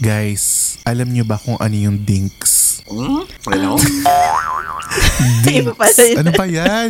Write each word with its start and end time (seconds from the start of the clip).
Guys, 0.00 0.80
alam 0.88 1.12
nyo 1.12 1.28
ba 1.28 1.36
kung 1.36 1.60
ano 1.60 1.76
yung 1.76 2.00
dinks? 2.00 2.80
Ano? 2.88 3.76
Dinks. 5.44 5.60
Iba 5.60 5.72
pala 5.76 6.00
yun. 6.00 6.16
ano 6.16 6.30
pa 6.32 6.44
yan? 6.48 6.88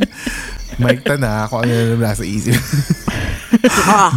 Mike 0.79 1.19
na 1.19 1.51
kung 1.51 1.67
ano 1.67 1.75
yung 1.75 1.99
nasa 1.99 2.23
isip. 2.23 2.55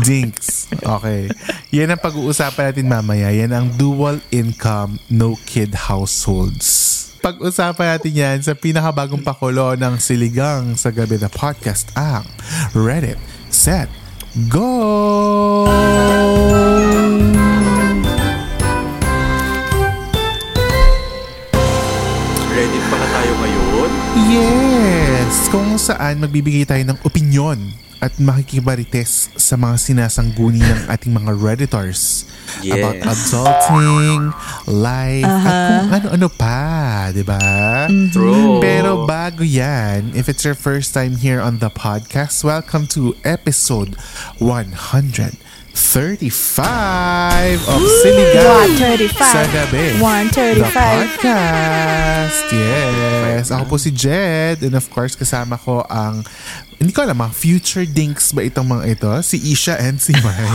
dinks. 0.05 0.69
Okay. 0.77 1.25
Yan 1.73 1.89
ang 1.89 2.02
pag-uusapan 2.05 2.69
natin 2.69 2.85
mamaya. 2.85 3.33
Yan 3.33 3.49
ang 3.49 3.73
dual 3.73 4.21
income, 4.29 5.02
no 5.09 5.41
kid 5.49 5.73
households. 5.73 7.02
Pag-usapan 7.25 7.97
natin 7.97 8.13
yan 8.13 8.38
sa 8.45 8.53
pinakabagong 8.53 9.25
pakulo 9.25 9.73
ng 9.73 9.97
Siligang 9.97 10.77
sa 10.77 10.94
Gabi 10.94 11.17
na 11.17 11.33
podcast 11.33 11.89
ang 11.97 12.30
Reddit, 12.77 13.17
Set, 13.49 13.89
Go! 14.53 15.66
Yes! 24.34 25.45
Kung 25.53 25.78
saan 25.78 26.17
magbibigay 26.17 26.66
tayo 26.66 26.81
ng 26.81 26.98
opinyon 27.06 27.70
at 28.02 28.17
makikibarites 28.17 29.30
sa 29.38 29.53
mga 29.53 29.78
sinasangguni 29.78 30.58
ng 30.58 30.89
ating 30.89 31.14
mga 31.14 31.38
Redditors 31.38 32.26
Yes. 32.66 32.81
about 32.81 32.98
adulting, 33.14 34.34
life, 34.66 35.26
at 35.26 35.70
kung 35.70 35.89
ano-ano 35.89 36.28
pa, 36.34 37.09
di 37.14 37.22
ba? 37.22 37.38
True. 38.09 38.58
Pero 38.58 39.06
bago 39.06 39.45
yan, 39.45 40.17
if 40.17 40.26
it's 40.26 40.42
your 40.42 40.58
first 40.58 40.98
time 40.98 41.22
here 41.22 41.38
on 41.38 41.61
the 41.61 41.70
podcast, 41.70 42.42
welcome 42.42 42.89
to 42.89 43.14
episode 43.22 43.94
135 45.73 47.66
of 47.66 47.81
Siligang 48.05 48.77
135. 48.77 49.17
sa 49.25 49.41
Gabi. 49.49 49.97
135. 49.97 50.61
The 50.61 50.69
podcast. 50.69 52.39
Yes. 52.53 53.49
Ako 53.49 53.63
po 53.67 53.77
si 53.77 53.89
Jed. 53.89 54.61
And 54.61 54.77
of 54.77 54.85
course, 54.89 55.17
kasama 55.17 55.57
ko 55.57 55.81
ang, 55.89 56.21
hindi 56.77 56.93
ko 56.93 57.02
alam, 57.02 57.17
mga 57.17 57.33
future 57.33 57.85
dinks 57.85 58.30
ba 58.31 58.45
itong 58.45 58.69
mga 58.69 58.85
ito? 58.88 59.09
Si 59.25 59.41
Isha 59.49 59.73
and 59.81 59.97
si 59.97 60.13
Mike. 60.13 60.53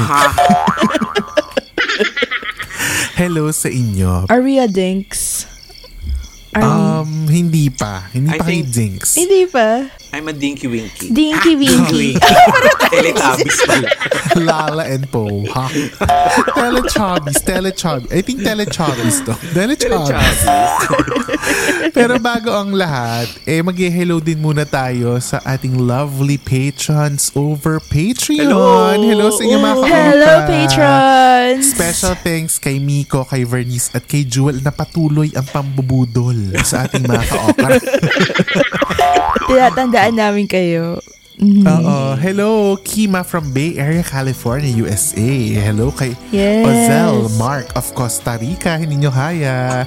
Hello 3.19 3.51
sa 3.51 3.67
inyo. 3.67 4.31
Are 4.31 4.39
we 4.39 4.63
a 4.63 4.71
dinks? 4.71 5.51
Are 6.55 6.63
Um, 6.63 7.27
hindi 7.27 7.67
pa. 7.69 8.07
Hindi 8.11 8.35
I 8.35 8.39
pa 8.39 8.47
think- 8.47 8.71
dinks. 8.71 9.19
we? 9.19 9.27
Hindi 9.27 9.43
pa. 9.51 9.91
I'm 10.13 10.27
a 10.29 10.33
dinky 10.33 10.67
winky. 10.67 11.13
Dinky 11.13 11.53
winky. 11.57 12.17
Teletubbies 12.89 13.61
pala. 13.69 13.89
Lala 14.41 14.85
and 14.89 15.05
Po. 15.13 15.29
Ha? 15.53 15.69
Teletubbies. 16.57 17.45
Teletubbies. 17.45 18.09
I 18.09 18.21
think 18.25 18.41
Teletubbies 18.41 19.21
to. 19.29 19.37
Teletubbies. 19.53 20.41
Pero 21.93 22.17
bago 22.17 22.57
ang 22.57 22.73
lahat, 22.73 23.29
eh 23.45 23.61
mag-hello 23.61 24.17
din 24.25 24.41
muna 24.41 24.65
tayo 24.65 25.21
sa 25.21 25.45
ating 25.45 25.77
lovely 25.77 26.41
patrons 26.41 27.29
over 27.37 27.77
Patreon. 27.77 28.49
Hello! 28.49 28.97
Hello 28.97 29.27
sa 29.29 29.43
inyo 29.45 29.59
mga 29.61 29.77
kakuka. 29.77 29.93
Hello, 29.93 30.33
patrons! 30.49 31.65
Special 31.77 32.15
thanks 32.25 32.57
kay 32.57 32.81
Miko, 32.81 33.29
kay 33.29 33.45
Vernice 33.45 33.93
at 33.93 34.09
kay 34.09 34.25
Jewel 34.25 34.65
na 34.65 34.73
patuloy 34.73 35.29
ang 35.37 35.45
pambubudol 35.45 36.57
sa 36.65 36.89
ating 36.89 37.05
mga 37.05 37.25
ka-okra. 37.29 37.77
Tinatandaan 39.99 40.31
namin 40.31 40.47
kayo. 40.47 41.03
Oo. 41.43 41.99
Hello, 42.15 42.79
Kima 42.79 43.27
from 43.27 43.51
Bay 43.51 43.75
Area, 43.75 44.07
California, 44.07 44.71
USA. 44.79 45.27
Hello 45.59 45.91
kay 45.91 46.15
Yes. 46.31 46.63
Ozel 46.63 47.35
Mark 47.35 47.75
of 47.75 47.91
Costa 47.99 48.39
Rica. 48.39 48.79
Hindi 48.79 49.03
nyo 49.03 49.11
kaya. 49.11 49.83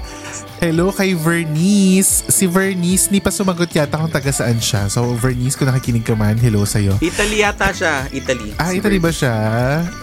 Hello 0.59 0.91
kay 0.91 1.15
Vernice. 1.15 2.27
Si 2.27 2.43
Vernice, 2.43 3.07
ni 3.07 3.23
pa 3.23 3.31
sumagot 3.31 3.71
yata 3.71 3.95
kung 3.95 4.11
taga 4.11 4.35
saan 4.35 4.59
siya. 4.59 4.91
So, 4.91 5.15
Vernice, 5.15 5.55
kung 5.55 5.71
nakikinig 5.71 6.03
ka 6.03 6.11
man, 6.11 6.35
hello 6.35 6.67
sa'yo. 6.67 6.99
Italy 6.99 7.39
yata 7.39 7.71
siya. 7.71 8.03
Italy. 8.11 8.51
Ah, 8.59 8.75
Italy 8.75 8.99
ba 8.99 9.15
siya? 9.15 9.35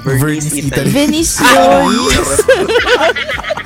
Vernice, 0.08 0.56
Italy. 0.56 0.88
Venetian. 0.88 1.84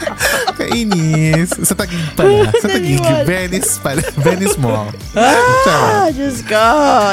Kainis. 0.53 1.51
Sa 1.63 1.75
Tagig 1.75 2.03
pala. 2.15 2.49
Sa 2.63 2.69
Tagig. 2.69 3.01
Venice 3.25 3.79
pala. 3.79 4.03
Venice 4.21 4.57
Mall. 4.59 4.91
ah, 5.17 6.07
Diyos 6.11 6.45
ko. 6.45 6.67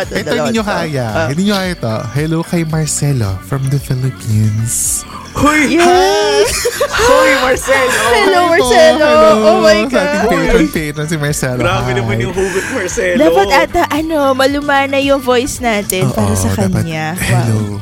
Ito 0.06 0.32
hindi 0.32 0.60
nyo 0.60 0.64
kaya. 0.64 1.32
Hindi 1.32 1.50
nyo 1.50 1.56
kaya 1.58 1.72
ito. 1.74 1.96
Hello 2.14 2.40
kay 2.44 2.64
Marcelo 2.68 3.40
from 3.46 3.66
the 3.74 3.80
Philippines. 3.80 5.04
Hoy! 5.40 5.78
Yes! 5.78 6.52
Hoy, 7.10 7.32
Marcelo! 7.46 8.02
Hello. 8.12 8.42
Marcelo. 8.50 9.08
Hello. 9.08 9.46
Oh 9.46 9.58
my 9.62 9.86
Sa 9.88 10.02
ating 10.02 10.22
God. 10.26 10.30
patron, 10.34 10.68
patron 10.74 11.08
si 11.08 11.16
Marcelo. 11.22 11.62
Grabe 11.62 11.92
naman 11.96 12.16
yung 12.18 12.34
hugot, 12.34 12.66
Marcelo. 12.74 13.20
Dapat 13.22 13.48
ata, 13.54 13.82
ano, 13.94 14.34
malumana 14.34 14.98
yung 14.98 15.22
voice 15.22 15.62
natin 15.62 16.10
para 16.12 16.34
Oo, 16.34 16.36
sa 16.36 16.50
dapat, 16.58 16.82
kanya. 16.84 17.14
Hello. 17.16 17.78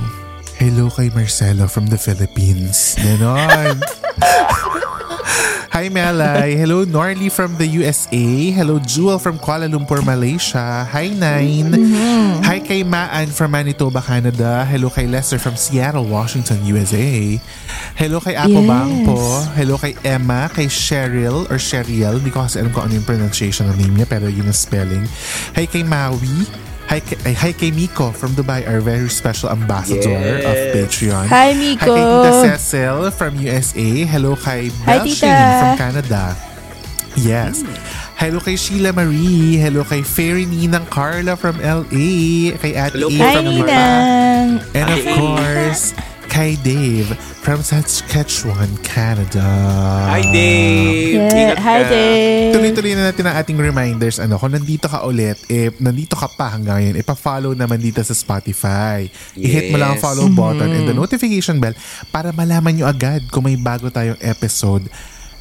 Hello 0.59 0.85
kay 0.91 1.07
Marcelo 1.13 1.65
from 1.71 1.87
the 1.87 1.97
Philippines. 1.97 2.99
Ganon. 2.99 3.79
Hi 5.77 5.93
Melay. 5.93 6.57
Hello 6.57 6.89
Norly 6.89 7.29
from 7.29 7.53
the 7.61 7.69
USA. 7.77 8.49
Hello 8.49 8.81
Jewel 8.81 9.21
from 9.21 9.37
Kuala 9.37 9.69
Lumpur, 9.69 10.01
Malaysia. 10.01 10.89
Hi 10.89 11.13
Nine. 11.13 11.69
Mm-hmm. 11.69 12.41
Hi 12.49 12.57
kay 12.65 12.81
Maan 12.81 13.29
from 13.29 13.53
Manitoba, 13.53 14.01
Canada. 14.01 14.65
Hello 14.65 14.89
kay 14.89 15.05
Lester 15.05 15.37
from 15.37 15.53
Seattle, 15.53 16.09
Washington, 16.09 16.65
USA. 16.65 17.37
Hello 17.93 18.17
kay 18.17 18.33
Apo 18.33 18.57
Yes. 18.57 18.65
Bangpo. 18.65 19.17
Hello 19.53 19.77
kay 19.77 19.93
Emma, 20.01 20.49
kay 20.49 20.65
Cheryl 20.65 21.45
or 21.45 21.61
Cheryl. 21.61 22.17
Hindi 22.25 22.33
ko 22.33 22.41
kasi 22.41 22.57
alam 22.57 22.73
kung 22.73 22.89
ano 22.89 22.97
yung 22.97 23.05
pronunciation 23.05 23.69
ng 23.69 23.77
name 23.77 24.01
niya 24.01 24.09
pero 24.09 24.25
yun 24.25 24.49
ang 24.49 24.57
spelling. 24.57 25.05
Hi 25.53 25.69
kay 25.69 25.85
Maui. 25.85 26.65
Hi 26.87 27.03
hi 27.35 27.51
kay 27.51 27.67
Miko 27.75 28.15
from 28.15 28.31
Dubai, 28.31 28.63
our 28.63 28.79
very 28.79 29.11
special 29.11 29.51
ambassador 29.51 30.39
of 30.47 30.55
Yes. 30.55 30.71
Patreon. 30.71 31.25
Hi, 31.27 31.51
Miko. 31.51 31.83
Hi 31.83 31.99
kay 31.99 32.03
Tita 32.07 32.31
Cecil 32.55 32.97
from 33.11 33.31
USA. 33.43 33.87
Hello 34.07 34.39
kay 34.39 34.71
Hi, 34.87 35.03
Belshane 35.03 35.35
Tita. 35.35 35.59
from 35.59 35.71
Canada. 35.75 36.23
Yes. 37.19 37.59
Hello 38.15 38.39
kay 38.39 38.55
Sheila 38.55 38.95
Marie. 38.95 39.59
Hello 39.59 39.83
kay 39.83 39.99
Fairy 39.99 40.47
Ninang 40.47 40.87
Carla 40.87 41.35
from 41.35 41.59
LA. 41.59 42.55
Kay 42.55 42.71
Ate 42.79 42.95
Hello 42.95 43.11
A 43.11 43.19
Hi, 43.19 43.33
from. 43.35 43.45
Ninang. 43.51 44.47
And 44.71 44.87
of 44.87 45.01
Hi. 45.03 45.11
course, 45.19 45.83
kay 46.27 46.59
Dave 46.59 47.11
from 47.41 47.63
Saskatchewan, 47.63 48.67
Canada. 48.83 49.43
Hi, 50.07 50.21
Dave! 50.29 51.15
Yeah. 51.17 51.31
Ingat 51.33 51.59
Hi, 51.59 51.79
ka. 51.81 51.89
Dave. 51.89 52.51
Tuloy-tuloy 52.53 52.93
na 52.93 53.03
natin 53.09 53.23
ang 53.25 53.35
ating 53.39 53.57
reminders. 53.57 54.19
Ano, 54.19 54.35
kung 54.35 54.51
nandito 54.51 54.85
ka 54.85 55.03
ulit, 55.03 55.39
eh, 55.47 55.71
nandito 55.79 56.13
ka 56.13 56.27
pa 56.29 56.53
hanggang 56.53 56.77
ngayon, 56.77 56.95
ipa-follow 56.99 57.51
naman 57.51 57.79
dito 57.79 58.03
sa 58.03 58.11
Spotify. 58.11 59.07
I-hit 59.33 59.71
mo 59.71 59.79
lang 59.79 59.95
ang 59.95 59.99
Yes. 59.99 60.05
follow 60.05 60.27
button 60.29 60.69
and 60.69 60.85
the 60.85 60.93
notification 60.93 61.57
bell 61.57 61.73
para 62.11 62.29
malaman 62.29 62.75
nyo 62.75 62.85
agad 62.85 63.25
kung 63.31 63.47
may 63.47 63.57
bago 63.57 63.89
tayong 63.89 64.19
episode 64.21 64.85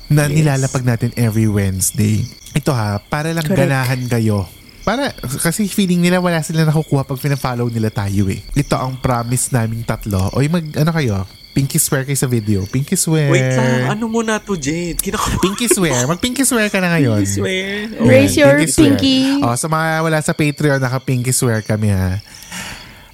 na 0.06 0.30
nilalapag 0.30 0.86
natin 0.86 1.10
every 1.18 1.50
Wednesday. 1.50 2.22
Ito 2.54 2.70
ha, 2.70 3.02
para 3.02 3.34
lang 3.34 3.44
Correct. 3.44 3.58
ganahan 3.58 4.02
kayo. 4.06 4.46
Para, 4.86 5.10
kasi 5.42 5.66
feeling 5.66 5.98
nila 5.98 6.22
wala 6.22 6.38
sila 6.46 6.62
nakukuha 6.62 7.02
pag 7.02 7.18
pina-follow 7.18 7.66
nila 7.66 7.90
tayo 7.90 8.30
eh. 8.30 8.38
Ito 8.54 8.78
ang 8.78 9.02
promise 9.02 9.50
naming 9.50 9.82
tatlo. 9.82 10.30
Oy, 10.38 10.46
mag, 10.46 10.62
ano 10.78 10.94
kayo? 10.94 11.26
Pinky 11.50 11.82
swear 11.82 12.06
kayo 12.06 12.14
sa 12.14 12.30
video. 12.30 12.62
Pinky 12.70 12.94
swear. 12.94 13.26
Wait 13.26 13.58
lang, 13.58 13.98
ano 13.98 14.06
muna 14.06 14.38
to, 14.38 14.54
Jade? 14.54 14.94
Kinaka- 15.02 15.42
Pinky 15.42 15.66
swear. 15.66 16.06
Mag-pinky 16.06 16.46
swear 16.46 16.70
ka 16.70 16.78
na 16.78 16.94
ngayon. 16.94 17.18
I 17.18 17.26
swear. 17.26 17.66
Oh. 17.98 18.06
Raise 18.06 18.38
your 18.38 18.62
swear. 18.70 18.94
pinky. 18.94 19.42
Oh, 19.42 19.56
sa 19.58 19.66
mga 19.66 20.06
wala 20.06 20.22
sa 20.22 20.36
Patreon, 20.36 20.78
naka-pinky 20.78 21.34
swear 21.34 21.66
kami 21.66 21.90
ha. 21.90 22.22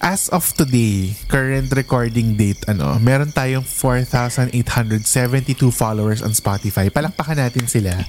As 0.02 0.26
of 0.34 0.50
today, 0.58 1.14
current 1.30 1.70
recording 1.70 2.34
date, 2.34 2.58
ano, 2.66 2.98
meron 2.98 3.30
tayong 3.30 3.62
4,872 3.62 4.50
followers 5.70 6.26
on 6.26 6.34
Spotify. 6.34 6.90
Palakpakan 6.90 7.38
natin 7.38 7.70
sila. 7.70 8.02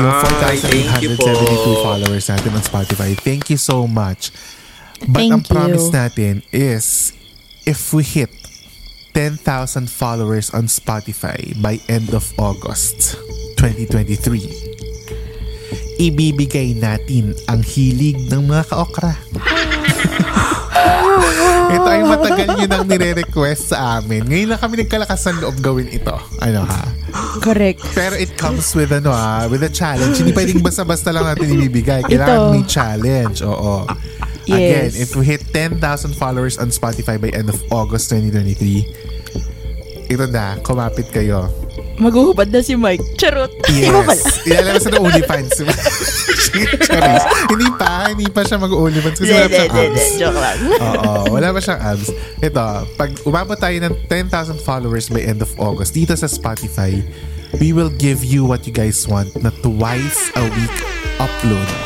Yung 0.00 0.16
Ay, 0.40 0.56
thank 0.56 1.04
you 1.04 1.12
4,872 1.12 1.20
po. 1.20 1.84
followers 1.84 2.24
natin 2.32 2.56
on 2.56 2.64
Spotify. 2.64 3.12
Thank 3.20 3.52
you 3.52 3.60
so 3.60 3.84
much. 3.84 4.32
But 5.04 5.28
Thank 5.28 5.32
ang 5.36 5.44
promise 5.44 5.92
you. 5.92 6.00
natin 6.00 6.40
is, 6.56 7.12
if 7.68 7.92
we 7.92 8.00
hit 8.00 8.32
10,000 9.12 9.36
followers 9.92 10.48
on 10.56 10.72
Spotify 10.72 11.36
by 11.60 11.84
end 11.92 12.16
of 12.16 12.24
August 12.40 13.20
2023, 13.60 16.00
ibibigay 16.00 16.80
natin 16.80 17.36
ang 17.44 17.60
hilig 17.60 18.24
ng 18.32 18.48
mga 18.48 18.72
kaokra. 18.72 19.20
ito 21.66 21.88
ay 21.88 22.02
matagal 22.06 22.46
nyo 22.56 22.66
nang 22.66 22.86
nire-request 22.86 23.74
sa 23.74 23.98
amin. 23.98 24.22
Ngayon 24.26 24.48
na 24.54 24.58
kami 24.58 24.74
nagkalakas 24.82 25.26
ng 25.30 25.38
loob 25.42 25.56
gawin 25.60 25.88
ito. 25.90 26.14
Ano 26.40 26.62
ha? 26.62 26.84
Correct. 27.40 27.82
Pero 27.96 28.14
it 28.14 28.36
comes 28.36 28.72
with 28.76 28.92
ano 28.92 29.10
ah, 29.12 29.48
with 29.48 29.64
a 29.64 29.72
challenge. 29.72 30.20
Hindi 30.20 30.32
pwedeng 30.36 30.60
basta-basta 30.60 31.10
lang 31.10 31.24
natin 31.26 31.48
ibibigay. 31.48 32.04
Kailangan 32.04 32.38
Ito. 32.38 32.52
may 32.52 32.64
challenge. 32.68 33.38
Oo. 33.42 33.84
Yes. 34.46 34.54
Again, 34.54 34.90
if 35.02 35.10
we 35.18 35.26
hit 35.26 35.42
10,000 35.50 35.82
followers 36.14 36.54
on 36.56 36.70
Spotify 36.70 37.18
by 37.18 37.34
end 37.34 37.50
of 37.50 37.58
August 37.74 38.14
2023, 38.14 40.06
ito 40.06 40.24
na, 40.30 40.54
kumapit 40.62 41.10
kayo. 41.10 41.50
Maghuhubad 41.98 42.46
na 42.52 42.62
si 42.62 42.78
Mike. 42.78 43.02
Charot. 43.18 43.50
Iba 43.66 44.06
pala. 44.06 44.14
Yes. 44.14 44.46
Ilalabas 44.46 44.84
na 44.86 44.98
OnlyFans. 45.02 45.52
Charis. 46.88 47.24
hindi 47.50 47.68
pa, 47.76 47.90
hindi 48.10 48.26
pa 48.30 48.40
siya 48.46 48.56
mag-OnlyFans 48.60 49.18
kasi 49.18 49.32
wala 49.32 49.48
pa 49.48 49.56
siyang 49.56 49.76
abs. 49.76 50.04
Joke 50.16 50.38
lang. 50.40 50.58
Oo, 50.86 51.10
wala 51.36 51.48
pa 51.52 51.60
siyang 51.60 51.82
abs. 51.82 52.08
Ito, 52.40 52.64
pag 52.96 53.10
umabot 53.26 53.58
tayo 53.58 53.76
ng 53.76 53.94
10,000 54.08 54.60
followers 54.62 55.06
by 55.12 55.22
end 55.22 55.40
of 55.44 55.50
August 55.60 55.92
dito 55.92 56.16
sa 56.16 56.28
Spotify, 56.30 56.98
we 57.60 57.72
will 57.72 57.92
give 57.96 58.24
you 58.24 58.44
what 58.44 58.66
you 58.66 58.72
guys 58.74 59.06
want 59.08 59.30
na 59.40 59.50
twice 59.62 60.32
a 60.34 60.44
week 60.44 60.76
upload. 61.20 61.85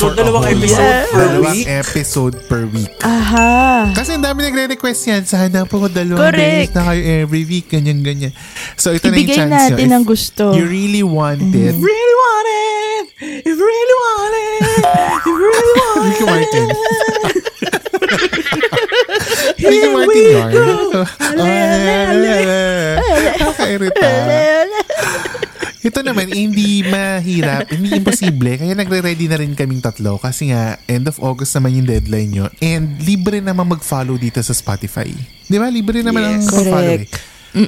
A 0.00 0.08
dalawang 0.10 0.48
episode 0.48 0.80
month. 0.80 1.12
per 1.12 1.20
Dalawang 1.20 1.52
week? 1.52 1.66
episode 1.68 2.34
per 2.48 2.62
week. 2.66 2.88
Aha. 3.00 3.92
Kasi 3.92 4.16
ang 4.16 4.24
dami 4.24 4.40
nagre-request 4.42 5.00
yan. 5.06 5.22
Sana 5.22 5.68
po 5.68 5.84
dalawang 5.86 6.32
Correct. 6.32 6.40
days 6.40 6.72
na 6.72 6.88
kayo 6.88 7.00
every 7.20 7.44
week. 7.44 7.68
Ganyan, 7.68 8.00
ganyan. 8.00 8.32
So, 8.74 8.90
ito 8.90 9.06
na 9.06 9.14
yung 9.14 9.28
Ibigay 9.28 9.36
chance 9.36 9.52
natin 9.52 9.92
ang 9.92 10.02
gusto. 10.02 10.56
You 10.56 10.64
really 10.64 11.04
want 11.04 11.44
it. 11.44 11.76
Really 11.76 12.16
want 12.16 12.46
it! 12.48 13.04
You 13.44 13.52
really 13.52 13.96
want 13.98 14.34
it! 14.34 14.64
You 15.20 15.32
really 15.36 15.74
want 15.76 16.00
Ricky 16.00 16.24
it! 16.24 16.32
Martin. 16.32 16.66
Ricky 19.60 19.88
Martin 19.92 20.24
yun. 20.24 20.48
Nakairita. 23.36 24.08
Ito 25.80 26.04
naman, 26.04 26.28
hindi 26.28 26.84
mahirap, 26.84 27.72
hindi 27.72 27.96
imposible. 27.96 28.52
Kaya 28.54 28.76
nagre-ready 28.76 29.26
na 29.26 29.40
rin 29.40 29.56
kaming 29.56 29.80
tatlo 29.80 30.20
kasi 30.20 30.52
nga, 30.52 30.76
end 30.84 31.08
of 31.08 31.16
August 31.18 31.56
naman 31.56 31.72
yung 31.74 31.88
deadline 31.88 32.28
nyo. 32.28 32.46
And 32.60 33.00
libre 33.00 33.40
naman 33.40 33.64
mag-follow 33.66 34.14
dito 34.14 34.36
sa 34.38 34.52
Spotify. 34.52 35.08
Di 35.42 35.56
ba? 35.56 35.66
Libre 35.66 36.04
naman 36.04 36.20
ang 36.20 36.36
Yes. 36.36 36.46
mag-follow. 36.46 36.76
eh. 36.94 37.08
Correct. 37.08 37.16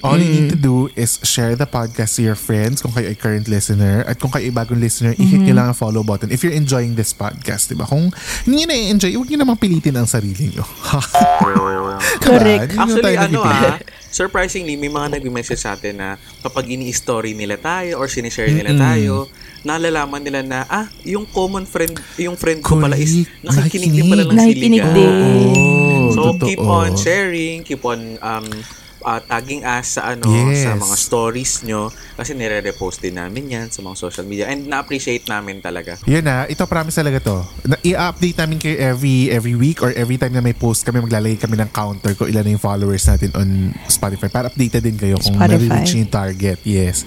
All 0.06 0.14
you 0.14 0.30
need 0.30 0.46
to 0.48 0.54
do 0.54 0.86
is 0.94 1.18
share 1.26 1.58
the 1.58 1.66
podcast 1.66 2.14
to 2.14 2.22
your 2.22 2.38
friends 2.38 2.78
kung 2.78 2.94
kayo 2.94 3.10
ay 3.10 3.18
current 3.18 3.50
listener 3.50 4.06
at 4.06 4.14
kung 4.14 4.30
kayo 4.30 4.46
ay 4.46 4.54
bagong 4.54 4.78
listener, 4.78 5.10
i-hit 5.18 5.42
nyo 5.42 5.58
lang 5.58 5.66
ang 5.66 5.74
follow 5.74 6.06
button 6.06 6.30
if 6.30 6.46
you're 6.46 6.54
enjoying 6.54 6.94
this 6.94 7.10
podcast, 7.10 7.66
di 7.66 7.74
ba? 7.74 7.82
Kung 7.82 8.14
hindi 8.46 8.62
nyo 8.62 8.66
na-enjoy, 8.70 9.10
huwag 9.18 9.26
nyo 9.26 9.38
namang 9.42 9.58
pilitin 9.58 9.98
ang 9.98 10.06
sarili 10.06 10.54
nyo. 10.54 10.62
Correct. 12.22 12.70
Diba? 12.70 12.82
Actually, 12.86 13.02
tayo 13.02 13.16
ano 13.18 13.38
ah, 13.42 13.74
surprisingly, 14.12 14.76
may 14.76 14.86
mga 14.86 15.18
nag-message 15.18 15.58
sa 15.58 15.72
atin 15.72 15.96
na 15.96 16.08
kapag 16.38 16.68
ini-story 16.70 17.32
nila 17.32 17.56
tayo 17.56 17.96
or 17.96 18.06
sinishare 18.06 18.52
nila 18.52 18.76
tayo, 18.76 19.26
nalalaman 19.62 20.20
nila 20.20 20.44
na, 20.44 20.58
ah, 20.68 20.86
yung 21.02 21.24
common 21.24 21.64
friend, 21.64 21.96
yung 22.16 22.36
friend 22.36 22.60
ko 22.60 22.76
pala 22.76 22.94
is 22.94 23.24
nakikinig 23.40 23.90
din 23.90 24.06
pala 24.06 24.22
ng 24.22 24.36
Nakikinig 24.36 24.82
siligan. 24.84 24.94
din. 24.94 25.10
Oo, 25.10 26.12
So, 26.12 26.20
totoo. 26.28 26.44
keep 26.44 26.60
on 26.60 26.92
sharing, 26.94 27.64
keep 27.64 27.80
on 27.80 28.20
um, 28.20 28.44
uh, 29.02 29.20
tagging 29.20 29.62
us 29.62 29.98
sa 29.98 30.14
ano 30.14 30.24
Yes. 30.26 30.64
sa 30.64 30.74
mga 30.74 30.96
stories 30.96 31.52
nyo 31.62 31.86
kasi 32.14 32.32
nire-repost 32.32 32.98
din 32.98 33.14
namin 33.14 33.44
yan 33.46 33.66
sa 33.68 33.82
mga 33.82 33.94
social 33.94 34.24
media 34.24 34.48
and 34.48 34.64
na-appreciate 34.64 35.26
namin 35.26 35.58
talaga. 35.58 35.98
Yun 36.06 36.22
na, 36.22 36.46
ito 36.46 36.62
promise 36.64 36.96
talaga 36.96 37.18
to. 37.18 37.36
Na, 37.66 37.76
i-update 37.78 38.38
namin 38.38 38.56
kayo 38.56 38.76
every 38.78 39.28
every 39.28 39.54
week 39.54 39.82
or 39.82 39.90
every 39.92 40.16
time 40.16 40.32
na 40.32 40.40
may 40.40 40.54
post 40.54 40.82
kami, 40.82 41.02
maglalagay 41.02 41.36
kami 41.36 41.58
ng 41.58 41.70
counter 41.70 42.14
ko 42.14 42.24
ilan 42.24 42.42
na 42.42 42.50
yung 42.54 42.62
followers 42.62 43.04
natin 43.04 43.30
on 43.34 43.48
Spotify 43.86 44.28
para 44.28 44.46
updated 44.46 44.82
din 44.82 44.96
kayo 44.96 45.18
kung 45.18 45.34
nare-reach 45.36 45.94
yung 45.94 46.08
target. 46.08 46.62
Yes. 46.62 47.02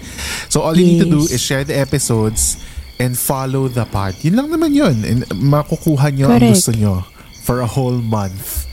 So 0.47 0.61
all 0.61 0.75
you 0.75 0.85
need 0.85 1.01
to 1.01 1.09
do 1.09 1.23
is 1.23 1.39
share 1.39 1.63
the 1.63 1.73
episodes 1.73 2.59
and 2.95 3.15
follow 3.15 3.67
the 3.67 3.83
pod. 3.83 4.15
Yun 4.21 4.35
lang 4.35 4.47
naman 4.47 4.71
yun. 4.71 4.95
And 5.03 5.19
makukuha 5.31 6.11
nyo 6.11 6.31
ang 6.31 6.39
Correct. 6.39 6.59
gusto 6.59 6.71
nyo 6.71 7.03
for 7.43 7.59
a 7.59 7.67
whole 7.67 7.99
month 7.99 8.65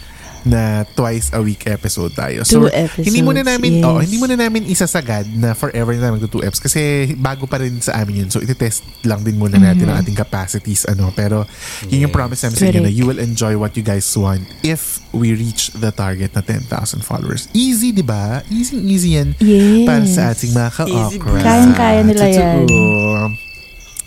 na 0.45 0.83
twice 0.93 1.31
a 1.33 1.41
week 1.41 1.67
episode 1.67 2.13
tayo. 2.13 2.43
Two 2.43 2.67
hindi 2.99 3.21
muna 3.23 3.41
episodes, 3.43 3.51
namin, 3.57 3.73
yes. 3.79 3.85
oh, 3.87 3.99
hindi 4.03 4.17
muna 4.19 4.35
namin 4.35 4.63
isasagad 4.67 5.27
na 5.33 5.55
forever 5.55 5.95
na 5.95 6.13
magto 6.13 6.29
2 6.29 6.47
eps 6.47 6.59
kasi 6.59 6.81
bago 7.15 7.47
pa 7.47 7.63
rin 7.63 7.79
sa 7.79 7.99
amin 8.03 8.27
yun. 8.27 8.29
So, 8.31 8.43
iti-test 8.43 8.83
lang 9.07 9.23
din 9.23 9.39
muna 9.39 9.59
natin 9.59 9.87
ang 9.89 10.03
ating 10.03 10.17
capacities. 10.17 10.85
ano 10.85 11.11
Pero, 11.15 11.47
yun 11.87 12.09
yung 12.09 12.15
promise 12.15 12.43
namin 12.43 12.57
sa 12.57 12.67
inyo 12.69 12.81
na 12.83 12.93
you 12.93 13.05
will 13.05 13.23
enjoy 13.23 13.55
what 13.55 13.75
you 13.75 13.85
guys 13.85 14.07
want 14.15 14.43
if 14.63 15.03
we 15.11 15.35
reach 15.35 15.71
the 15.77 15.91
target 15.91 16.33
na 16.33 16.41
10,000 16.41 16.67
followers. 17.03 17.47
Easy, 17.53 17.93
di 17.93 18.03
ba? 18.03 18.41
Easy, 18.49 18.79
easy 18.83 19.19
yan 19.19 19.35
Yes. 19.39 19.87
para 19.87 20.05
sa 20.07 20.23
ating 20.33 20.53
mga 20.53 20.71
Easy 20.89 21.19
ka-okra. 21.19 21.41
Kayang-kaya 21.43 22.01
nila 22.07 22.27
yan. 22.29 22.65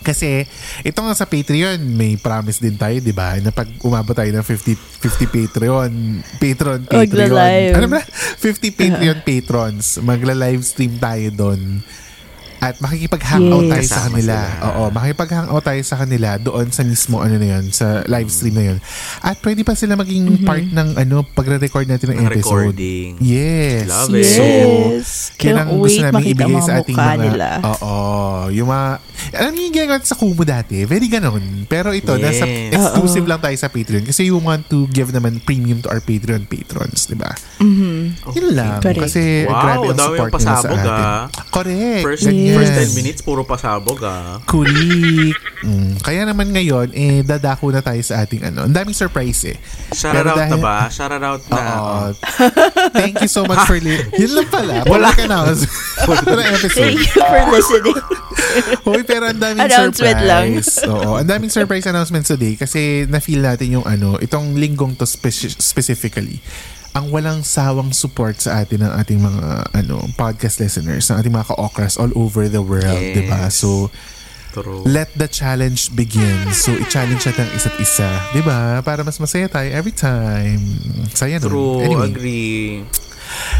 Kasi, 0.06 0.46
ito 0.86 0.98
nga 1.02 1.14
sa 1.18 1.26
Patreon, 1.26 1.82
may 1.82 2.14
promise 2.14 2.62
din 2.62 2.78
tayo, 2.78 3.02
di 3.02 3.10
ba? 3.10 3.34
Na 3.42 3.50
pag 3.50 3.66
umabot 3.82 4.14
tayo 4.14 4.30
ng 4.30 4.46
50, 4.46 5.02
50 5.02 5.26
Patreon, 5.34 5.90
Patreon. 6.38 6.80
Magla-live. 6.86 7.74
Ano 7.74 7.88
ba? 7.90 8.00
50 8.38 8.70
Patreon 8.78 9.18
patrons. 9.26 9.98
Magla-live 9.98 10.62
stream 10.62 10.94
tayo 11.02 11.26
doon. 11.34 11.82
At 12.58 12.78
makikipag-hangout 12.78 13.62
Yes. 13.62 13.70
tayo 13.70 13.86
sa 13.86 14.00
kanila. 14.06 14.36
Oo, 14.64 14.82
makikipag-hangout 14.88 15.62
tayo 15.62 15.80
sa 15.82 15.96
kanila 15.96 16.28
doon 16.36 16.66
sa 16.68 16.82
mismo 16.82 17.18
ano 17.18 17.34
na 17.34 17.48
yun, 17.52 17.64
sa 17.68 18.04
live 18.04 18.26
stream 18.26 18.54
na 18.54 18.64
yun. 18.66 18.78
At 19.20 19.36
pwede 19.40 19.60
pa 19.60 19.72
sila 19.72 19.94
maging 19.94 20.42
part 20.42 20.64
ng 20.64 20.88
ano, 20.96 21.22
pagre-record 21.22 21.84
natin 21.84 22.12
ng 22.12 22.20
episode. 22.24 22.72
recording. 22.72 23.16
Yes. 23.18 23.86
Love 23.86 24.12
it. 24.12 24.24
So, 24.26 24.42
Yes. 24.42 25.06
kaya 25.34 25.52
Can't 25.52 25.60
ang 25.62 25.70
gusto 25.76 26.00
namin 26.00 26.22
ibigay 26.26 26.54
mga 26.54 26.62
sa 26.62 26.72
ating 26.80 26.96
mga... 26.96 27.14
nila. 27.22 27.48
Oo. 27.66 27.94
Yung 28.50 28.68
mga... 28.68 28.88
Alam 29.32 29.52
niyo 29.52 29.62
yung 29.64 29.74
ginagawa 29.74 29.98
sa 30.00 30.14
Kumu 30.14 30.42
dati? 30.42 30.84
Very 30.84 31.06
ganon. 31.06 31.40
Pero 31.66 31.90
ito, 31.90 32.14
Yes. 32.14 32.22
nasa 32.22 32.44
exclusive 32.46 33.24
lang 33.24 33.38
tayo 33.38 33.54
sa 33.54 33.68
Patreon 33.68 34.04
kasi 34.04 34.26
we 34.26 34.34
want 34.34 34.64
to 34.66 34.86
give 34.88 35.10
naman 35.10 35.38
premium 35.38 35.78
to 35.78 35.88
our 35.88 36.00
Patreon 36.00 36.44
patrons, 36.44 37.04
di 37.04 37.16
ba? 37.16 37.32
Yun 37.58 38.48
lang. 38.52 38.78
Correct. 38.78 39.02
Kasi 39.02 39.44
Wow, 39.44 39.58
grabe 39.58 39.86
ang 39.86 39.98
support 39.98 40.30
nila 40.30 40.38
sa 40.38 40.54
pasabog, 40.56 40.78
atin. 40.78 40.90
ah. 41.02 41.24
Correct. 41.50 42.04
First, 42.04 42.24
First 42.52 42.94
10 42.94 42.98
minutes, 42.98 43.20
puro 43.20 43.42
pasabog 43.42 43.98
ah. 44.02 44.38
Kulik. 44.44 45.34
Mm. 45.64 45.98
Kaya 45.98 46.22
naman 46.22 46.52
ngayon, 46.52 46.92
eh, 46.92 47.24
dadako 47.24 47.72
na 47.72 47.80
tayo 47.80 47.98
sa 48.00 48.22
ating 48.22 48.44
ano. 48.44 48.68
Ang 48.68 48.74
daming 48.74 48.94
surprise 48.94 49.42
eh. 49.48 49.56
Shout 49.90 50.12
Pero 50.12 50.30
out 50.30 50.38
na 50.38 50.42
dahil- 50.46 50.62
ba? 50.62 50.76
Shout 50.86 51.10
out 51.10 51.42
na. 51.48 51.56
Oo. 51.56 51.96
Thank 52.92 53.24
you 53.24 53.30
so 53.30 53.42
much 53.42 53.64
for 53.64 53.74
li- 53.76 54.04
Yun 54.20 54.32
lang 54.36 54.48
pala. 54.48 54.84
Wala 54.84 55.10
ka 55.10 55.24
na. 55.24 55.48
Wala 55.48 56.42
episode. 56.52 56.94
Thank 56.94 57.00
you 57.02 57.22
for 57.24 57.42
listening. 57.50 57.98
Hoy, 58.86 59.02
pero 59.02 59.26
ang 59.26 59.40
daming 59.40 59.64
Announcement 59.64 60.20
lang. 60.22 60.46
surprise. 60.60 60.86
Oo, 60.86 61.16
ang 61.16 61.26
daming 61.26 61.50
surprise 61.50 61.86
announcements 61.86 62.28
today 62.28 62.54
kasi 62.54 63.04
na-feel 63.08 63.40
natin 63.40 63.80
yung 63.80 63.86
ano, 63.86 64.20
itong 64.20 64.54
linggong 64.54 64.94
to 64.94 65.04
speci- 65.04 65.56
specifically 65.56 66.38
ang 66.96 67.12
walang 67.12 67.44
sawang 67.44 67.92
support 67.92 68.40
sa 68.40 68.64
atin 68.64 68.80
ng 68.80 68.92
ating 68.96 69.20
mga 69.20 69.44
ano 69.76 70.00
podcast 70.16 70.56
listeners, 70.56 71.04
ng 71.12 71.20
ating 71.20 71.28
mga 71.28 71.52
ka-okras 71.52 72.00
all 72.00 72.08
over 72.16 72.48
the 72.48 72.64
world, 72.64 72.88
Yes. 72.88 73.12
'di 73.12 73.22
ba? 73.28 73.52
So 73.52 73.92
True. 74.56 74.80
let 74.88 75.12
the 75.12 75.28
challenge 75.28 75.92
begin. 75.92 76.48
So 76.56 76.72
i-challenge 76.72 77.20
natin 77.28 77.44
ang 77.44 77.52
isa't 77.52 77.76
isa, 77.76 78.08
ba? 78.40 78.80
Para 78.80 79.04
mas 79.04 79.20
masaya 79.20 79.44
tayo 79.44 79.68
every 79.68 79.92
time. 79.92 80.80
Saya 81.12 81.36
nun. 81.36 81.52
True. 81.52 81.84
Anyway, 81.84 82.08
Agree. 82.08 82.68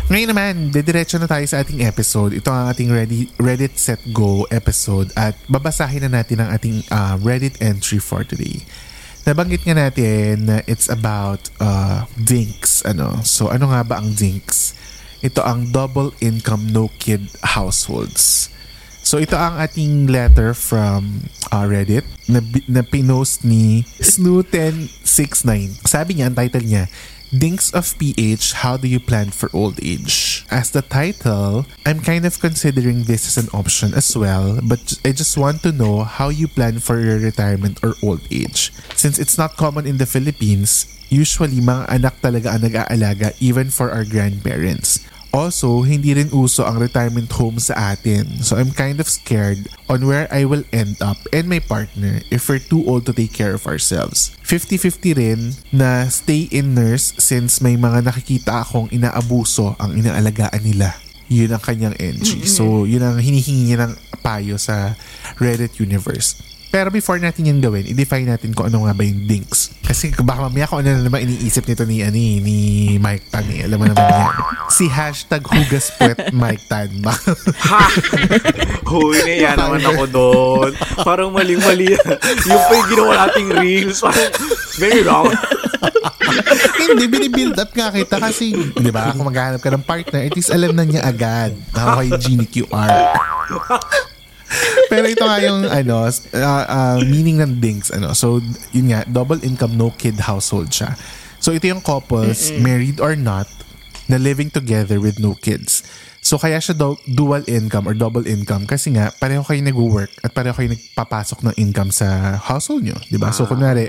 ngayon 0.09 0.29
naman, 0.33 0.53
dediretso 0.73 1.21
na 1.21 1.29
tayo 1.29 1.45
sa 1.45 1.61
ating 1.61 1.85
episode. 1.85 2.33
Ito 2.33 2.49
ang 2.49 2.73
ating 2.73 2.89
Ready, 2.89 3.29
Reddit 3.37 3.77
Set 3.77 4.01
Go 4.17 4.49
episode 4.49 5.13
at 5.13 5.37
babasahin 5.45 6.09
na 6.09 6.25
natin 6.25 6.41
ang 6.41 6.57
ating 6.57 6.89
uh, 6.89 7.21
Reddit 7.21 7.61
entry 7.61 8.01
for 8.01 8.25
today. 8.25 8.65
Nabanggit 9.27 9.67
nga 9.67 9.75
natin 9.75 10.47
na 10.47 10.63
it's 10.71 10.87
about 10.87 11.51
uh, 11.59 12.07
dinks. 12.15 12.87
Ano? 12.87 13.27
So 13.27 13.51
ano 13.51 13.75
nga 13.75 13.83
ba 13.83 13.99
ang 13.99 14.15
dinks? 14.15 14.79
Ito 15.19 15.43
ang 15.43 15.75
double 15.75 16.15
income 16.23 16.71
no 16.71 16.95
kid 17.03 17.27
households. 17.43 18.55
So 19.03 19.19
ito 19.19 19.35
ang 19.35 19.59
ating 19.59 20.07
letter 20.07 20.55
from 20.55 21.27
uh, 21.51 21.67
Reddit 21.67 22.07
na, 22.31 22.39
na 22.71 22.87
pinost 22.87 23.43
ni 23.43 23.83
Snooten69. 23.99 25.83
Sabi 25.83 26.19
niya, 26.19 26.31
ang 26.31 26.39
title 26.39 26.67
niya, 26.67 26.87
Dinks 27.35 27.75
of 27.75 27.99
PH, 27.99 28.63
How 28.63 28.79
Do 28.79 28.87
You 28.87 29.03
Plan 29.03 29.35
for 29.35 29.51
Old 29.51 29.83
Age? 29.83 30.47
As 30.47 30.71
the 30.71 30.83
title, 30.83 31.67
I'm 31.83 31.99
kind 31.99 32.23
of 32.23 32.39
considering 32.39 33.03
this 33.03 33.27
as 33.27 33.35
an 33.43 33.51
option 33.51 33.95
as 33.99 34.15
well, 34.17 34.63
but 34.63 34.95
I 35.05 35.11
just 35.11 35.35
want 35.35 35.63
to 35.67 35.75
know 35.75 36.07
how 36.07 36.29
you 36.31 36.47
plan 36.47 36.79
for 36.79 37.03
your 37.03 37.19
retirement 37.19 37.83
or 37.83 37.99
old 37.99 38.23
age. 38.31 38.71
Since 38.95 39.19
it's 39.19 39.35
not 39.35 39.59
common 39.59 39.91
in 39.91 39.99
the 39.99 40.07
Philippines, 40.07 40.87
usually 41.11 41.59
mga 41.59 41.91
anak 41.91 42.15
talaga 42.23 42.55
ang 42.55 42.63
nag-aalaga 42.63 43.35
even 43.43 43.75
for 43.75 43.91
our 43.91 44.07
grandparents. 44.07 45.03
Also, 45.37 45.85
hindi 45.85 46.17
rin 46.17 46.33
uso 46.33 46.65
ang 46.65 46.81
retirement 46.81 47.29
home 47.37 47.61
sa 47.61 47.93
atin. 47.93 48.41
So 48.41 48.57
I'm 48.57 48.73
kind 48.73 48.97
of 49.05 49.05
scared 49.05 49.69
on 49.85 50.09
where 50.09 50.25
I 50.33 50.49
will 50.49 50.65
end 50.73 50.97
up 51.05 51.21
and 51.29 51.45
my 51.45 51.61
partner 51.61 52.25
if 52.33 52.49
we're 52.49 52.65
too 52.65 52.81
old 52.89 53.05
to 53.05 53.13
take 53.13 53.37
care 53.37 53.53
of 53.53 53.69
ourselves. 53.69 54.33
50-50 54.49 55.21
rin 55.21 55.41
na 55.77 56.09
stay 56.09 56.49
in 56.49 56.73
nurse 56.73 57.13
since 57.21 57.61
may 57.61 57.77
mga 57.77 58.09
nakikita 58.09 58.65
akong 58.65 58.89
inaabuso 58.89 59.77
ang 59.77 59.93
inaalagaan 59.93 60.65
nila. 60.65 60.97
Yun 61.29 61.53
ang 61.53 61.61
kanyang 61.61 61.97
NG. 62.01 62.49
So, 62.49 62.89
yun 62.89 63.05
ang 63.05 63.21
hinihingi 63.21 63.69
niya 63.69 63.85
ng 63.85 63.93
payo 64.25 64.57
sa 64.57 64.97
Reddit 65.37 65.77
universe. 65.77 66.56
Pero 66.77 66.93
before 66.93 67.17
natin 67.17 67.49
yan 67.49 67.65
gawin, 67.65 67.89
i-define 67.89 68.29
natin 68.29 68.53
kung 68.53 68.69
ano 68.69 68.85
nga 68.85 68.93
ba 68.93 69.01
yung 69.01 69.25
dinks. 69.25 69.73
Kasi 69.81 70.13
baka 70.21 70.45
mamaya 70.45 70.69
kung 70.69 70.85
ano 70.85 70.93
na 70.93 71.09
naman 71.09 71.25
iniisip 71.25 71.65
nito 71.65 71.89
ni, 71.89 72.05
ani, 72.05 72.45
ni 72.45 72.59
Mike 73.01 73.33
Tan. 73.33 73.49
Eh. 73.49 73.65
Alam 73.65 73.81
mo 73.81 73.85
naman 73.89 74.05
yan. 74.05 74.29
Si 74.69 74.85
hashtag 74.85 75.41
hugas 75.49 75.89
puwet 75.97 76.29
Mike 76.37 76.69
Tan? 76.69 76.93
Ha! 77.01 77.81
Huy, 78.93 79.25
naiya 79.25 79.57
naman 79.57 79.89
ako 79.89 80.05
doon. 80.13 80.71
Parang 81.01 81.33
maling-mali. 81.33 81.97
yung 82.45 82.61
pa 82.69 82.73
yung 82.77 82.89
ginawa 82.93 83.13
nating 83.25 83.49
reels. 83.57 84.05
Parang 84.05 84.37
very 84.77 85.01
wrong. 85.01 85.33
Hindi, 86.77 87.05
binibuild 87.09 87.57
up 87.57 87.73
nga 87.73 87.89
kita 87.89 88.21
kasi, 88.21 88.53
di 88.53 88.91
ba, 88.93 89.17
kung 89.17 89.25
maghanap 89.25 89.65
ka 89.65 89.73
ng 89.73 89.81
partner, 89.81 90.29
at 90.29 90.33
least 90.37 90.53
alam 90.53 90.77
na 90.77 90.85
niya 90.85 91.09
agad 91.09 91.57
how 91.73 91.97
hygienic 92.05 92.53
you 92.53 92.69
are. 92.69 93.17
Pero 94.93 95.07
ito 95.11 95.25
nga 95.27 95.39
yung 95.43 95.67
ano, 95.67 96.07
uh, 96.07 96.65
uh, 96.67 96.99
meaning 97.03 97.43
ng 97.43 97.59
dinks. 97.59 97.91
Ano. 97.91 98.15
So, 98.15 98.39
yun 98.71 98.95
nga, 98.95 99.03
double 99.07 99.43
income, 99.43 99.75
no 99.75 99.91
kid 99.91 100.23
household 100.23 100.71
siya. 100.71 100.95
So, 101.43 101.53
ito 101.53 101.67
yung 101.69 101.83
couples, 101.83 102.51
married 102.63 102.99
or 103.03 103.15
not, 103.15 103.51
na 104.07 104.17
living 104.17 104.51
together 104.51 105.03
with 105.03 105.19
no 105.19 105.35
kids. 105.35 105.83
So, 106.23 106.39
kaya 106.39 106.59
siya 106.59 106.75
do- 106.75 106.99
dual 107.07 107.47
income 107.47 107.87
or 107.87 107.95
double 107.95 108.27
income 108.27 108.67
kasi 108.67 108.95
nga, 108.95 109.15
pareho 109.15 109.47
kayo 109.47 109.63
nag-work 109.63 110.11
at 110.27 110.35
pareho 110.35 110.55
kayo 110.55 110.75
nagpapasok 110.75 111.47
ng 111.47 111.55
income 111.59 111.95
sa 111.95 112.39
household 112.39 112.83
nyo. 112.83 112.99
Di 113.07 113.15
ba? 113.15 113.31
So, 113.31 113.47
kunwari, 113.47 113.87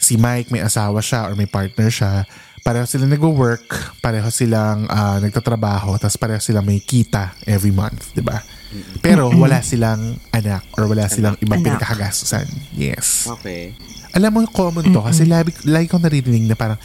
si 0.00 0.16
Mike 0.16 0.48
may 0.48 0.64
asawa 0.64 1.04
siya 1.04 1.28
or 1.28 1.36
may 1.36 1.44
partner 1.44 1.92
siya, 1.92 2.24
pareho 2.64 2.88
sila 2.88 3.04
nag-work, 3.04 3.68
pareho 4.00 4.28
silang 4.32 4.88
ah, 4.88 5.20
nagtatrabaho, 5.20 5.96
tapos 6.00 6.16
pareho 6.16 6.40
silang 6.40 6.64
may 6.64 6.80
kita 6.80 7.36
every 7.44 7.72
month, 7.72 8.16
di 8.16 8.24
ba? 8.24 8.40
Pero 9.00 9.32
wala 9.32 9.60
silang 9.60 10.20
anak 10.28 10.64
or 10.76 10.84
wala 10.86 11.08
silang 11.08 11.40
ibang 11.40 11.60
Anak. 11.60 11.80
pinakagastusan. 11.80 12.44
Yes. 12.76 13.24
Okay. 13.40 13.72
Alam 14.12 14.30
mo, 14.30 14.38
common 14.46 14.88
to 14.88 15.00
kasi 15.00 15.24
lagi, 15.24 15.52
lagi 15.64 15.88
kong 15.88 16.04
naririnig 16.04 16.48
na 16.48 16.56
parang 16.56 16.76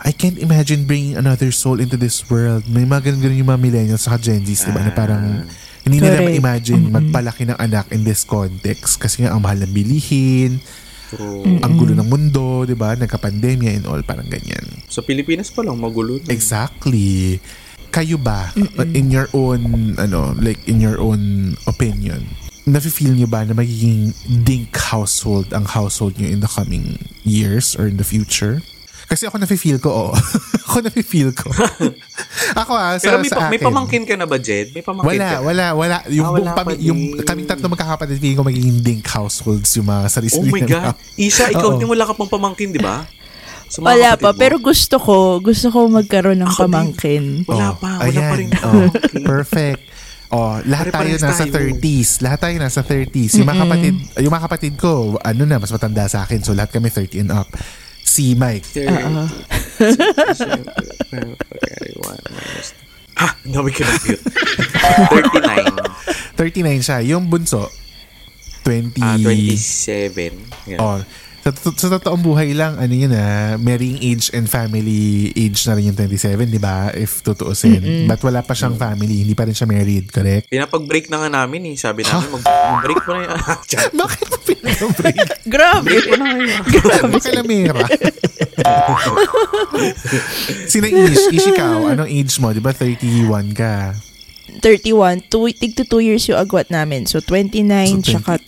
I 0.00 0.12
can't 0.12 0.36
imagine 0.36 0.84
bringing 0.84 1.16
another 1.16 1.48
soul 1.50 1.80
into 1.80 1.96
this 1.96 2.20
world. 2.28 2.64
May 2.68 2.84
mga 2.84 3.10
ganun-ganun 3.10 3.36
yung 3.36 3.50
mga 3.50 3.60
millennials 3.60 4.04
sa 4.04 4.16
Gen 4.16 4.44
Zs, 4.44 4.68
di 4.68 4.72
ba? 4.72 4.84
Na 4.84 4.92
parang 4.92 5.48
hindi 5.82 5.98
nila 5.98 6.20
Correct. 6.20 6.28
ma-imagine 6.30 6.82
magpalaki 6.92 7.42
ng 7.48 7.58
anak 7.58 7.88
in 7.90 8.04
this 8.04 8.22
context 8.22 9.00
kasi 9.00 9.24
nga 9.24 9.32
ang 9.32 9.40
mahal 9.40 9.56
ng 9.56 9.72
bilihin, 9.72 10.60
True. 11.10 11.62
ang 11.62 11.72
gulo 11.74 11.94
ng 11.94 12.06
mundo, 12.06 12.66
di 12.66 12.74
ba? 12.74 12.92
Nagka-pandemya 12.92 13.70
and 13.72 13.84
all, 13.88 13.98
parang 14.02 14.26
ganyan. 14.26 14.62
Sa 14.86 15.00
Pilipinas 15.00 15.48
pa 15.48 15.62
lang 15.62 15.78
magulo. 15.78 16.20
na. 16.20 16.28
Exactly. 16.28 17.40
Kayo 17.96 18.20
ba, 18.20 18.52
in 18.92 19.08
your 19.08 19.24
own, 19.32 19.96
ano, 19.96 20.36
like 20.36 20.60
in 20.68 20.84
your 20.84 21.00
own 21.00 21.56
opinion, 21.64 22.28
nafe-feel 22.68 23.16
nyo 23.16 23.24
ba 23.24 23.40
na 23.40 23.56
magiging 23.56 24.12
dink 24.44 24.68
household 24.76 25.48
ang 25.56 25.64
household 25.64 26.12
nyo 26.20 26.28
in 26.28 26.44
the 26.44 26.50
coming 26.50 27.00
years 27.24 27.72
or 27.72 27.88
in 27.88 27.96
the 27.96 28.04
future? 28.04 28.60
Kasi 29.06 29.24
ako 29.24 29.40
nafe-feel 29.40 29.80
ko, 29.80 29.88
oo. 29.88 30.12
ako 30.68 30.84
nafe-feel 30.84 31.30
ko. 31.32 31.48
ako 32.60 32.72
ah, 32.74 33.00
sa, 33.00 33.06
Pero 33.06 33.16
may, 33.22 33.30
sa 33.30 33.36
pa- 33.38 33.48
may 33.48 33.56
akin. 33.56 33.66
pamangkin 33.70 34.04
ka 34.04 34.12
na 34.12 34.26
ba, 34.28 34.36
Jed? 34.36 34.76
May 34.76 34.84
pamangkin 34.84 35.16
Wala, 35.16 35.28
ka 35.30 35.38
wala, 35.40 35.66
wala. 35.72 35.96
Yung, 36.10 36.26
Ah, 36.26 36.34
wala 36.36 36.50
pami- 36.52 36.76
pa 36.76 36.84
yung 36.84 37.00
kaming 37.22 37.48
tatlo 37.48 37.70
magkakapatid, 37.70 38.18
feeling 38.18 38.36
ko 38.36 38.44
magiging 38.44 38.82
dink 38.82 39.06
households 39.06 39.72
yung 39.72 39.88
mga 39.88 40.04
Oh 40.04 40.12
sarili 40.12 40.50
my 40.52 40.62
God. 40.66 40.92
Isha, 41.16 41.48
Oo. 41.48 41.54
ikaw 41.54 41.70
din 41.78 41.88
wala 41.88 42.04
ka 42.04 42.12
pang 42.12 42.28
pamangkin, 42.28 42.74
di 42.74 42.82
ba? 42.82 43.06
Mga 43.68 43.82
Wala 43.82 44.10
pa, 44.14 44.30
mo. 44.30 44.38
pero 44.38 44.56
gusto 44.56 44.96
ko, 44.96 45.16
gusto 45.38 45.66
ko 45.68 45.86
magkaroon 45.86 46.38
ng 46.38 46.48
Ako 46.48 46.54
din. 46.54 46.62
pamangkin. 46.64 47.24
Wala 47.44 47.66
Oh, 47.66 47.74
pa, 47.74 47.90
wala 47.98 48.06
ayan. 48.06 48.22
pa 48.24 48.36
rin. 48.36 48.50
Oh, 48.62 48.86
perfect. 49.30 49.82
Oh, 50.26 50.58
lahat 50.62 50.90
tayo 50.90 51.12
nasa 51.14 51.44
tayo. 51.44 51.54
30s. 51.76 52.18
Lahat 52.18 52.38
tayo 52.40 52.54
nasa 52.56 52.80
30s. 52.80 53.36
Yung 53.36 53.46
mga 53.46 53.62
kapatid, 53.62 53.94
yung 54.18 54.32
mga 54.32 54.44
kapatid 54.44 54.72
ko, 54.74 54.90
ano 55.16 55.42
na, 55.44 55.56
mas 55.56 55.70
matanda 55.70 56.06
sa 56.06 56.22
akin. 56.22 56.40
So 56.40 56.50
lahat 56.50 56.70
kami 56.72 56.90
30 56.90 57.22
and 57.22 57.32
up. 57.32 57.46
Si 58.02 58.34
Mike. 58.34 58.66
Ha? 63.16 63.28
Ang 63.42 63.52
dami 63.54 63.70
ka 63.70 63.82
ng 63.82 63.98
cute. 63.98 64.22
39. 66.36 66.36
39 66.36 66.84
siya. 66.84 66.98
Yung 67.06 67.26
bunso, 67.26 67.64
20. 68.62 69.00
Ah, 69.00 69.16
27. 69.16 70.36
Yan. 70.68 70.78
Oh, 70.78 70.98
sa, 71.46 71.54
to- 71.54 71.78
sa 71.78 71.86
totoong 71.88 72.18
buhay 72.18 72.50
lang, 72.52 72.74
ano 72.74 72.90
yun 72.90 73.14
ah, 73.14 73.54
marrying 73.54 74.02
age 74.02 74.34
and 74.34 74.50
family 74.50 75.30
age 75.30 75.62
na 75.62 75.78
rin 75.78 75.86
yung 75.86 75.94
27, 75.94 76.42
di 76.42 76.58
ba? 76.58 76.90
If 76.90 77.22
tutuusin. 77.22 78.10
But 78.10 78.18
wala 78.20 78.42
pa 78.42 78.50
siyang 78.50 78.74
family. 78.74 79.22
Hindi 79.22 79.38
pa 79.38 79.46
rin 79.46 79.54
siya 79.54 79.70
married, 79.70 80.10
correct? 80.10 80.50
Pinapag-break 80.50 81.06
na 81.06 81.22
nga 81.22 81.30
namin 81.32 81.70
eh. 81.70 81.76
Sabi 81.78 82.02
namin, 82.06 82.34
mag- 82.34 82.42
mag-break 82.42 82.98
mo 83.06 83.14
na. 83.14 83.38
Tiyan. 83.62 83.90
Bakit 84.02 84.26
mo 84.26 84.36
pinag-break? 84.42 85.18
Grabe. 85.54 85.94
Grabe 86.66 87.16
ka 87.22 87.30
lamera. 87.30 87.78
Sina 90.66 90.90
Ish? 90.90 91.30
Ish 91.30 91.48
ikaw, 91.54 91.94
anong 91.94 92.10
age 92.10 92.34
mo? 92.42 92.50
Di 92.50 92.58
ba 92.58 92.74
31 92.74 93.54
ka? 93.54 93.94
31. 94.58 95.30
Two, 95.30 95.46
tig 95.54 95.78
to 95.78 95.86
2 95.86 96.02
years 96.02 96.26
yung 96.26 96.42
agwat 96.42 96.74
namin. 96.74 97.06
So, 97.06 97.22
29, 97.22 98.02
So, 98.02 98.18
20, 98.18 98.18
tsaka 98.18 98.42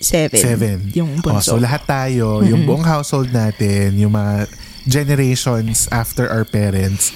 27. 0.00 0.90
7. 0.90 0.94
Yung 0.94 1.10
Oh, 1.18 1.34
bunso. 1.34 1.54
so 1.54 1.58
lahat 1.58 1.82
tayo, 1.84 2.42
yung 2.42 2.62
buong 2.64 2.86
household 2.86 3.30
natin, 3.30 3.98
yung 3.98 4.14
mga 4.14 4.46
generations 4.86 5.86
after 5.90 6.26
our 6.26 6.44
parents, 6.44 7.10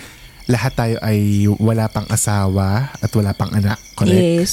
lahat 0.44 0.72
tayo 0.74 0.96
ay 1.00 1.46
wala 1.56 1.86
pang 1.86 2.04
asawa 2.06 2.90
at 2.98 3.10
wala 3.14 3.30
pang 3.32 3.50
anak. 3.50 3.78
Correct? 3.94 4.12
Yes. 4.12 4.52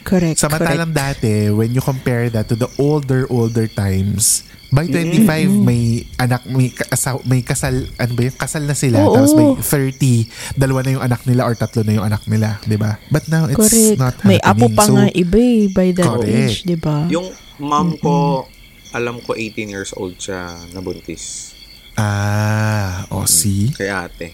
Correct, 0.00 0.40
Samantalang 0.40 0.96
correct. 0.96 1.20
dati, 1.20 1.52
when 1.52 1.76
you 1.76 1.84
compare 1.84 2.28
that 2.28 2.48
to 2.48 2.56
the 2.56 2.68
older, 2.76 3.28
older 3.28 3.68
times, 3.68 4.48
by 4.70 4.86
25, 4.86 5.50
may 5.66 6.06
anak, 6.14 6.46
may, 6.46 6.70
kasaw, 6.70 7.18
may 7.26 7.42
kasal, 7.42 7.74
ano 7.98 8.12
ba 8.14 8.22
yun? 8.22 8.34
Kasal 8.38 8.62
na 8.64 8.78
sila. 8.78 9.02
Oo. 9.02 9.18
Tapos 9.18 9.34
may 9.34 9.50
30, 9.58 10.30
dalawa 10.54 10.86
na 10.86 10.90
yung 10.94 11.04
anak 11.04 11.22
nila 11.26 11.42
or 11.44 11.54
tatlo 11.58 11.82
na 11.82 11.92
yung 11.98 12.06
anak 12.06 12.22
nila. 12.30 12.62
'di 12.62 12.78
ba? 12.78 13.02
But 13.10 13.26
now, 13.26 13.50
it's 13.50 13.58
Correct. 13.58 13.98
not 13.98 14.14
May 14.22 14.38
apo 14.38 14.70
happening. 14.70 14.78
pa 14.78 14.84
So, 14.86 14.94
nga 14.94 15.06
iba 15.10 15.38
eh, 15.38 15.66
by 15.66 15.88
that 15.98 16.06
Correct. 16.06 16.30
age, 16.30 16.56
di 16.62 16.78
ba? 16.78 17.10
Yung 17.10 17.28
mom 17.58 17.98
ko, 17.98 18.46
alam 18.94 19.18
ko 19.22 19.34
18 19.34 19.70
years 19.70 19.90
old 19.98 20.14
siya 20.18 20.54
nabuntis. 20.70 21.54
Ah, 21.98 23.04
o 23.10 23.26
see? 23.26 23.74
Kay 23.74 23.90
ate. 23.90 24.32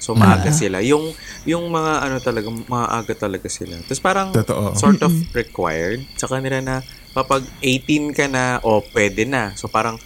So, 0.00 0.16
maaga 0.16 0.48
sila. 0.48 0.80
Yung, 0.80 1.12
yung 1.44 1.68
mga 1.68 1.92
ano 2.08 2.16
talaga, 2.24 2.48
maaga 2.68 3.12
talaga 3.12 3.52
sila. 3.52 3.76
Tapos 3.84 4.00
parang 4.00 4.32
Totoo. 4.32 4.72
sort 4.72 5.00
of 5.04 5.12
required 5.36 6.00
sa 6.16 6.24
kanila 6.24 6.56
na 6.64 6.80
kapag 7.12 7.42
18 7.62 8.16
ka 8.16 8.26
na, 8.30 8.58
o 8.62 8.78
oh, 8.78 8.80
pwede 8.94 9.26
na. 9.26 9.54
So, 9.58 9.66
parang 9.66 9.98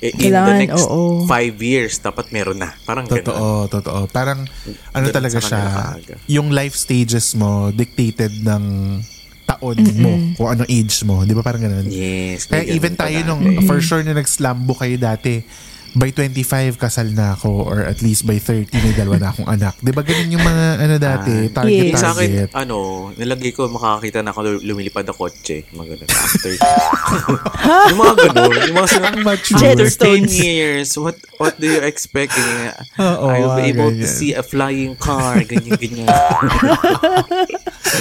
eh, 0.00 0.16
in 0.16 0.32
the 0.32 0.32
Kailangan, 0.32 0.56
next 0.64 0.84
oo. 0.88 1.28
5 1.28 1.60
years, 1.60 2.00
dapat 2.00 2.32
meron 2.32 2.56
na. 2.56 2.72
Parang 2.88 3.04
ganun. 3.04 3.20
Totoo, 3.20 3.68
totoo. 3.68 4.00
Parang 4.08 4.48
ano 4.96 5.06
Ganun 5.08 5.12
talaga 5.12 5.38
siya, 5.44 5.60
kaaga. 5.60 6.14
yung 6.24 6.48
life 6.56 6.72
stages 6.72 7.36
mo 7.36 7.68
dictated 7.68 8.32
ng 8.40 8.64
taon 9.44 9.76
mo 10.00 10.12
kung 10.40 10.48
anong 10.56 10.70
age 10.72 11.04
mo. 11.04 11.20
Di 11.28 11.36
ba 11.36 11.44
parang 11.44 11.60
ganun? 11.60 11.84
Yes. 11.92 12.48
Kaya 12.48 12.64
even 12.70 12.96
ganun 12.96 13.00
pa 13.00 13.12
tayo 13.12 13.18
nung, 13.28 13.42
for 13.68 13.78
sure, 13.84 14.00
nung 14.00 14.16
nag-slambo 14.16 14.72
kayo 14.72 14.96
dati, 14.96 15.44
by 15.92 16.08
25, 16.08 16.76
kasal 16.76 17.08
na 17.08 17.32
ako 17.32 17.64
or 17.64 17.82
at 17.82 17.98
least 17.98 18.22
by 18.22 18.36
30, 18.36 18.68
may 18.72 18.92
dalawa 18.92 19.16
na 19.18 19.28
akong 19.28 19.46
anak. 19.46 19.72
Di 19.76 19.88
ba 19.88 20.00
ganun 20.00 20.30
yung 20.30 20.40
mga 20.40 20.64
ano 20.78 20.94
dati, 20.96 21.32
Ah. 21.42 21.52
target, 21.52 21.84
Yes. 21.88 21.96
Sa 21.96 22.10
akin, 22.10 22.28
target. 22.28 22.48
ano, 22.54 22.76
nilagay 23.12 23.50
ko, 23.50 23.66
makakita 23.66 24.20
na 24.20 24.30
ako 24.30 24.60
lumilipad 24.60 25.02
na 25.02 25.10
kotse. 25.10 25.64
Mga 25.68 25.84
ganun. 25.96 26.08
After. 26.08 26.50
yung 27.90 27.98
mga 27.98 28.14
ganun. 28.24 28.50
Yung 28.64 28.76
mga 28.76 28.88
sinabi, 28.88 29.08
Ang 29.12 29.22
mature. 29.24 29.56
after 29.56 29.66
10 29.66 29.80
Jetstones. 29.80 30.32
years, 30.32 30.88
what 30.94 31.16
what 31.36 31.52
do 31.56 31.66
you 31.66 31.80
expect? 31.80 32.30
Ganyan. 32.30 32.72
Oo, 32.96 33.26
I 33.26 33.36
will 33.38 33.54
be 33.54 33.62
able 33.68 33.90
to 33.90 33.98
ganyan. 33.98 34.12
see 34.12 34.30
a 34.32 34.40
flying 34.40 34.94
car. 34.94 35.42
Ganyan, 35.42 35.74
ganyan. 35.74 36.06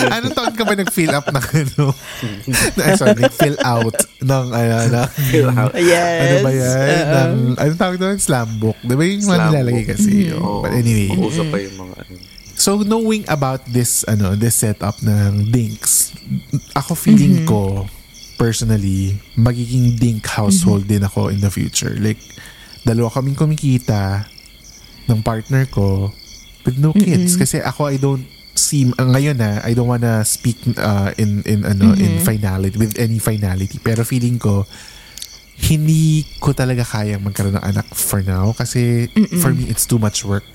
Anong 0.10 0.32
taon 0.32 0.54
ka 0.54 0.64
ba 0.64 0.74
nag-fill 0.74 1.12
up 1.12 1.26
ng 1.28 1.46
ano? 1.58 1.86
na, 2.78 2.82
sorry, 2.94 3.18
nag-fill 3.18 3.58
out 3.60 3.96
ng 4.22 4.46
ano, 4.48 4.74
na, 4.88 5.02
Fill 5.28 5.50
out. 5.50 5.72
Yes. 5.76 6.20
ano 6.22 6.36
ba 6.40 6.50
yan? 6.52 6.70
Oo. 6.70 7.10
ng, 7.10 7.32
anong 7.58 7.79
tawag 7.80 7.98
doon? 7.98 8.18
Slam 8.20 8.60
book. 8.60 8.76
Di 8.84 8.94
ba 8.94 9.04
yung 9.08 9.24
mga 9.24 9.40
Slam 9.40 9.48
nilalagay 9.48 9.86
book. 9.88 9.92
kasi? 9.96 10.12
oh. 10.36 10.44
Oo. 10.44 10.60
But 10.68 10.72
anyway. 10.76 11.10
Uusap 11.16 11.48
pa 11.48 11.58
yung 11.64 11.78
mga 11.80 11.96
ano. 12.04 12.14
So 12.60 12.84
knowing 12.84 13.24
about 13.32 13.64
this 13.72 14.04
ano 14.04 14.36
this 14.36 14.60
setup 14.60 15.00
ng 15.00 15.48
dinks, 15.48 16.12
ako 16.76 16.92
feeling 16.92 17.48
ko 17.48 17.88
personally 18.36 19.16
magiging 19.40 19.96
dink 19.96 20.28
household 20.28 20.84
din 20.84 21.08
ako 21.08 21.32
in 21.32 21.40
the 21.40 21.48
future. 21.48 21.96
Like 21.96 22.20
dalawa 22.84 23.08
kaming 23.16 23.40
kumikita 23.40 24.28
ng 25.08 25.24
partner 25.24 25.66
ko 25.72 26.12
with 26.70 26.78
no 26.78 26.94
kids. 26.94 27.34
Kasi 27.36 27.64
ako, 27.64 27.90
I 27.90 27.98
don't 27.98 28.26
see, 28.54 28.92
uh, 28.94 29.08
ngayon 29.10 29.40
na, 29.40 29.64
I 29.64 29.74
don't 29.74 29.88
wanna 29.88 30.22
speak 30.28 30.60
uh, 30.78 31.12
in, 31.18 31.42
in, 31.48 31.66
ano, 31.66 31.96
in 31.96 32.20
finality, 32.22 32.78
with 32.78 32.94
any 33.00 33.18
finality. 33.18 33.80
Pero 33.82 34.04
feeling 34.04 34.38
ko, 34.38 34.70
hindi 35.60 36.24
ko 36.40 36.52
talaga 36.52 36.82
kayang 36.82 37.20
magkaroon 37.22 37.54
ng 37.54 37.66
anak 37.66 37.88
for 37.90 38.24
now 38.24 38.52
kasi 38.52 39.12
for 39.38 39.52
me 39.52 39.68
it's 39.68 39.84
too 39.84 40.00
much 40.00 40.24
work. 40.24 40.48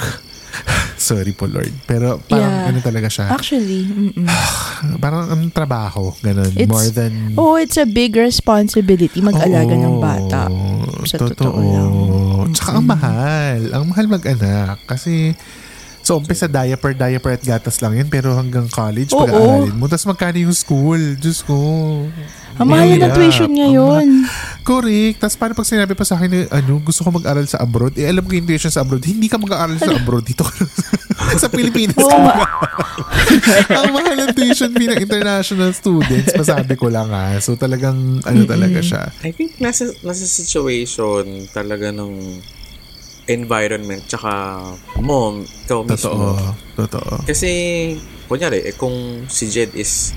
Sorry 0.96 1.34
po 1.34 1.44
Lord. 1.44 1.74
Pero 1.84 2.22
parang 2.24 2.46
Yeah. 2.46 2.68
ano 2.70 2.78
talaga 2.80 3.10
siya. 3.10 3.26
Actually, 3.28 3.84
mm-mm. 3.84 4.24
Parang 5.02 5.26
ang 5.26 5.42
trabaho, 5.50 6.14
ganun. 6.20 6.48
It's- 6.54 6.70
More 6.70 6.88
than... 6.88 7.34
oh, 7.34 7.56
it's 7.56 7.74
a 7.74 7.84
big 7.84 8.14
responsibility 8.14 9.18
mag-alaga 9.18 9.74
ng 9.74 9.96
bata. 9.98 10.46
Sa 11.04 11.16
totoo 11.18 11.58
lang. 11.58 11.92
Tsaka 12.52 12.78
ang 12.78 12.86
mahal. 12.86 13.58
Ang 13.72 13.84
mahal 13.90 14.06
mag-anak. 14.06 14.78
Kasi, 14.84 15.34
so 16.00 16.20
umpisa 16.20 16.46
diaper, 16.46 16.92
diaper 16.92 17.34
at 17.34 17.42
gatas 17.42 17.80
lang 17.80 17.96
yan. 17.96 18.08
Pero 18.08 18.32
hanggang 18.32 18.68
college, 18.68 19.10
Oo. 19.10 19.24
pag-aaralin 19.24 19.74
mo. 19.74 19.88
Tapos 19.88 20.06
magkano 20.06 20.36
yung 20.38 20.54
school? 20.54 21.18
Diyos 21.18 21.42
ko. 21.42 21.56
Ang 22.54 22.68
mahal 22.70 22.94
na 22.94 23.10
tuition 23.10 23.50
Ang 23.50 23.56
ngayon. 23.58 24.06
Correct. 24.64 25.20
Tapos 25.20 25.36
paano 25.36 25.52
pag 25.52 25.68
sinabi 25.68 25.92
pa 25.92 26.08
sa 26.08 26.16
akin 26.16 26.30
na, 26.32 26.40
ano, 26.48 26.80
gusto 26.80 27.04
ko 27.04 27.12
mag-aral 27.12 27.44
sa 27.44 27.60
abroad? 27.60 27.92
Eh, 28.00 28.08
alam 28.08 28.24
ko 28.24 28.32
yung 28.32 28.48
tuition 28.48 28.72
sa 28.72 28.80
abroad. 28.80 29.04
Hindi 29.04 29.28
ka 29.28 29.36
mag-aaral 29.36 29.76
sa 29.76 29.92
abroad. 29.92 30.24
Dito 30.24 30.40
sa 31.36 31.52
Pilipinas. 31.52 32.00
Ka 32.00 32.16
nga. 32.16 32.36
ang 33.84 33.92
mahal 33.92 34.16
ng 34.24 34.32
tuition 34.32 34.72
fee 34.72 34.88
ng 34.88 35.04
international 35.04 35.70
students. 35.76 36.32
Masabi 36.32 36.74
ko 36.80 36.88
lang 36.88 37.12
ha. 37.12 37.36
So 37.44 37.60
talagang, 37.60 38.24
ano 38.24 38.40
talaga 38.48 38.80
siya. 38.80 39.12
I 39.20 39.36
think 39.36 39.60
nasa, 39.60 39.92
nasa 40.00 40.24
situation 40.24 41.44
talaga 41.52 41.92
ng 41.92 42.40
environment 43.28 44.04
tsaka 44.08 44.60
mo, 45.00 45.44
ikaw 45.44 45.84
Totoo. 45.84 45.92
mismo. 45.92 46.16
Totoo. 46.76 47.12
Kasi, 47.24 47.50
kunyari, 48.28 48.64
eh, 48.68 48.74
kung 48.76 49.28
si 49.28 49.48
Jed 49.48 49.72
is 49.76 50.12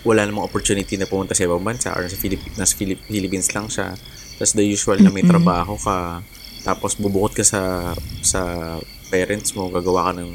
wala 0.00 0.24
namang 0.24 0.42
opportunity 0.42 0.96
na 0.96 1.04
pumunta 1.04 1.32
sa 1.32 1.44
ibang 1.44 1.60
bansa 1.60 1.92
or 1.92 2.02
nasa, 2.02 2.16
Philip- 2.16 2.56
nasa 2.56 2.72
Philip- 2.72 3.04
Philippines 3.04 3.50
lang 3.50 3.68
siya, 3.68 3.92
tapos 4.34 4.52
the 4.52 4.64
usual 4.64 4.96
na 4.96 5.08
may 5.08 5.20
trabaho 5.22 5.76
ka, 5.76 6.24
tapos 6.60 6.96
bubukod 6.96 7.32
ka 7.32 7.42
sa 7.42 7.92
sa 8.20 8.40
parents 9.08 9.52
mo, 9.52 9.68
gagawa 9.68 10.10
ka 10.10 10.20
ng 10.20 10.30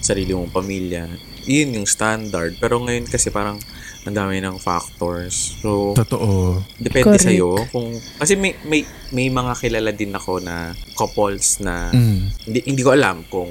sarili 0.00 0.32
mong 0.32 0.52
pamilya, 0.52 1.08
yun 1.42 1.72
yung 1.74 1.88
standard. 1.88 2.56
Pero 2.58 2.76
ngayon 2.78 3.06
kasi 3.06 3.28
parang 3.28 3.56
ang 4.04 4.12
dami 4.12 4.36
ng 4.36 4.60
factors. 4.60 5.56
So, 5.58 5.96
Totoo. 5.96 6.60
Depende 6.76 7.16
Correct. 7.16 7.24
sa 7.24 7.32
iyo 7.32 7.56
kung 7.70 7.88
kasi 8.18 8.36
may 8.36 8.52
may 8.62 8.84
may 9.10 9.32
mga 9.32 9.56
kilala 9.56 9.90
din 9.90 10.12
ako 10.12 10.44
na 10.44 10.76
couples 10.92 11.56
na 11.58 11.88
Mm. 11.88 12.20
hindi, 12.44 12.60
hindi 12.66 12.82
ko 12.84 12.92
alam 12.92 13.24
kung 13.24 13.48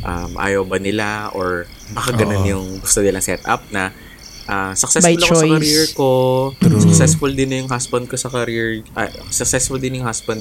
um, 0.00 0.30
ayaw 0.36 0.62
ba 0.62 0.76
nila 0.76 1.32
or 1.32 1.64
baka 1.90 2.12
ganun 2.14 2.44
Oo. 2.44 2.48
yung 2.48 2.66
gusto 2.78 3.00
nilang 3.00 3.24
setup 3.24 3.64
na 3.70 3.88
ah, 4.48 4.72
successful 4.72 5.12
By 5.12 5.20
ako 5.20 5.36
sa 5.36 5.46
career 5.46 5.84
ko, 5.92 6.10
True. 6.56 6.80
successful 6.80 7.30
din 7.36 7.48
yung 7.62 7.68
husband 7.68 8.04
ko 8.08 8.16
sa 8.16 8.32
career, 8.32 8.82
ah, 8.96 9.12
successful 9.28 9.76
din 9.76 10.00
yung 10.00 10.06
husband 10.08 10.40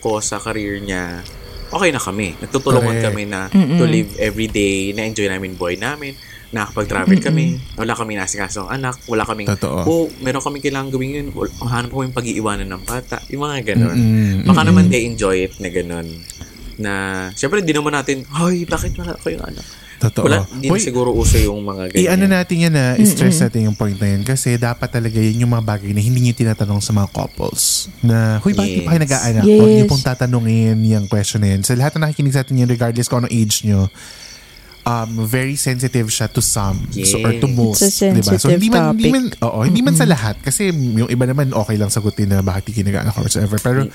ko 0.00 0.18
sa 0.24 0.40
career 0.40 0.80
niya. 0.80 1.20
Okay 1.68 1.90
na 1.92 2.00
kami. 2.00 2.36
Nagtutulungan 2.40 3.00
Correct. 3.00 3.06
kami 3.12 3.22
na 3.28 3.48
to 3.52 3.84
live 3.84 4.10
every 4.16 4.48
day, 4.48 4.96
na-enjoy 4.96 5.28
namin 5.28 5.58
buhay 5.58 5.76
namin, 5.76 6.16
nakakapag-travel 6.54 7.18
kami, 7.18 7.58
wala 7.74 7.98
kami 7.98 8.14
nasikaso 8.14 8.70
ang 8.70 8.78
anak, 8.78 8.94
wala 9.10 9.26
kaming, 9.26 9.50
Totoo. 9.50 9.78
oh, 9.82 10.06
meron 10.22 10.38
kami 10.38 10.62
kailangan 10.62 10.94
gawin 10.94 11.18
yun, 11.18 11.26
hanap 11.66 11.90
ko 11.90 12.06
yung 12.06 12.14
pag-iiwanan 12.14 12.70
ng 12.70 12.82
bata, 12.86 13.18
yung 13.26 13.42
mga 13.42 13.74
ganun. 13.74 13.98
Mm-mm, 13.98 14.46
Baka 14.46 14.62
mm-mm. 14.62 14.68
naman 14.70 14.84
they 14.86 15.02
enjoy 15.02 15.50
it 15.50 15.58
na 15.58 15.68
ganun. 15.74 16.06
Na, 16.78 16.92
syempre, 17.34 17.58
di 17.58 17.74
naman 17.74 17.90
natin, 17.90 18.22
ay, 18.30 18.62
bakit 18.70 18.94
wala 18.94 19.18
ko 19.18 19.34
yung 19.34 19.42
anak? 19.42 19.66
Totoo. 20.04 20.24
Wala, 20.28 20.44
di 20.60 20.68
na 20.68 20.72
Hoy, 20.72 20.80
siguro 20.84 21.10
uso 21.16 21.40
yung 21.40 21.64
mga 21.64 21.90
ganyan. 21.90 22.02
I-ano 22.04 22.24
natin 22.28 22.56
yan 22.68 22.74
na, 22.76 22.84
i-stress 23.00 23.40
natin 23.40 23.72
yung 23.72 23.76
point 23.76 23.96
na 23.96 24.08
yun 24.12 24.22
kasi 24.22 24.60
dapat 24.60 24.92
talaga 24.92 25.16
yun 25.16 25.48
yung 25.48 25.52
mga 25.56 25.64
bagay 25.64 25.90
na 25.96 26.00
hindi 26.04 26.20
nyo 26.28 26.34
tinatanong 26.36 26.80
sa 26.84 26.92
mga 26.92 27.08
couples. 27.08 27.88
Na, 28.04 28.38
huy, 28.44 28.52
bakit 28.52 28.70
yes. 28.70 28.80
Yes. 28.84 28.88
kayo 28.92 28.98
nag-aanak? 29.00 29.44
Yes. 29.48 29.58
Huwag 29.58 29.72
nyo 29.72 29.84
pong 29.88 30.04
tatanungin 30.04 30.78
yung 30.84 31.06
question 31.08 31.40
na 31.40 31.56
yun. 31.56 31.60
Sa 31.64 31.72
lahat 31.72 31.96
na 31.96 32.08
nakikinig 32.08 32.36
sa 32.36 32.44
atin 32.44 32.60
yun, 32.60 32.68
regardless 32.68 33.08
kung 33.08 33.24
anong 33.24 33.32
age 33.32 33.64
nyo, 33.64 33.88
um, 34.84 35.24
very 35.24 35.56
sensitive 35.56 36.06
siya 36.12 36.28
to 36.28 36.44
some 36.44 36.84
so, 36.92 37.18
or 37.24 37.32
to 37.32 37.48
Yes. 37.48 37.56
most. 37.56 37.80
It's 37.82 38.00
a 38.04 38.12
diba? 38.12 38.32
So, 38.36 38.48
hindi 38.52 38.68
man, 38.68 38.92
hindi 38.94 39.08
sensitive 39.08 39.40
man, 39.40 39.46
oo, 39.48 39.58
hindi 39.64 39.80
man 39.80 39.94
sa 39.96 40.06
lahat. 40.06 40.36
Kasi 40.44 40.70
yung 40.70 41.08
iba 41.08 41.24
naman, 41.24 41.50
okay 41.56 41.76
lang 41.80 41.88
sagutin 41.88 42.30
na 42.30 42.44
bakit 42.44 42.70
hindi 42.70 42.92
nag-aanak 42.92 43.16
or 43.16 43.24
whatsoever. 43.24 43.56
Pero 43.58 43.88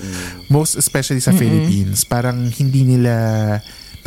most 0.50 0.74
especially 0.76 1.22
sa 1.22 1.30
Philippines, 1.32 2.02
parang 2.02 2.50
hindi 2.50 2.82
nila 2.82 3.14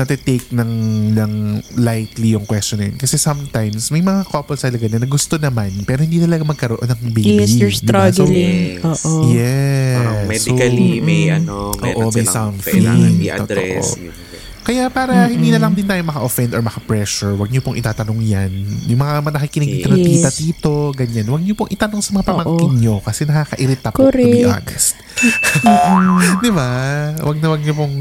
natitake 0.03 0.51
ng, 0.51 0.71
ng 1.15 1.31
lightly 1.79 2.35
yung 2.35 2.43
question 2.43 2.77
na 2.77 2.91
yun. 2.91 2.97
Kasi 2.99 3.15
sometimes, 3.15 3.89
may 3.89 4.03
mga 4.03 4.27
couples 4.27 4.61
talaga 4.61 4.85
na 4.91 5.07
gusto 5.07 5.39
naman, 5.39 5.71
pero 5.87 6.03
hindi 6.03 6.19
talaga 6.19 6.43
magkaroon 6.43 6.83
ng 6.83 7.01
baby. 7.09 7.39
Yes, 7.39 7.55
you're 7.55 7.71
diba? 7.71 8.11
So, 8.11 8.27
struggling. 8.27 8.77
Yes. 8.77 8.85
Oo. 8.85 9.19
yes. 9.31 9.95
Parang 9.95 10.19
medically, 10.27 10.91
So, 10.93 11.05
may 11.07 11.21
ano, 11.31 11.55
meron 11.79 12.03
Oo, 12.03 12.11
may 12.11 12.25
silang 12.27 12.35
something. 12.53 12.73
kailangan 12.75 13.11
i-address. 13.17 13.87
Totoo. 13.95 14.32
Kaya 14.63 14.87
para 14.87 15.27
hindi 15.27 15.51
na 15.51 15.59
lang 15.59 15.75
din 15.75 15.83
tayo 15.83 15.99
maka-offend 16.07 16.55
or 16.55 16.63
maka-pressure, 16.63 17.35
wag 17.35 17.51
niyo 17.51 17.59
pong 17.59 17.75
itatanong 17.75 18.23
yan. 18.23 18.51
Yung 18.87 18.95
mga 18.95 19.19
nakikinig 19.27 19.83
dito 19.83 19.91
ng 19.91 19.99
Yes. 19.99 20.07
tita, 20.07 20.31
tito, 20.31 20.73
ganyan. 20.95 21.27
Wag 21.27 21.43
niyo 21.43 21.51
pong 21.53 21.67
itanong 21.67 21.99
sa 21.99 22.15
mga 22.15 22.31
pamangkin 22.31 22.71
niyo 22.79 23.03
kasi 23.03 23.27
nakakairita 23.27 23.91
po, 23.91 24.07
to 24.07 24.15
be 24.15 24.47
Correct. 24.47 24.47
honest. 24.47 24.95
Di 26.43 26.51
ba? 26.51 26.71
Wag 27.19 27.37
na 27.43 27.47
wag 27.51 27.61
niyo 27.61 27.75
pong 27.75 27.95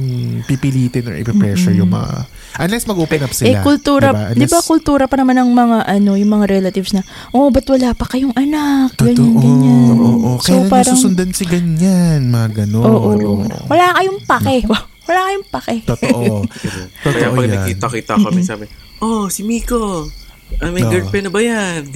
pipilitin 0.46 1.11
or 1.11 1.18
ipipressure 1.18 1.75
yung 1.75 1.90
mga... 1.90 2.31
Unless 2.62 2.87
mag-open 2.87 3.27
up 3.27 3.33
sila. 3.35 3.48
Eh, 3.48 3.57
kultura, 3.59 4.31
di 4.31 4.44
ba 4.44 4.61
kultura 4.62 5.09
pa 5.09 5.18
naman 5.18 5.40
ng 5.40 5.51
mga, 5.51 5.77
ano, 5.88 6.14
yung 6.14 6.31
mga 6.31 6.46
relatives 6.53 6.94
na, 6.94 7.03
oh, 7.33 7.51
ba't 7.51 7.66
wala 7.66 7.90
pa 7.90 8.07
kayong 8.07 8.37
anak? 8.38 8.94
Ganyan, 8.94 9.18
Totoo. 9.18 9.40
ganyan. 9.40 9.96
Oo. 9.98 10.31
So, 10.38 10.62
Kailan 10.62 10.70
parang, 10.70 10.94
susundan 10.94 11.31
si 11.35 11.42
ganyan? 11.42 12.31
Mga 12.31 12.48
ganon. 12.64 12.87
oo, 12.87 13.11
Oo. 13.18 13.66
wala 13.66 13.96
kayong 13.98 14.20
pake. 14.22 14.62
Wala 15.12 15.29
kayong 15.29 15.48
pake. 15.53 15.75
Totoo. 15.85 16.48
Kaya 17.05 17.29
Totoo 17.29 17.37
pag 17.37 17.44
yan. 17.44 17.53
nagkita-kita 17.53 18.14
kami, 18.16 18.40
sabi, 18.40 18.64
oh, 19.05 19.29
si 19.29 19.44
Miko. 19.44 20.09
Ah, 20.57 20.72
may 20.72 20.81
Oo. 20.81 20.88
girlfriend 20.88 21.29
na 21.29 21.33
ba 21.33 21.40
yan? 21.44 21.85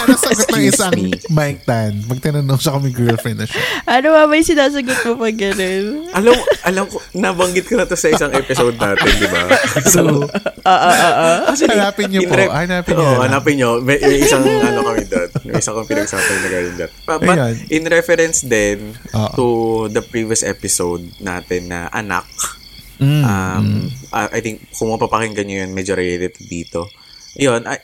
Ano 0.00 0.14
sagot 0.16 0.48
ng 0.50 0.64
isang 0.64 0.92
me. 0.92 1.12
Mike 1.28 1.62
Tan? 1.62 1.92
Magtanong 2.04 2.56
siya 2.56 2.72
kung 2.72 2.82
may 2.82 2.92
girlfriend 2.92 3.38
na 3.38 3.46
siya. 3.46 3.60
Ano 3.86 4.10
ba 4.10 4.26
yung 4.26 4.44
sinasagot 4.44 4.98
mo 5.04 5.12
pag 5.18 5.36
ganun? 5.36 5.84
alam, 6.10 6.34
alam 6.64 6.84
ko, 6.86 6.96
nabanggit 7.12 7.64
ko 7.64 7.76
na 7.76 7.84
to 7.84 7.94
sa 7.94 8.08
isang 8.08 8.32
episode 8.32 8.74
natin, 8.74 9.10
di 9.16 9.28
ba? 9.28 9.42
So, 9.86 10.26
Actually, 10.62 11.76
Hanapin 11.76 12.06
niyo 12.10 12.20
po. 12.22 12.34
in 12.34 12.38
ref- 12.38 12.52
Hanapin 12.52 12.92
niyo 12.92 13.04
Oo, 13.04 13.14
na. 13.14 13.22
hanapin 13.24 13.54
niyo. 13.54 13.70
May, 13.80 13.98
may 13.98 14.18
isang 14.18 14.42
ano 14.42 14.80
kami 14.82 15.02
doon. 15.06 15.28
May 15.42 15.54
isang 15.56 15.74
kong 15.74 15.88
pinagsasabi 15.88 16.38
na 16.38 16.48
ganyan 16.48 16.74
doon. 16.76 16.90
But, 17.04 17.18
but 17.20 17.36
Ayan. 17.36 17.54
in 17.68 17.82
reference 17.86 18.38
din 18.40 18.78
Oo. 19.10 19.30
to 19.32 19.46
the 19.88 20.02
previous 20.02 20.42
episode 20.42 21.04
natin 21.18 21.68
na 21.68 21.86
anak, 21.88 22.26
Mm, 23.00 23.24
um, 23.24 23.66
I 24.12 24.28
I 24.28 24.40
think 24.44 24.60
kung 24.70 24.92
mapapakinggan 24.92 25.48
nyo 25.48 25.64
yun, 25.64 25.72
medyo 25.72 25.96
related 25.96 26.36
dito. 26.38 26.84
Yun, 27.32 27.64
I, 27.64 27.80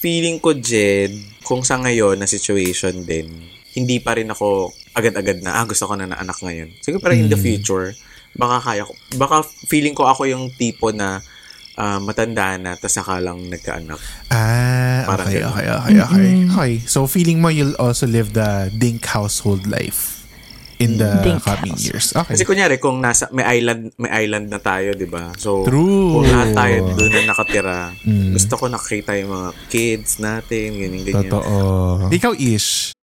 feeling 0.00 0.40
ko, 0.40 0.56
Jed, 0.56 1.12
kung 1.44 1.60
sa 1.60 1.76
ngayon 1.76 2.16
na 2.16 2.24
situation 2.24 3.04
din, 3.04 3.28
hindi 3.76 4.00
pa 4.00 4.16
rin 4.16 4.32
ako 4.32 4.72
agad-agad 4.96 5.44
na, 5.44 5.60
ah, 5.60 5.64
gusto 5.68 5.86
ko 5.86 5.94
na 5.94 6.08
na 6.08 6.18
anak 6.18 6.40
ngayon. 6.40 6.72
Siguro 6.80 7.04
parang 7.04 7.20
in 7.20 7.30
the 7.30 7.38
future, 7.38 7.92
baka 8.34 8.56
kaya 8.64 8.82
ko, 8.88 8.92
baka 9.20 9.44
feeling 9.68 9.94
ko 9.94 10.08
ako 10.08 10.26
yung 10.26 10.50
tipo 10.56 10.90
na 10.90 11.20
ah, 11.76 12.00
matanda 12.00 12.56
na, 12.56 12.74
tas 12.80 12.96
saka 12.96 13.20
lang 13.20 13.46
nagkaanak. 13.52 14.00
Ah, 14.32 15.04
Parang 15.06 15.26
okay, 15.28 15.40
ganun. 15.40 15.52
okay, 15.52 15.66
okay, 15.68 15.96
okay. 16.00 16.30
Okay, 16.50 16.72
so 16.84 17.08
feeling 17.08 17.40
mo 17.40 17.48
you'll 17.48 17.76
also 17.80 18.04
live 18.04 18.32
the 18.36 18.68
Dink 18.74 19.04
household 19.06 19.64
life 19.64 20.19
in 20.80 20.96
the 20.96 21.20
Dink 21.20 21.44
coming 21.44 21.76
house. 21.76 21.84
years. 21.84 22.06
Okay. 22.16 22.34
Kasi 22.34 22.42
kunyari, 22.48 22.80
kung 22.80 22.98
nasa, 23.04 23.28
may 23.30 23.44
island, 23.44 23.92
may 24.00 24.08
island 24.24 24.48
na 24.48 24.56
tayo, 24.56 24.96
di 24.96 25.04
ba? 25.04 25.30
So, 25.36 25.68
True. 25.68 26.16
kung 26.18 26.26
lahat 26.26 26.56
tayo 26.56 26.96
doon 26.96 27.12
na 27.12 27.20
nakatira, 27.30 27.92
Mm. 28.02 28.32
gusto 28.32 28.54
ko 28.56 28.64
nakita 28.66 29.12
yung 29.20 29.30
mga 29.30 29.50
kids 29.68 30.16
natin, 30.18 30.80
ganyan, 30.80 31.02
ganyan. 31.04 31.28
Totoo. 31.28 32.08
Ikaw, 32.08 32.32
Ish. 32.34 32.96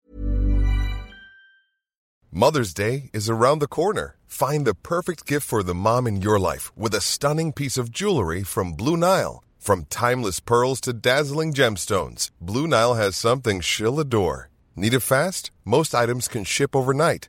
Mother's 2.32 2.74
Day 2.74 3.08
is 3.12 3.28
around 3.30 3.60
the 3.60 3.68
corner. 3.70 4.16
Find 4.26 4.66
the 4.66 4.74
perfect 4.76 5.24
gift 5.24 5.46
for 5.48 5.62
the 5.62 5.72
mom 5.72 6.04
in 6.06 6.20
your 6.20 6.36
life 6.38 6.68
with 6.76 6.92
a 6.92 7.00
stunning 7.00 7.52
piece 7.52 7.78
of 7.80 7.88
jewelry 7.92 8.42
from 8.44 8.72
Blue 8.76 8.96
Nile. 8.96 9.40
From 9.56 9.86
timeless 9.88 10.38
pearls 10.38 10.80
to 10.84 10.92
dazzling 10.92 11.52
gemstones, 11.56 12.28
Blue 12.40 12.68
Nile 12.68 12.94
has 12.94 13.16
something 13.16 13.60
she'll 13.60 13.98
adore. 13.98 14.48
Need 14.76 14.94
it 14.94 15.00
fast? 15.00 15.50
Most 15.64 15.94
items 15.94 16.28
can 16.28 16.44
ship 16.44 16.76
overnight. 16.76 17.28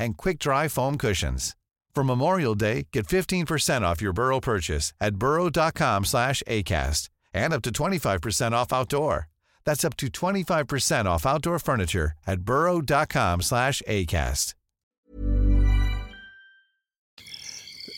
and 0.00 0.16
quick-dry 0.16 0.66
foam 0.66 0.98
cushions. 0.98 1.54
For 1.94 2.02
Memorial 2.02 2.54
Day, 2.54 2.86
get 2.92 3.06
15% 3.06 3.82
off 3.82 4.00
your 4.00 4.12
Burrow 4.12 4.40
purchase 4.40 4.92
at 5.00 5.16
burrow.com 5.16 6.04
slash 6.04 6.42
ACAST 6.46 7.10
and 7.34 7.52
up 7.52 7.62
to 7.62 7.70
25% 7.70 8.52
off 8.52 8.72
outdoor. 8.72 9.28
That's 9.64 9.84
up 9.84 9.96
to 9.98 10.06
25% 10.08 11.04
off 11.04 11.26
outdoor 11.26 11.58
furniture 11.58 12.12
at 12.26 12.40
burrow.com 12.40 13.42
slash 13.42 13.82
ACAST. 13.86 14.54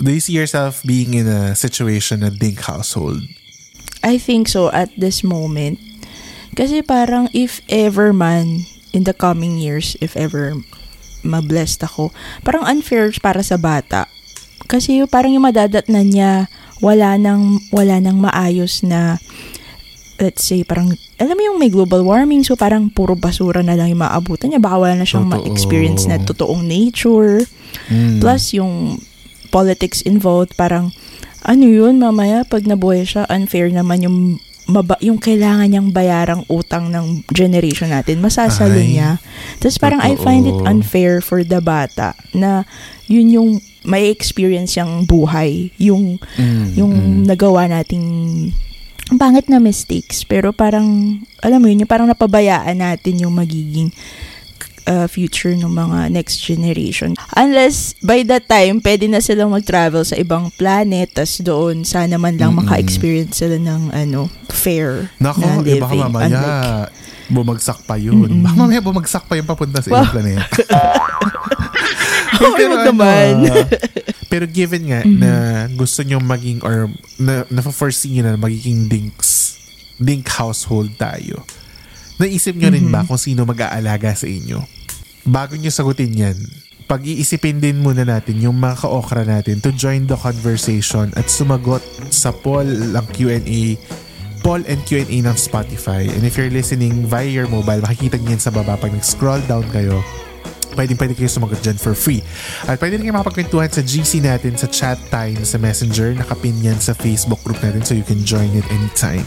Do 0.02 0.10
you 0.10 0.20
see 0.20 0.32
yourself 0.32 0.82
being 0.82 1.14
in 1.14 1.28
a 1.28 1.54
situation 1.54 2.24
a 2.24 2.30
dink 2.30 2.60
household? 2.60 3.22
I 4.02 4.18
think 4.18 4.48
so 4.48 4.72
at 4.72 4.90
this 4.98 5.22
moment. 5.22 5.78
Kasi 6.56 6.82
parang 6.82 7.30
if 7.32 7.60
ever 7.68 8.12
man 8.12 8.66
in 8.92 9.04
the 9.04 9.14
coming 9.14 9.62
years, 9.62 9.94
if 10.00 10.16
ever 10.16 10.58
mablessed 11.22 11.82
ako, 11.82 12.10
parang 12.46 12.66
unfair 12.66 13.10
para 13.18 13.42
sa 13.42 13.58
bata. 13.58 14.06
Kasi 14.70 15.02
parang 15.10 15.34
yung 15.34 15.46
madadatnan 15.46 16.06
niya, 16.10 16.32
wala 16.82 17.18
nang, 17.18 17.62
wala 17.70 17.98
nang 17.98 18.18
maayos 18.18 18.82
na 18.82 19.18
let's 20.22 20.46
say, 20.46 20.62
parang, 20.62 20.94
alam 21.18 21.34
mo 21.34 21.42
yung 21.42 21.58
may 21.58 21.66
global 21.66 22.06
warming, 22.06 22.46
so 22.46 22.54
parang 22.54 22.86
puro 22.86 23.18
basura 23.18 23.58
na 23.58 23.74
lang 23.74 23.90
yung 23.90 24.06
maabutan 24.06 24.54
niya. 24.54 24.62
Baka 24.62 24.76
wala 24.78 24.94
na 24.94 25.02
siyang 25.02 25.26
Totoo. 25.26 25.42
ma-experience 25.42 26.06
na 26.06 26.22
totoong 26.22 26.62
nature. 26.62 27.42
Mm. 27.90 28.22
Plus, 28.22 28.54
yung 28.54 29.02
politics 29.50 29.98
involved, 30.06 30.54
parang, 30.54 30.94
ano 31.42 31.64
yun, 31.66 31.98
mamaya, 31.98 32.46
pag 32.46 32.62
nabuhay 32.62 33.02
siya, 33.02 33.26
unfair 33.26 33.66
naman 33.74 34.06
yung 34.06 34.18
maba, 34.68 34.94
yung 35.02 35.18
kailangan 35.18 35.66
niyang 35.66 35.90
bayarang 35.90 36.42
utang 36.46 36.88
ng 36.88 37.26
generation 37.34 37.90
natin, 37.90 38.22
masasalo 38.22 38.78
Ay, 38.78 38.98
niya. 38.98 39.18
Tapos 39.58 39.78
parang 39.78 40.00
I 40.00 40.14
find 40.14 40.46
it 40.46 40.54
totoo. 40.54 40.70
unfair 40.70 41.18
for 41.18 41.42
the 41.42 41.58
bata 41.58 42.14
na 42.32 42.62
yun 43.10 43.28
yung 43.32 43.50
may 43.82 44.08
experience 44.14 44.78
yung 44.78 45.04
buhay, 45.04 45.74
yung 45.78 46.22
Mm, 46.38 46.66
yung 46.78 46.92
mm. 46.94 47.22
nagawa 47.26 47.66
nating 47.66 48.06
ang 49.10 49.18
pangit 49.20 49.50
na 49.50 49.60
mistakes 49.60 50.24
pero 50.24 50.56
parang 50.56 51.20
alam 51.44 51.60
mo 51.60 51.68
yun 51.68 51.84
yung 51.84 51.90
parang 51.90 52.08
napabayaan 52.08 52.80
natin 52.80 53.20
yung 53.20 53.34
magiging 53.36 53.92
uh, 54.84 55.06
future 55.06 55.52
ng 55.52 55.68
mga 55.68 56.10
next 56.10 56.38
generation 56.38 57.12
unless 57.32 57.92
by 58.00 58.22
that 58.22 58.46
time 58.46 58.78
pwede 58.78 59.06
na 59.06 59.18
silang 59.18 59.50
mag-travel 59.50 60.02
sa 60.02 60.14
ibang 60.14 60.50
planet 60.52 61.12
tas 61.12 61.38
doon 61.38 61.82
sana 61.82 62.16
man 62.16 62.34
lang 62.34 62.52
Mm-mm. 62.52 62.64
maka-experience 62.64 63.38
sila 63.38 63.56
ng 63.56 63.90
ano 63.90 64.26
fair 64.48 65.10
Nako, 65.16 65.40
na 65.40 65.62
eh, 65.62 65.78
baka 65.78 65.92
living 65.92 66.02
mamaya 66.02 66.26
unlike- 66.28 66.92
bumagsak 67.32 67.80
pa 67.82 67.96
yun. 67.96 68.28
Mm-mm. 68.28 68.44
Baka 68.44 68.54
mamaya 68.54 68.80
bumagsak 68.80 69.24
pa 69.24 69.34
yung 69.34 69.48
papunta 69.48 69.80
sa 69.80 69.88
Wow. 69.88 69.96
ibang 69.98 70.12
planeta. 70.12 70.44
Oo 72.42 72.84
naman. 72.84 73.32
ah, 73.48 73.66
pero 74.32 74.44
given 74.44 74.82
nga 74.84 75.00
Mhm. 75.00 75.16
na 75.16 75.30
gusto 75.70 76.02
nyo 76.02 76.18
maging 76.18 76.60
or 76.60 76.90
na, 77.16 77.46
na-foresee 77.48 78.12
nyo 78.12 78.22
na 78.26 78.36
magiging 78.36 78.84
dinks, 78.84 79.56
dink 79.96 80.26
household 80.28 80.92
tayo, 80.96 81.46
naisip 82.22 82.54
nyo 82.54 82.70
rin 82.70 82.86
Mhm. 82.86 82.92
ba 82.94 83.02
kung 83.02 83.18
sino 83.18 83.42
mag-aalaga 83.42 84.14
sa 84.14 84.30
inyo? 84.30 84.62
Bago 85.26 85.58
nyo 85.58 85.70
sagutin 85.70 86.14
yan, 86.14 86.38
pag-iisipin 86.86 87.58
din 87.58 87.82
muna 87.82 88.06
natin 88.06 88.38
yung 88.38 88.58
mga 88.58 88.86
ka-okra 88.86 89.26
natin 89.26 89.58
to 89.58 89.74
join 89.74 90.06
the 90.06 90.18
conversation 90.18 91.10
at 91.18 91.26
sumagot 91.26 91.82
sa 92.10 92.30
poll 92.30 92.66
ng 92.66 93.06
Q&A 93.10 93.78
poll 94.42 94.66
and 94.66 94.82
Q&A 94.84 95.06
ng 95.22 95.38
Spotify. 95.38 96.02
And 96.10 96.26
if 96.26 96.34
you're 96.34 96.50
listening 96.50 97.06
via 97.06 97.30
your 97.30 97.46
mobile, 97.46 97.78
makikita 97.78 98.18
niyo 98.18 98.34
yan 98.34 98.42
sa 98.42 98.50
baba 98.50 98.74
pag 98.74 98.90
nag-scroll 98.90 99.38
down 99.46 99.62
kayo. 99.70 100.02
Pwede 100.72 100.96
pwede 100.96 101.12
kayo 101.12 101.28
sumagot 101.28 101.60
dyan 101.60 101.76
for 101.76 101.92
free. 101.92 102.24
At 102.64 102.80
pwede 102.80 102.96
rin 102.96 103.04
kayo 103.04 103.14
makapagkwentuhan 103.16 103.68
sa 103.68 103.84
GC 103.84 104.24
natin 104.24 104.56
sa 104.56 104.68
chat 104.68 104.96
time 105.12 105.40
sa 105.44 105.60
Messenger. 105.60 106.16
Nakapin 106.16 106.56
yan 106.64 106.80
sa 106.80 106.96
Facebook 106.96 107.40
group 107.44 107.60
natin 107.60 107.84
so 107.84 107.92
you 107.92 108.04
can 108.04 108.24
join 108.24 108.48
it 108.56 108.64
anytime. 108.72 109.24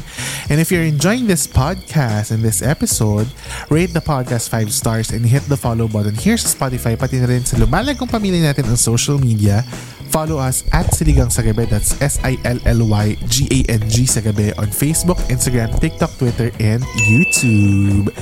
And 0.49 0.57
if 0.57 0.73
you're 0.73 0.85
enjoying 0.85 1.29
this 1.29 1.45
podcast 1.45 2.33
and 2.33 2.41
this 2.41 2.65
episode, 2.65 3.29
rate 3.69 3.93
the 3.93 4.01
podcast 4.01 4.49
5 4.49 4.73
stars 4.73 5.13
and 5.13 5.25
hit 5.25 5.45
the 5.45 5.57
follow 5.57 5.85
button 5.85 6.17
here 6.17 6.37
sa 6.37 6.49
Spotify 6.49 6.97
pati 6.97 7.21
na 7.21 7.29
rin 7.29 7.45
sa 7.45 7.57
lumalagong 7.61 8.09
pamilya 8.09 8.53
natin 8.53 8.65
on 8.69 8.77
social 8.77 9.21
media. 9.21 9.61
Follow 10.13 10.39
us 10.39 10.63
at 10.71 10.87
Siligang 10.95 11.27
sa. 11.27 11.43
That's 11.43 11.99
S-I-L-L-Y-G-A-N-G 11.99 13.95
sa 14.07 14.21
on 14.55 14.69
Facebook, 14.71 15.19
Instagram, 15.27 15.75
TikTok, 15.75 16.15
Twitter, 16.15 16.55
and 16.63 16.81
YouTube. 16.95 18.15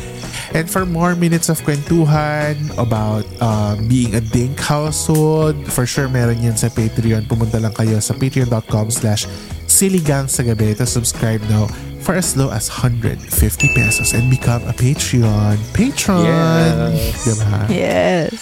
And 0.53 0.69
for 0.69 0.85
more 0.85 1.17
minutes 1.17 1.49
of 1.49 1.57
kwentuhan 1.65 2.77
about 2.77 3.25
uh, 3.41 3.73
being 3.89 4.13
a 4.13 4.21
dink 4.21 4.61
household, 4.61 5.57
for 5.65 5.89
sure 5.89 6.05
meron 6.05 6.45
yan 6.45 6.53
sa 6.53 6.69
Patreon. 6.69 7.25
Pumunta 7.25 7.57
lang 7.57 7.73
kayo 7.73 7.97
sa 7.97 8.13
patreon.com 8.13 8.93
slash 8.93 9.25
siligang 9.65 10.29
sa 10.29 10.45
gabi 10.45 10.77
to 10.77 10.85
subscribe 10.85 11.41
now 11.49 11.65
for 12.05 12.13
as 12.13 12.37
low 12.37 12.53
as 12.53 12.69
150 12.69 13.25
pesos 13.73 14.13
and 14.13 14.29
become 14.29 14.61
a 14.69 14.75
Patreon. 14.77 15.57
Patron! 15.73 16.21
Yes. 16.21 17.25
Diba? 17.25 17.57
yes 17.73 18.33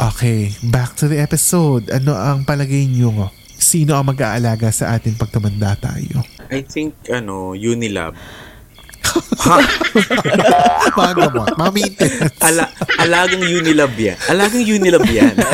Okay, 0.00 0.50
back 0.74 0.98
to 0.98 1.06
the 1.06 1.22
episode. 1.22 1.86
Ano 1.94 2.18
ang 2.18 2.42
palagay 2.42 2.90
niyo? 2.90 3.30
Sino 3.60 3.94
ang 3.94 4.10
mag-aalaga 4.10 4.74
sa 4.74 4.98
atin 4.98 5.14
pag 5.14 5.30
tumanda 5.30 5.78
tayo? 5.78 6.24
I 6.50 6.66
think, 6.66 6.98
ano, 7.14 7.54
Unilab. 7.54 8.16
Mga 10.90 11.12
gamot, 11.16 11.48
mga 11.56 11.72
maintenance. 11.72 12.36
Ala, 12.44 12.64
alagang 13.00 13.42
Unilab 13.42 13.94
yan. 13.96 14.16
Alagang 14.28 14.64
Unilab 14.64 15.06
yan. 15.08 15.34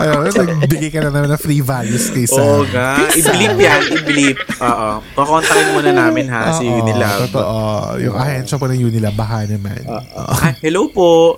Ano, 0.00 0.24
nagbigay 0.24 0.88
ka 0.88 1.02
na 1.04 1.10
naman 1.12 1.28
ng 1.34 1.42
free 1.42 1.60
values 1.60 2.08
kay 2.14 2.24
Sam. 2.24 2.40
Oo 2.40 2.62
nga. 2.72 3.04
I-bleep 3.12 3.58
yan. 3.58 3.80
I-bleep. 4.00 4.38
Oo. 4.62 4.88
Kukontakin 5.12 5.66
muna 5.76 5.90
namin 5.92 6.30
ha, 6.30 6.56
si 6.56 6.64
Unilab. 6.64 7.28
Totoo. 7.28 7.58
Yung 8.00 8.16
ahensya 8.16 8.56
po 8.56 8.70
ng 8.70 8.80
Unilab, 8.80 9.12
baka 9.12 9.44
naman. 9.44 9.82
Ah, 9.90 10.56
hello 10.62 10.88
po. 10.88 11.36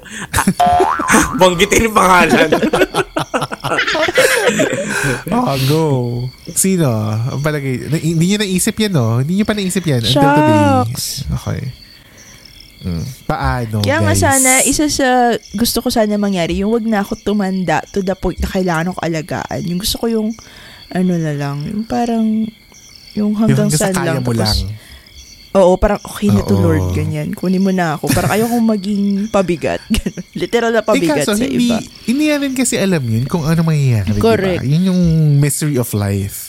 Banggitin 1.34 1.86
yung 1.86 1.96
pangalan. 1.96 2.48
Oh, 5.32 5.56
go. 5.70 5.84
Sino? 6.52 6.88
Ang 7.10 7.40
palagay. 7.40 7.88
Na, 7.88 7.96
hindi 7.96 8.24
nyo 8.26 8.38
naisip 8.38 8.76
yan, 8.76 8.92
no? 8.92 9.20
Hindi 9.20 9.40
nyo 9.40 9.46
pa 9.46 9.54
naisip 9.54 9.82
yan 9.82 10.00
until 10.00 10.20
today. 10.22 10.60
Shucks. 10.86 11.06
Okay. 11.40 11.60
Mm. 12.82 13.04
Paano, 13.24 13.78
Kaya 13.78 14.02
nga 14.02 14.10
guys? 14.10 14.18
sana, 14.18 14.50
isa 14.66 14.90
sa 14.90 15.08
gusto 15.54 15.78
ko 15.78 15.86
sana 15.86 16.18
mangyari, 16.18 16.58
yung 16.58 16.74
wag 16.74 16.82
na 16.82 16.98
ako 16.98 17.14
tumanda 17.16 17.78
to 17.94 18.02
the 18.02 18.10
point 18.12 18.42
na 18.42 18.50
kailangan 18.50 18.90
ako 18.90 18.98
alagaan. 19.00 19.60
Yung 19.62 19.78
gusto 19.78 19.96
ko 20.02 20.06
yung, 20.10 20.28
ano 20.90 21.14
na 21.14 21.30
lang, 21.30 21.62
yung 21.62 21.86
parang, 21.86 22.26
yung 23.14 23.32
Yung 23.32 23.38
hanggang 23.38 23.70
hanggang 23.70 23.70
sa 23.70 23.86
saan 23.86 23.94
kaya 23.94 24.18
lang. 24.18 24.26
mo 24.26 24.34
Tapos, 24.34 24.66
lang. 24.66 24.91
Oo, 25.52 25.76
parang 25.76 26.00
okay 26.00 26.32
na 26.32 26.40
to 26.48 26.56
Oo. 26.56 26.64
Lord, 26.64 26.96
ganyan. 26.96 27.36
Kunin 27.36 27.60
mo 27.60 27.68
na 27.68 28.00
ako. 28.00 28.08
Parang 28.08 28.32
ayokong 28.32 28.64
maging 28.64 29.04
pabigat. 29.28 29.84
Ganun. 29.92 30.24
Literal 30.32 30.72
na 30.72 30.80
pabigat 30.80 31.28
sa 31.28 31.36
hindi, 31.36 31.68
iba. 31.68 31.76
hindi 32.08 32.24
natin 32.32 32.56
kasi 32.56 32.80
alam 32.80 33.04
yun 33.04 33.28
kung 33.28 33.44
ano 33.44 33.60
mangyayari. 33.60 34.16
Correct. 34.16 34.64
Diba? 34.64 34.72
Yun 34.72 34.82
yung 34.88 35.02
mystery 35.36 35.76
of 35.76 35.92
life. 35.92 36.48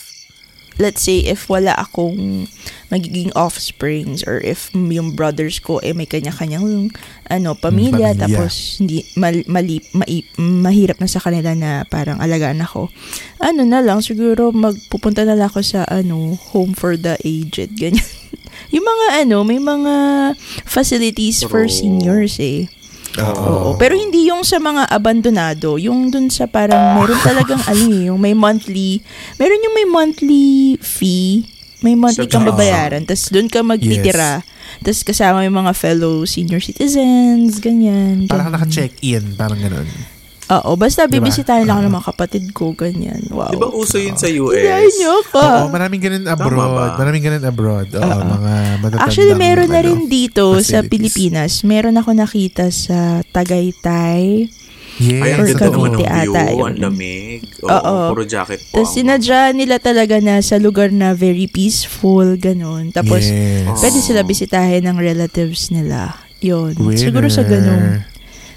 Let's 0.74 1.06
say, 1.06 1.22
if 1.22 1.46
wala 1.46 1.70
akong 1.78 2.50
magiging 2.90 3.30
offsprings 3.38 4.26
or 4.26 4.42
if 4.42 4.74
yung 4.74 5.14
brothers 5.14 5.62
ko 5.62 5.78
eh 5.78 5.94
may 5.94 6.02
kanya-kanyang 6.02 6.90
ano, 7.30 7.54
pamilya, 7.54 8.10
pamilya. 8.10 8.22
tapos 8.26 8.82
hindi 8.82 9.06
mal, 9.14 9.38
mali, 9.46 9.78
mai- 9.94 10.26
mahirap 10.34 10.98
na 10.98 11.06
sa 11.06 11.22
kanila 11.22 11.54
na 11.54 11.86
parang 11.86 12.18
alagaan 12.18 12.58
ako. 12.58 12.90
Ano 13.38 13.62
na 13.62 13.86
lang, 13.86 14.02
siguro 14.02 14.50
magpupunta 14.50 15.22
na 15.22 15.38
lang 15.38 15.46
ako 15.46 15.62
sa 15.62 15.86
ano, 15.86 16.34
home 16.50 16.74
for 16.74 16.98
the 16.98 17.14
aged, 17.22 17.78
ganyan. 17.78 18.02
yung 18.70 18.84
mga 18.84 19.06
ano, 19.26 19.36
may 19.46 19.60
mga 19.60 19.94
facilities 20.64 21.44
for 21.44 21.66
True. 21.66 21.72
seniors 21.72 22.36
eh. 22.38 22.66
Oo. 23.20 23.30
Oo. 23.30 23.70
Pero 23.78 23.94
hindi 23.94 24.26
yung 24.26 24.42
sa 24.42 24.58
mga 24.58 24.90
abandonado. 24.90 25.78
Yung 25.78 26.10
dun 26.10 26.30
sa 26.30 26.50
parang 26.50 26.98
meron 26.98 27.20
talagang 27.22 27.62
ano 27.70 27.84
eh, 27.94 28.10
yung 28.10 28.18
may 28.18 28.34
monthly, 28.34 28.98
meron 29.38 29.62
yung 29.62 29.76
may 29.76 29.86
monthly 29.86 30.74
fee, 30.82 31.46
may 31.84 31.94
monthly 31.94 32.26
kang 32.26 32.48
babayaran. 32.48 33.06
Tapos 33.06 33.30
dun 33.30 33.46
ka 33.46 33.62
magtitira. 33.62 34.42
Tapos 34.82 35.06
kasama 35.06 35.46
yung 35.46 35.60
mga 35.60 35.72
fellow 35.76 36.24
senior 36.26 36.58
citizens, 36.58 37.62
ganyan. 37.62 38.26
Parang 38.26 38.50
ganyan. 38.50 38.58
naka-check-in. 38.58 39.24
Parang 39.38 39.60
ganun. 39.60 39.86
Oo, 40.44 40.76
basta 40.76 41.08
Diba? 41.08 41.24
bibisitahin 41.24 41.64
lang 41.64 41.80
ako 41.80 41.80
Oo. 41.80 41.88
ng 41.88 41.96
mga 41.96 42.08
kapatid 42.12 42.44
ko, 42.52 42.76
ganyan. 42.76 43.22
Wow. 43.32 43.48
Di 43.48 43.56
ba 43.56 43.68
uso 43.72 43.96
yun 43.96 44.12
sa 44.20 44.28
US? 44.28 44.92
niyo 44.92 45.24
Oo, 45.24 45.32
ka. 45.32 45.72
maraming 45.72 46.02
ganun 46.04 46.24
abroad. 46.28 47.00
Maraming 47.00 47.24
ganun 47.24 47.44
abroad. 47.48 47.88
Oo, 47.96 48.04
mga 48.04 48.52
matatandang 48.84 49.00
Actually, 49.08 49.34
meron 49.34 49.72
na 49.72 49.80
ano, 49.80 49.88
rin 49.88 50.00
dito 50.04 50.52
sa 50.60 50.84
facilities. 50.84 50.92
Pilipinas. 50.92 51.52
Meron 51.64 51.96
ako 51.96 52.10
nakita 52.12 52.68
sa 52.68 53.24
Tagaytay. 53.32 54.52
Yes. 54.94 55.22
Ay, 55.26 55.30
ang 55.34 55.42
Or 55.42 55.46
ganda 55.50 55.66
naman 55.74 55.90
ng 55.90 56.06
view. 56.06 56.32
Ang 56.38 56.78
lamig. 56.78 57.40
Oo, 57.66 57.72
Oo. 57.74 57.96
puro 58.14 58.22
jacket 58.22 58.62
po. 58.70 58.78
Tapos 58.78 58.94
sinadya 58.94 59.50
nila 59.50 59.82
talaga 59.82 60.22
na 60.22 60.38
sa 60.38 60.54
lugar 60.60 60.94
na 60.94 61.18
very 61.18 61.50
peaceful, 61.50 62.38
ganun. 62.38 62.94
Tapos, 62.94 63.26
yes. 63.26 63.74
pwede 63.82 63.98
sila 63.98 64.22
bisitahin 64.22 64.86
ng 64.86 64.94
relatives 65.00 65.74
nila. 65.74 66.14
Yun. 66.38 66.78
Winner. 66.78 67.00
Siguro 67.00 67.26
sa 67.26 67.42
ganung. 67.42 68.06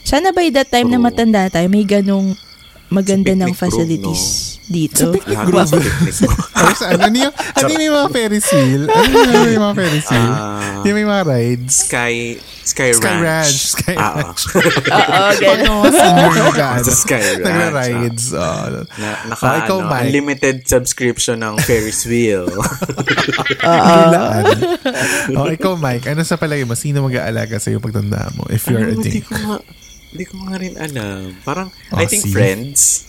Sana 0.08 0.32
by 0.32 0.48
that 0.56 0.72
time 0.72 0.88
na 0.88 0.96
matanda 0.98 1.52
tayo, 1.52 1.68
may 1.68 1.84
ganung 1.84 2.32
maganda 2.88 3.36
ng 3.36 3.52
facilities 3.52 4.56
dito. 4.64 5.12
Lahat 5.28 5.68
sa 5.68 5.76
picnic. 5.76 6.16
Or 6.56 6.72
sa 6.80 6.86
ano, 6.96 7.04
ano 7.04 7.18
yung, 7.20 7.34
ano 7.36 7.72
yung 7.76 7.96
mga 8.00 8.10
Ferris 8.16 8.48
wheel? 8.48 8.84
Ano 8.88 9.12
yung 9.12 9.44
may 9.44 9.60
mga 9.60 9.76
Ferris 9.76 10.08
wheel? 10.08 10.32
Ah, 10.32 10.80
yung 10.88 10.96
may 10.96 11.04
mga 11.04 11.24
rides? 11.28 11.74
Sky, 11.84 12.16
Sky 12.64 12.90
Ranch. 12.96 13.04
Sky 13.04 13.16
Ranch. 13.20 13.60
Sky 13.68 13.96
Ah, 13.96 14.04
ah. 14.08 14.16
Ranch. 14.24 14.42
Oo, 14.96 15.28
ganun. 15.36 15.92
Ano, 15.92 16.52
Sa 16.80 16.94
Sky 16.96 17.20
Ranch, 17.20 17.44
Nagra-rides. 17.44 18.24
Oh. 18.32 18.66
na, 18.96 19.10
naka, 19.28 19.44
Ah, 19.44 19.56
ikaw, 19.60 19.78
ano, 19.84 19.92
Mike. 19.92 20.04
unlimited 20.08 20.56
subscription 20.64 21.44
ng 21.44 21.60
Ferris 21.60 22.08
wheel. 22.08 22.48
Lulaan. 23.68 24.46
oh, 25.36 25.48
ikaw, 25.52 25.76
Mike, 25.76 26.08
ano 26.08 26.24
sa 26.24 26.40
palagi 26.40 26.64
mo? 26.64 26.72
Sino 26.72 27.04
mag-aalaga 27.04 27.60
sa'yo 27.60 27.84
pagtanda 27.84 28.32
mo 28.32 28.48
if 28.48 28.64
you're 28.68 28.88
a 28.88 28.96
Ano, 28.96 29.04
Hindi 29.04 29.20
teen? 29.20 29.86
Hindi 30.10 30.24
ko 30.26 30.34
nga 30.46 30.56
rin 30.58 30.76
alam. 30.76 31.36
Parang, 31.42 31.68
Oh, 31.92 32.00
I 32.00 32.06
think 32.06 32.24
see? 32.26 32.34
friends. 32.34 33.06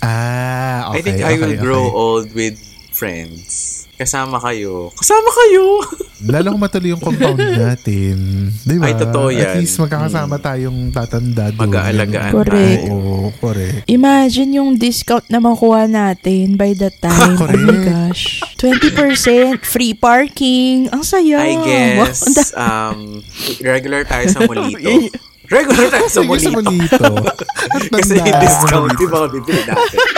Ah, 0.00 0.88
okay. 0.90 0.96
I 0.96 1.00
think 1.02 1.18
I 1.20 1.34
will 1.36 1.52
okay, 1.52 1.60
grow 1.60 1.84
okay. 1.84 1.96
old 1.98 2.28
with 2.32 2.56
friends. 2.90 3.76
Kasama 4.00 4.40
kayo. 4.40 4.88
Kasama 4.96 5.28
kayo! 5.28 5.84
Lalo 6.32 6.56
kung 6.56 6.62
matuloy 6.64 6.96
yung 6.96 7.04
compound 7.04 7.36
natin. 7.36 8.48
Di 8.64 8.80
ba? 8.80 8.88
Ay, 8.88 8.96
totoo 8.96 9.28
yan. 9.28 9.44
At 9.44 9.60
least 9.60 9.76
magkakasama 9.76 10.40
tayong 10.40 10.88
tatanda 10.88 11.52
doon. 11.52 11.68
Mag-aalagaan 11.68 12.32
Correct. 12.32 12.80
tayo. 12.80 12.96
Oo, 12.96 13.28
correct. 13.36 13.84
Imagine 13.84 14.56
yung 14.56 14.80
discount 14.80 15.28
na 15.28 15.36
makuha 15.36 15.84
natin 15.84 16.56
by 16.56 16.72
that 16.80 16.96
time. 16.96 17.36
oh 17.36 17.44
my 17.44 17.76
gosh. 17.84 18.40
20% 18.56 19.68
free 19.68 19.92
parking. 19.92 20.88
Ang 20.88 21.04
saya. 21.04 21.44
I 21.44 21.60
guess, 21.60 22.24
um, 22.56 23.20
regular 23.60 24.08
tayo 24.08 24.24
sa 24.32 24.44
Molito. 24.48 25.12
Regular 25.50 25.86
tayo 25.90 26.06
sa 26.06 26.22
Sige, 26.22 26.38
sa 26.38 26.50
Molito. 26.54 27.04
Molito. 27.10 27.44
Kasi 27.98 28.14
discount, 28.16 28.86
Molito. 28.86 29.00
di 29.02 29.06
ba 29.10 29.18
bibili 29.28 29.62
natin? 29.66 29.98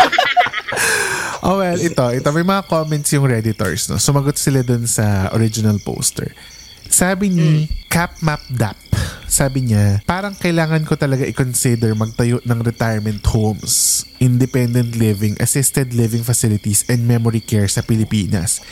Oh 1.43 1.59
well, 1.59 1.75
ito. 1.75 2.07
Ito, 2.07 2.31
may 2.31 2.47
mga 2.47 2.71
comments 2.71 3.11
yung 3.11 3.27
Redditors. 3.27 3.91
No? 3.91 3.99
Sumagot 3.99 4.39
sila 4.39 4.63
dun 4.63 4.87
sa 4.87 5.27
original 5.35 5.75
poster. 5.83 6.31
Sabi 6.87 7.35
ni 7.35 7.67
CapMapDap, 7.91 8.79
sabi 9.27 9.67
niya, 9.67 9.99
parang 10.07 10.39
kailangan 10.39 10.87
ko 10.87 10.95
talaga 10.95 11.27
i-consider 11.27 11.99
magtayo 11.99 12.39
ng 12.47 12.59
retirement 12.63 13.19
homes, 13.27 14.07
independent 14.23 14.95
living, 14.95 15.35
assisted 15.43 15.91
living 15.91 16.23
facilities, 16.23 16.87
and 16.87 17.11
memory 17.11 17.43
care 17.43 17.67
sa 17.67 17.83
Pilipinas. 17.83 18.63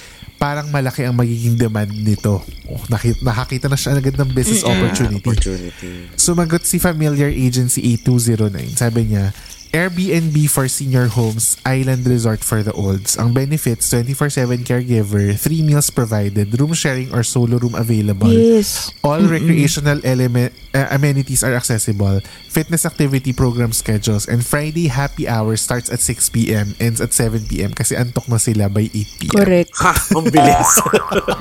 Parang 0.40 0.72
malaki 0.72 1.04
ang 1.04 1.12
magiging 1.12 1.60
demand 1.60 1.92
nito. 1.92 2.40
Oh, 2.64 2.80
nakita, 2.88 3.20
nakakita 3.20 3.68
na 3.68 3.76
siya 3.76 4.00
agad 4.00 4.16
ng 4.16 4.32
business 4.32 4.64
opportunity. 4.64 5.20
Opportunity. 5.20 6.08
Sumagot 6.16 6.64
si 6.64 6.80
Familiar 6.80 7.28
Agency 7.28 7.84
A209. 8.00 8.72
Sabi 8.72 9.12
niya, 9.12 9.36
Airbnb 9.70 10.50
for 10.50 10.66
senior 10.66 11.06
homes, 11.06 11.54
island 11.62 12.02
resort 12.02 12.42
for 12.42 12.58
the 12.58 12.74
olds. 12.74 13.14
Ang 13.14 13.30
benefits, 13.30 13.86
24-7 13.94 14.66
caregiver, 14.66 15.30
3 15.38 15.62
meals 15.62 15.94
provided, 15.94 16.50
room 16.58 16.74
sharing 16.74 17.14
or 17.14 17.22
solo 17.22 17.54
room 17.54 17.78
available. 17.78 18.34
Yes. 18.34 18.90
All 19.06 19.22
recreational 19.22 20.02
element 20.02 20.50
uh, 20.74 20.90
amenities 20.90 21.46
are 21.46 21.54
accessible. 21.54 22.18
Fitness 22.50 22.82
activity 22.82 23.30
program 23.30 23.70
schedules 23.70 24.26
and 24.26 24.42
Friday 24.42 24.90
happy 24.90 25.30
hour 25.30 25.54
starts 25.54 25.86
at 25.86 26.02
6 26.02 26.34
p.m. 26.34 26.74
ends 26.82 26.98
at 26.98 27.14
7 27.14 27.46
p.m. 27.46 27.70
kasi 27.70 27.94
antok 27.94 28.26
na 28.26 28.42
sila 28.42 28.66
by 28.66 28.90
8 28.90 29.22
p.m. 29.22 29.38
Correct. 29.38 29.70
Ha! 29.86 29.94
Ang 30.18 30.26
bilis. 30.34 30.70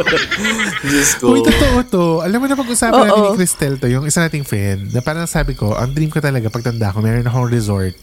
Diyos 0.85 1.11
ko. 1.17 1.33
Uy, 1.33 1.41
totoo 1.41 1.77
to. 1.89 2.03
Alam 2.21 2.45
mo 2.45 2.45
na 2.45 2.53
pag-usapan 2.53 3.09
natin 3.09 3.25
Oo. 3.25 3.33
ni 3.33 3.41
Cristel 3.41 3.81
to, 3.81 3.89
yung 3.89 4.05
isa 4.05 4.21
nating 4.21 4.45
friend, 4.45 4.93
na 4.93 5.01
parang 5.01 5.25
sabi 5.25 5.57
ko, 5.57 5.73
ang 5.73 5.97
dream 5.97 6.13
ko 6.13 6.21
talaga 6.21 6.45
pagtanda 6.53 6.93
ko, 6.93 7.01
meron 7.01 7.25
akong 7.25 7.49
resort 7.49 7.97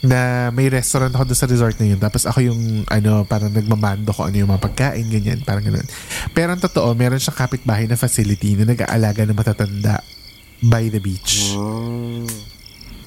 na 0.00 0.48
may 0.48 0.72
restaurant 0.72 1.12
ako 1.12 1.28
doon 1.28 1.40
sa 1.40 1.48
resort 1.48 1.76
na 1.76 1.86
yun. 1.92 2.00
Tapos 2.00 2.24
ako 2.24 2.40
yung, 2.40 2.88
ano, 2.88 3.24
parang 3.28 3.52
nagmamando 3.52 4.10
ko 4.16 4.28
ano 4.28 4.36
yung 4.36 4.48
mga 4.48 4.64
pagkain, 4.64 5.06
ganyan, 5.12 5.44
parang 5.44 5.64
ganun. 5.64 5.84
Pero 6.32 6.56
ang 6.56 6.62
totoo, 6.62 6.96
meron 6.96 7.20
siyang 7.20 7.36
kapitbahay 7.36 7.84
na 7.84 8.00
facility 8.00 8.56
na 8.56 8.64
nag-aalaga 8.72 9.28
ng 9.28 9.36
matatanda 9.36 10.00
by 10.64 10.88
the 10.88 11.00
beach. 11.00 11.52
Oh. 11.56 12.24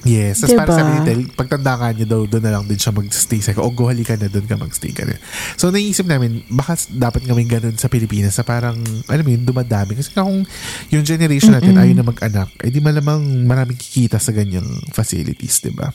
Yes. 0.04 0.44
Tapos 0.44 0.52
Diba? 0.52 0.60
parang 0.60 0.76
sabi 0.76 0.90
ni 0.92 1.00
Tel, 1.08 1.22
pagtanda 1.32 1.80
ka 1.80 1.86
niya 1.96 2.06
daw, 2.06 2.20
doon 2.28 2.44
na 2.44 2.52
lang 2.52 2.64
din 2.68 2.76
siya 2.76 2.92
mag-stay. 2.92 3.40
Sabi 3.40 3.56
ko, 3.56 3.64
o 3.64 3.72
go 3.72 3.88
halika 3.88 4.14
na 4.20 4.28
doon 4.28 4.44
ka 4.44 4.54
mag-stay 4.60 4.92
ka 4.92 5.08
na. 5.08 5.16
So 5.56 5.72
naisip 5.72 6.04
namin, 6.04 6.44
baka 6.52 6.76
dapat 6.92 7.24
gawin 7.24 7.48
ganun 7.48 7.74
sa 7.80 7.88
Pilipinas 7.88 8.36
sa 8.36 8.44
parang, 8.44 8.76
alam 9.08 9.24
mo 9.24 9.30
yun, 9.32 9.42
dumadami. 9.48 9.96
Kasi 9.96 10.12
kung 10.12 10.44
yung 10.92 11.04
generation 11.08 11.56
natin 11.56 11.80
ayaw 11.80 11.96
na 11.96 12.06
mag-anak, 12.06 12.52
eh 12.60 12.68
di 12.68 12.84
malamang 12.84 13.48
maraming 13.48 13.80
kikita 13.80 14.20
sa 14.20 14.36
ganyang 14.36 14.68
facilities, 14.92 15.64
di 15.64 15.72
ba? 15.72 15.88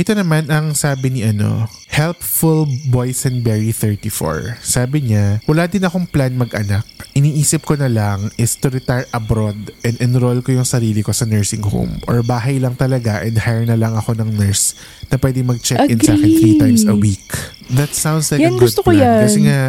Ito 0.00 0.16
naman 0.16 0.48
ang 0.48 0.72
sabi 0.72 1.12
ni 1.12 1.20
ano, 1.20 1.68
Helpful 1.92 2.64
Boysenberry 2.88 3.68
34. 3.68 4.56
Sabi 4.64 5.04
niya, 5.04 5.44
wala 5.44 5.68
din 5.68 5.84
akong 5.84 6.08
plan 6.08 6.32
mag-anak. 6.32 6.88
Iniisip 7.12 7.68
ko 7.68 7.76
na 7.76 7.84
lang 7.84 8.32
is 8.40 8.56
to 8.56 8.72
retire 8.72 9.04
abroad 9.12 9.60
and 9.84 10.00
enroll 10.00 10.40
ko 10.40 10.56
yung 10.56 10.64
sarili 10.64 11.04
ko 11.04 11.12
sa 11.12 11.28
nursing 11.28 11.60
home 11.60 12.00
or 12.08 12.24
bahay 12.24 12.56
lang 12.56 12.80
talaga 12.80 13.20
and 13.20 13.36
hire 13.44 13.68
na 13.68 13.76
lang 13.76 13.92
ako 13.92 14.16
ng 14.16 14.40
nurse 14.40 14.72
na 15.12 15.20
pwede 15.20 15.44
mag-check-in 15.44 16.00
sa 16.00 16.16
akin 16.16 16.30
three 16.32 16.56
times 16.56 16.88
a 16.88 16.96
week. 16.96 17.28
That 17.68 17.92
sounds 17.92 18.32
like 18.32 18.40
Yan, 18.40 18.56
a 18.56 18.56
good 18.56 18.72
gusto 18.72 18.80
ko 18.80 18.96
plan. 18.96 19.04
yan. 19.04 19.20
Kasi 19.28 19.38
nga, 19.44 19.60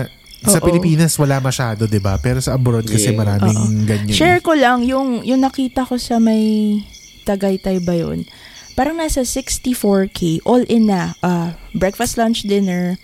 sa 0.48 0.58
Oo. 0.58 0.65
Pilipinas 0.65 1.12
wala 1.20 1.44
masyado, 1.44 1.86
'di 1.86 2.00
ba? 2.00 2.15
Pero 2.17 2.39
sa 2.39 2.56
abroad 2.56 2.88
kasi 2.88 3.12
Yeah. 3.12 3.20
maraming 3.20 3.84
ganyan. 3.84 4.15
Share 4.15 4.39
ko 4.39 4.56
lang 4.56 4.88
yung, 4.88 5.28
yung 5.28 5.44
nakita 5.44 5.84
ko 5.84 6.00
sa 6.00 6.24
may 6.24 6.80
Tagaytay 7.22 7.78
ba 7.86 7.94
yun? 7.94 8.26
Parang 8.73 8.95
nasa 8.95 9.21
64K, 9.21 10.41
all 10.43 10.63
in 10.65 10.88
na. 10.88 11.13
Ah, 11.19 11.53
breakfast, 11.71 12.15
lunch, 12.15 12.43
dinner, 12.43 12.95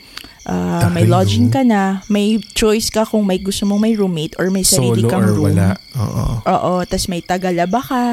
ah, 0.43 0.87
may 0.89 1.03
lodging 1.03 1.47
ka 1.47 1.61
na, 1.61 2.01
may 2.07 2.39
choice 2.53 2.87
ka 2.87 3.03
kung 3.03 3.23
may 3.23 3.37
gusto 3.37 3.63
mong 3.63 3.79
may 3.79 3.93
roommate 3.93 4.33
or 4.37 4.47
may 4.47 4.63
sarili 4.63 5.03
Solo 5.03 5.09
kang 5.09 5.23
or 5.23 5.33
room. 5.33 5.45
wala. 5.51 5.75
Oo. 5.93 6.25
Oo, 6.41 6.73
tas 6.83 7.05
may 7.05 7.19
tagalaba 7.19 7.79
ka, 7.79 8.03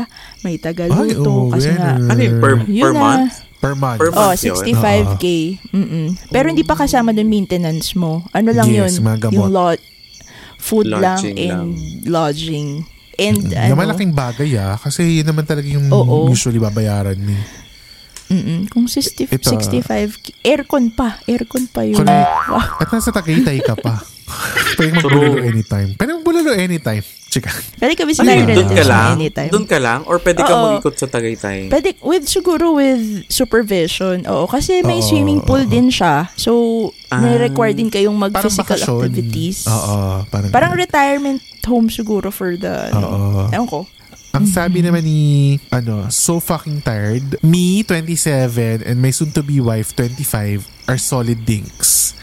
may 0.42 0.54
Ay, 0.54 0.62
tagaluto, 0.62 1.24
oh, 1.24 1.48
kasi 1.48 1.70
nga, 1.72 1.94
Ano 1.96 2.20
yun, 2.20 2.34
per, 2.38 2.52
per 2.60 2.92
na. 2.92 3.00
month? 3.00 3.32
Per 3.58 3.74
month. 3.74 3.98
Per 3.98 4.10
Oh, 4.12 4.28
month 4.28 4.42
yun? 4.42 4.56
65k. 4.60 5.24
Mm-mm. 5.72 6.06
Pero 6.28 6.52
hindi 6.52 6.62
pa 6.62 6.76
kasama 6.76 7.10
dun 7.10 7.26
maintenance 7.26 7.96
mo. 7.96 8.20
Ano 8.30 8.52
lang 8.52 8.68
Yes, 8.68 9.00
yun? 9.00 9.08
Yung 9.30 9.48
lo- 9.48 9.80
food 10.58 10.88
lang 10.88 11.20
Lodging 11.20 11.36
and 11.38 11.60
lodging. 12.04 12.68
And 13.18 13.50
Na 13.50 13.70
ano, 13.70 13.78
malaking 13.78 14.12
bagay 14.14 14.50
ah. 14.58 14.74
Kasi 14.76 15.22
yun 15.22 15.26
naman 15.26 15.46
talaga 15.46 15.66
yung 15.66 15.90
Oo. 15.90 16.30
usually 16.30 16.58
babayaran 16.58 17.18
ni. 17.18 17.36
mm 18.24 18.72
kung 18.72 18.88
60, 18.88 19.28
Ito. 19.30 19.52
65k. 19.52 20.40
Aircon 20.40 20.90
pa. 20.90 21.20
Aircon 21.28 21.68
pa 21.68 21.84
yun. 21.84 22.00
Correct. 22.00 22.30
Wow. 22.48 22.80
At 22.80 22.88
nasa 22.88 23.12
Tagaytay 23.12 23.60
ka 23.60 23.76
pa. 23.76 24.00
Pwede 24.74 24.90
magbulalo 24.94 25.38
anytime. 25.38 25.90
Pwede 25.94 26.10
magbulalo 26.14 26.50
anytime. 26.52 27.04
Chika. 27.28 27.50
Pwede 27.76 27.94
ka 27.94 28.06
bisita 28.06 28.30
yun, 28.30 28.46
yung 28.46 28.54
doon 28.54 28.70
ka 28.70 28.84
lang? 28.86 29.10
anytime. 29.18 29.50
Doon 29.50 29.66
ka 29.66 29.78
lang? 29.78 30.00
Or 30.06 30.16
pwede 30.18 30.38
ka 30.38 30.54
Oo. 30.54 30.62
mag-ikot 30.70 30.94
sa 30.94 31.06
Tagaytay? 31.06 31.66
Pwede, 31.66 31.98
with, 32.00 32.24
siguro 32.24 32.78
with 32.78 33.26
supervision. 33.28 34.22
Oo, 34.24 34.46
kasi 34.46 34.80
may 34.80 35.02
Oo, 35.02 35.04
swimming 35.04 35.42
pool 35.42 35.62
oo. 35.62 35.68
din 35.68 35.90
siya. 35.90 36.30
So, 36.34 36.50
may 37.10 37.34
Ah. 37.34 37.42
require 37.42 37.74
din 37.74 37.90
kayong 37.90 38.14
mag-physical 38.14 38.78
bakasyon. 38.78 39.02
activities. 39.02 39.66
Oo. 39.66 40.22
Parang, 40.24 40.50
Parang 40.50 40.72
retirement 40.74 41.38
home 41.66 41.90
siguro 41.90 42.30
for 42.30 42.54
the, 42.54 42.94
ano, 42.94 43.06
Oo. 43.06 43.42
ewan 43.50 43.66
ko. 43.66 43.80
Ang 44.30 44.46
sabi 44.46 44.82
naman 44.82 45.02
ni, 45.02 45.22
ano, 45.70 46.06
so 46.10 46.38
fucking 46.38 46.82
tired. 46.82 47.38
Me, 47.40 47.82
27, 47.82 48.82
and 48.82 48.98
my 48.98 49.10
soon-to-be 49.10 49.58
wife, 49.58 49.90
25, 49.92 50.66
are 50.86 50.98
solid 50.98 51.42
dinks. 51.42 52.13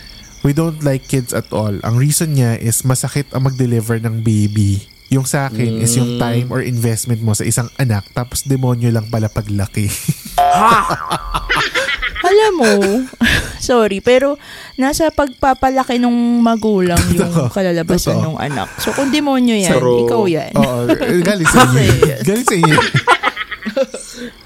We 0.42 0.52
don't 0.52 0.82
like 0.82 1.06
kids 1.06 1.38
at 1.38 1.54
all. 1.54 1.78
Ang 1.86 2.02
reason 2.02 2.34
niya 2.34 2.58
is 2.58 2.82
masakit 2.82 3.30
ang 3.30 3.46
mag-deliver 3.46 4.02
ng 4.02 4.26
baby. 4.26 4.90
Yung 5.12 5.28
sa 5.28 5.46
akin 5.46 5.78
is 5.78 5.94
yung 5.94 6.18
time 6.18 6.50
or 6.50 6.64
investment 6.64 7.20
mo 7.20 7.36
sa 7.36 7.44
isang 7.44 7.68
anak 7.76 8.08
tapos 8.16 8.42
demonyo 8.42 8.90
lang 8.90 9.06
pala 9.06 9.28
paglaki. 9.28 9.86
Alam 12.22 12.54
mo, 12.56 12.72
sorry, 13.60 14.00
pero 14.00 14.40
nasa 14.78 15.12
pagpapalaki 15.12 16.00
ng 16.00 16.16
magulang 16.40 17.02
yung 17.12 17.52
kalalabasan 17.52 18.18
ng 18.18 18.38
anak. 18.40 18.72
So 18.80 18.96
kung 18.96 19.12
demonyo 19.12 19.58
yan, 19.58 19.78
True. 19.78 20.08
ikaw 20.08 20.24
yan. 20.26 20.54
Oo. 20.56 20.88
Galing 21.22 21.50
sa 21.50 21.66
inyo. 21.76 22.16
Galing 22.24 22.46
sa 22.48 22.56
inyo. 22.56 22.78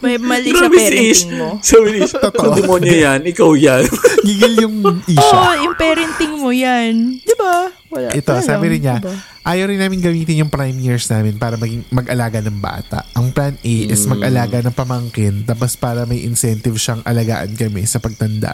May 0.05 0.17
mali 0.29 0.53
sa 0.53 0.69
parenting 0.69 1.33
mo. 1.33 1.49
Sabi 1.59 1.87
ni 1.89 1.99
Ish, 2.05 2.13
kung 2.31 2.53
demonyo 2.53 2.93
yan, 2.93 3.19
ikaw 3.25 3.51
yan. 3.53 3.83
Gigil 4.27 4.53
yung 4.61 4.75
Oo, 4.85 5.01
isha. 5.09 5.39
yung 5.59 5.75
parenting 5.75 6.33
mo 6.37 6.53
yan. 6.53 7.17
Di 7.17 7.33
ba? 7.33 7.73
Wala. 7.89 8.13
Ito, 8.13 8.31
wala 8.31 8.45
sabi 8.45 8.65
rin 8.69 8.81
niya, 8.81 8.97
Diba? 9.01 9.15
ayaw 9.41 9.65
rin 9.65 9.79
namin 9.79 9.99
gamitin 9.99 10.41
yung 10.41 10.51
prime 10.53 10.77
years 10.77 11.05
namin 11.07 11.35
para 11.35 11.55
maging 11.55 11.81
mag-alaga 11.89 12.39
ng 12.39 12.57
bata. 12.59 13.01
Ang 13.13 13.31
plan 13.31 13.55
A 13.55 13.75
is 13.87 14.05
mag-alaga 14.05 14.61
ng 14.61 14.73
pamangkin 14.73 15.41
tapos 15.43 15.73
para 15.73 16.05
may 16.05 16.21
incentive 16.21 16.75
siyang 16.75 17.01
alagaan 17.01 17.53
kami 17.53 17.85
sa 17.85 17.97
pagtanda. 17.97 18.53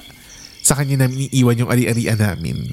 Sa 0.61 0.77
kanya 0.77 1.03
namin 1.03 1.27
iiwan 1.27 1.57
yung 1.57 1.71
ari-arian 1.73 2.15
namin. 2.15 2.69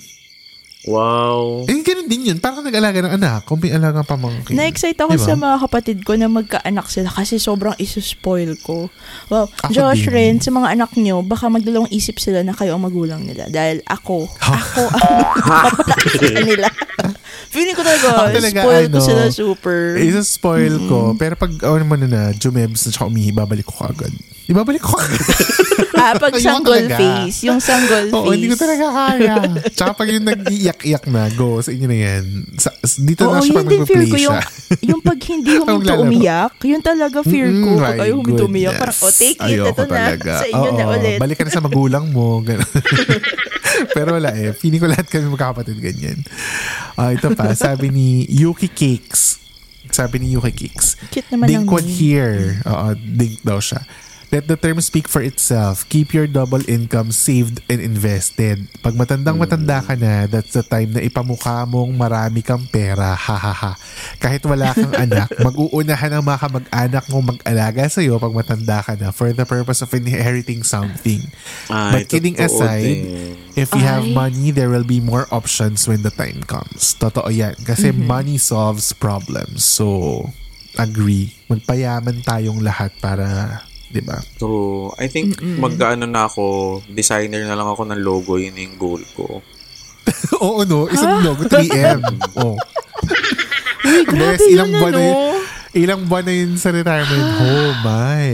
Wow. 0.87 1.67
Eh, 1.67 1.75
ganun 1.83 2.07
din 2.07 2.31
yun. 2.31 2.39
Parang 2.39 2.63
nag-alaga 2.63 3.03
ng 3.03 3.19
anak 3.19 3.51
kung 3.51 3.59
may 3.59 3.75
alagang 3.75 4.07
pamangkin. 4.07 4.55
Na-excite 4.55 4.95
ako 4.95 5.19
Diba? 5.19 5.27
sa 5.27 5.35
mga 5.35 5.57
kapatid 5.67 5.99
ko 6.07 6.15
na 6.15 6.31
magkaanak 6.31 6.87
sila 6.87 7.11
kasi 7.11 7.43
sobrang 7.43 7.75
isuspoil 7.83 8.55
ko. 8.63 8.87
Wow. 9.27 9.51
Ako 9.67 9.75
Josh, 9.75 10.07
din. 10.07 10.15
Ren, 10.15 10.37
sa 10.39 10.55
mga 10.55 10.79
anak 10.79 10.95
nyo, 10.95 11.27
baka 11.27 11.51
magdalawang 11.51 11.91
isip 11.91 12.23
sila 12.23 12.47
na 12.47 12.55
kayo 12.55 12.79
ang 12.79 12.87
magulang 12.87 13.27
nila. 13.27 13.51
Dahil 13.51 13.83
ako, 13.91 14.31
ako 14.39 14.83
ang 14.87 15.19
papalaki 15.75 16.09
sa 16.23 16.31
kanila. 16.31 16.69
Feeling 17.49 17.75
ko 17.75 17.83
talaga, 17.83 18.07
Ako 18.15 18.29
talaga, 18.39 18.61
spoil 18.63 18.87
ko 18.87 18.99
ano, 19.03 19.07
sila 19.09 19.23
super. 19.35 19.81
Isa-spoil 19.99 20.75
ko. 20.87 20.99
Pero 21.19 21.35
pag 21.35 21.51
ano 21.59 21.85
mo 21.85 21.99
na 21.99 22.07
na, 22.07 22.23
jumebs 22.31 22.87
na 22.87 22.95
tsaka 22.95 23.11
umihi, 23.11 23.35
babalik 23.35 23.67
ko 23.67 23.83
agad. 23.83 24.15
Ibabalik 24.49 24.81
ko 24.81 24.97
ah, 26.01 26.17
pag 26.17 26.33
sanggol 26.41 26.89
talaga. 26.89 26.97
face. 26.97 27.45
Yung 27.45 27.61
sanggol 27.61 28.09
Oo, 28.17 28.33
face. 28.33 28.33
hindi 28.33 28.49
ko 28.49 28.57
talaga 28.57 28.87
kaya. 28.89 29.35
Tsaka 29.77 29.93
pag 29.93 30.09
yung 30.09 30.25
nag-iyak-iyak 30.25 31.05
na, 31.05 31.29
go, 31.37 31.61
sa 31.61 31.69
inyo 31.69 31.85
na 31.85 31.99
yan. 32.01 32.25
Sa, 32.57 32.73
dito 32.97 33.29
na 33.29 33.39
Oo, 33.39 33.45
siya 33.45 33.53
yun 33.53 33.57
pag 33.61 33.69
magpa-play 33.69 34.09
ko. 34.09 34.17
Yung, 34.17 34.37
siya. 34.41 34.41
yung 34.89 35.01
pag 35.05 35.19
hindi 35.21 35.51
Pag 35.53 35.69
huminto 35.69 35.95
umiyak, 36.01 36.53
yun 36.65 36.81
talaga 36.81 37.19
fear 37.21 37.53
ko. 37.53 37.69
Mm, 37.77 37.81
Pag 37.85 37.93
my 37.93 38.05
ayaw 38.09 38.17
huminto 38.17 38.45
umiyak, 38.49 38.75
parang, 38.81 38.97
oh, 38.97 39.13
take 39.13 39.37
it, 39.37 39.45
Ayoko 39.53 39.69
ito 39.69 39.83
na. 39.85 39.93
talaga. 39.93 40.33
Sa 40.41 40.47
inyo 40.49 40.69
na 40.73 40.85
Oo, 40.89 40.95
ulit. 40.97 41.19
Balik 41.21 41.37
ka 41.37 41.45
na 41.45 41.53
sa 41.53 41.61
magulang 41.61 42.05
mo. 42.09 42.27
Pero 43.95 44.09
wala 44.17 44.31
eh. 44.33 44.57
Feeling 44.57 44.81
ko 44.81 44.89
lahat 44.89 45.07
kami 45.07 45.29
magkakapatid 45.29 45.77
ganyan. 45.77 46.19
Ah, 46.97 47.13
ito 47.13 47.29
pa. 47.37 47.53
Sabi 47.53 47.93
ni 47.93 48.25
Yuki 48.27 48.73
Cakes. 48.73 49.45
Sabi 49.93 50.25
ni 50.25 50.33
Yuki 50.33 50.53
Cakes. 50.57 50.97
Cute 51.13 51.29
naman 51.37 51.47
Dink 51.53 51.65
ang 51.65 51.69
what 51.69 51.85
here. 51.85 52.59
Oo, 52.65 52.97
dink 52.97 53.45
daw 53.45 53.61
siya. 53.61 53.85
Let 54.29 54.45
the 54.45 54.61
term 54.61 54.77
speak 54.85 55.09
for 55.09 55.25
itself. 55.25 55.89
Keep 55.89 56.13
your 56.13 56.29
double 56.29 56.61
income 56.69 57.17
saved 57.17 57.65
and 57.65 57.81
invested. 57.81 58.69
Pag 58.85 58.93
matandang 58.93 59.41
matanda 59.41 59.81
ka 59.81 59.97
na, 59.97 60.29
that's 60.29 60.53
the 60.53 60.61
time 60.61 60.93
na 60.93 61.01
ipamukha 61.01 61.65
mong 61.65 61.97
marami 61.97 62.45
kang 62.45 62.69
pera. 62.69 63.17
Ha 63.17 63.37
ha 63.41 63.55
ha. 63.57 63.73
Kahit 64.21 64.45
wala 64.45 64.77
kang 64.77 64.93
anak, 65.09 65.33
mag-uunahan 65.33 66.13
ang 66.13 66.21
mga 66.21 66.45
kamag-anak 66.45 67.05
mong 67.09 67.25
mag-alaga 67.33 67.89
sa'yo 67.89 68.21
pag 68.21 68.37
matanda 68.37 68.85
ka 68.85 69.01
na 69.01 69.17
for 69.17 69.33
the 69.33 69.49
purpose 69.49 69.81
of 69.81 69.89
inheriting 69.97 70.61
something. 70.61 71.25
Ay, 71.73 71.97
But 71.97 72.13
kidding 72.13 72.37
aside, 72.37 72.85
din. 73.01 73.33
if 73.57 73.73
you 73.73 73.81
have 73.81 74.05
Ay. 74.05 74.13
money, 74.13 74.53
there 74.53 74.69
will 74.69 74.85
be 74.85 75.01
more 75.01 75.25
options 75.33 75.89
when 75.89 76.05
the 76.05 76.13
time 76.13 76.45
comes. 76.45 76.93
Totoo 77.01 77.33
yan. 77.33 77.57
Kasi 77.65 77.97
Mm-hmm. 77.97 78.05
money 78.05 78.37
solves 78.37 78.93
problems. 78.93 79.65
So, 79.65 80.29
agree. 80.77 81.33
Magpayaman 81.49 82.21
tayong 82.21 82.61
lahat 82.61 82.93
para, 83.01 83.65
di 83.89 84.03
ba? 84.05 84.21
True. 84.37 84.93
I 85.01 85.09
think 85.09 85.41
mag-ano 85.41 86.05
na 86.05 86.29
ako, 86.29 86.81
designer 86.93 87.45
na 87.49 87.57
lang 87.57 87.69
ako 87.69 87.89
ng 87.89 88.01
logo, 88.05 88.37
yun 88.37 88.57
yung 88.57 88.77
goal 88.77 89.03
ko. 89.17 89.41
Oo, 90.45 90.65
no? 90.69 90.89
Isang 90.93 91.25
logo, 91.25 91.45
3M. 91.49 92.01
oh. 92.41 92.57
Uy, 93.89 94.05
grabe 94.05 94.37
Bes, 94.37 94.45
ilang 94.53 94.69
yun, 94.69 94.81
buwan 94.81 94.95
ano? 94.95 95.05
Ilang 95.79 96.03
buwan 96.03 96.23
na 96.23 96.35
yun 96.35 96.53
sa 96.55 96.69
retirement 96.69 97.07
home, 97.37 97.77
my. 97.81 98.27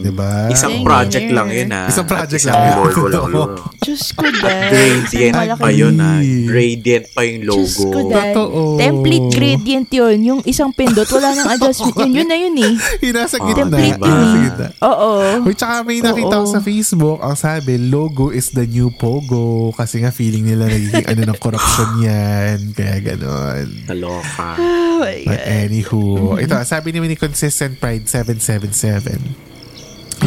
Di 0.00 0.10
ba? 0.10 0.48
Isang 0.48 0.72
Dang 0.74 0.84
project 0.84 1.28
lang 1.28 1.48
yun 1.48 1.68
ah. 1.68 1.86
Isang 1.86 2.06
project 2.06 2.40
Isang 2.40 2.52
lang 2.52 2.64
yun. 2.66 2.76
logo 2.82 3.02
lang. 3.06 3.30
Diyos 3.78 4.02
ko, 4.10 4.24
dad. 4.26 4.70
Gradient 4.70 5.34
Malaki- 5.34 5.60
pa 5.60 5.68
yun 5.70 5.94
ah. 5.96 6.18
Gradient 6.20 7.04
pa 7.10 7.20
yung 7.22 7.38
Diyos 7.42 7.72
logo. 7.76 7.84
ko, 7.86 7.98
dad. 8.06 8.32
Totoo. 8.32 8.60
Template 8.76 9.28
gradient 9.30 9.88
yun. 9.90 10.16
Yung 10.22 10.40
isang 10.42 10.70
pindot, 10.70 11.06
wala 11.06 11.28
nang 11.32 11.48
adjustment. 11.50 11.94
Yun, 11.96 12.10
yun 12.14 12.26
na 12.26 12.36
yun 12.38 12.54
eh. 12.56 12.72
Yung 13.04 13.14
nasa 13.14 13.36
Ah, 13.36 13.46
gitna. 13.46 13.62
Template 13.68 13.96
diba? 13.96 14.08
yun 14.08 14.52
eh. 14.58 14.70
Oo. 14.82 15.10
Uy, 15.42 15.54
tsaka 15.54 15.74
may 15.82 16.00
nakita 16.00 16.34
ko 16.34 16.46
sa 16.46 16.60
Facebook, 16.60 17.18
ang 17.18 17.34
sabi, 17.34 17.76
logo 17.78 18.30
is 18.30 18.50
the 18.50 18.64
new 18.64 18.88
pogo. 18.90 19.40
Kasi 19.72 20.00
nga 20.00 20.10
feeling 20.10 20.44
nila 20.44 20.64
nagiging 20.64 21.06
ano 21.06 21.22
ng 21.26 21.38
corruption 21.38 21.90
yan. 22.06 22.72
Kaya 22.72 22.96
ganon. 23.00 23.66
Kaloka. 23.84 24.48
Oh 24.56 25.00
my 25.00 25.24
But 25.24 25.40
God. 25.40 25.48
anywho, 25.58 26.02
ito, 26.36 26.54
sabi 26.70 26.94
naman 26.94 27.10
ni 27.10 27.18
Consistent 27.18 27.82
Pride 27.82 28.06
777, 28.06 29.18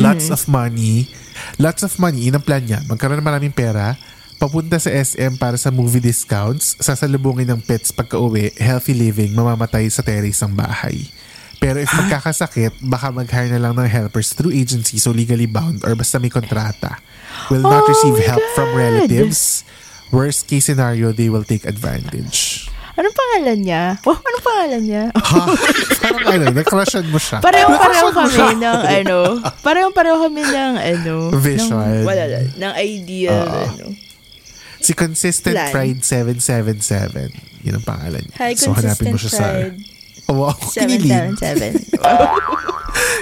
lots 0.04 0.28
of 0.28 0.44
money, 0.52 1.08
lots 1.56 1.88
of 1.88 1.96
money, 1.96 2.28
yun 2.28 2.36
ang 2.36 2.44
plan 2.44 2.60
niya. 2.68 2.84
Magkaroon 2.84 3.24
ng 3.24 3.30
maraming 3.32 3.56
pera, 3.56 3.96
papunta 4.36 4.76
sa 4.76 4.92
SM 4.92 5.40
para 5.40 5.56
sa 5.56 5.72
movie 5.72 6.04
discounts, 6.04 6.76
sasalubungin 6.84 7.48
ng 7.48 7.64
pets 7.64 7.96
pagka 7.96 8.20
uwi, 8.20 8.52
healthy 8.60 8.92
living, 8.92 9.32
mamamatay 9.32 9.88
sa 9.88 10.04
terrace 10.04 10.44
ng 10.44 10.52
bahay. 10.52 11.08
Pero 11.64 11.80
if 11.80 11.88
magkakasakit, 11.96 12.84
baka 12.84 13.08
mag-hire 13.16 13.48
na 13.48 13.64
lang 13.64 13.80
ng 13.80 13.88
helpers 13.88 14.36
through 14.36 14.52
agency 14.52 15.00
so 15.00 15.16
legally 15.16 15.48
bound 15.48 15.80
or 15.88 15.96
basta 15.96 16.20
may 16.20 16.28
kontrata. 16.28 17.00
Will 17.48 17.64
not 17.64 17.88
Oh 17.88 17.92
receive 17.96 18.20
help 18.20 18.44
from 18.52 18.76
God. 18.76 18.84
relatives. 18.84 19.64
Worst 20.12 20.52
case 20.52 20.68
scenario, 20.68 21.16
they 21.16 21.32
will 21.32 21.48
take 21.48 21.64
advantage. 21.64 22.68
Anong 22.94 23.16
pangalan 23.16 23.60
niya? 23.66 23.84
Oh, 24.06 24.14
anong 24.14 24.46
pangalan 24.46 24.82
niya? 24.86 25.04
Parang 26.14 26.30
ano, 26.36 26.46
na-crushan 26.54 27.06
mo 27.10 27.18
siya. 27.18 27.42
Pareho-pareho 27.42 28.08
kami 28.10 28.38
ng 28.62 28.80
ano, 28.86 29.18
pareho-pareho 29.60 30.18
kami 30.22 30.42
ng 30.42 30.74
ano, 30.78 31.14
Visual. 31.36 32.02
Ng, 32.02 32.06
wala, 32.06 32.24
wala, 32.24 32.40
ng 32.54 32.74
ideal, 32.78 33.44
Oo. 33.44 33.64
ano. 33.66 33.86
Si 34.78 34.92
Consistent 34.94 35.56
Plan. 35.56 35.72
Pride 35.72 36.02
777. 36.04 37.32
Yun 37.64 37.80
ang 37.80 37.86
pangalan 37.88 38.20
niya. 38.20 38.36
Hi, 38.38 38.52
so, 38.54 38.76
hanapin 38.76 39.10
mo 39.10 39.18
siya 39.18 39.32
Consistent 39.32 39.80
sa... 39.80 40.30
Oh, 40.30 40.36
wow, 40.44 40.56
kinilig. 40.72 41.12
777. 41.40 42.04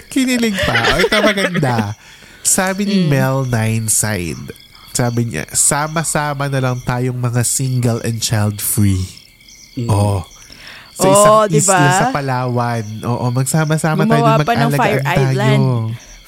Kinilig 0.10 0.58
pa. 0.60 0.74
O, 0.92 1.00
ito 1.00 1.18
maganda. 1.22 1.96
Sabi 2.42 2.84
Mm. 2.84 2.90
ni 2.90 2.98
Mel 3.08 3.38
Nineside, 3.46 4.52
sabi 4.92 5.30
niya, 5.30 5.46
sama-sama 5.54 6.50
na 6.50 6.60
lang 6.60 6.82
tayong 6.82 7.16
mga 7.16 7.46
single 7.46 8.02
and 8.04 8.20
child-free. 8.20 9.06
Oh. 9.88 10.26
Sa 11.02 11.10
isang 11.10 11.36
diba? 11.50 11.78
isla 11.78 11.90
sa 11.92 12.06
Palawan. 12.14 12.84
Oo, 13.04 13.26
magsama-sama 13.34 14.06
tayo 14.06 14.22
Gumawa 14.22 14.46
pa 14.46 14.54
ng 14.54 14.72
mag-alagaan 14.72 14.78
Fire 14.78 15.02
tayo. 15.02 15.26
Island. 15.34 15.64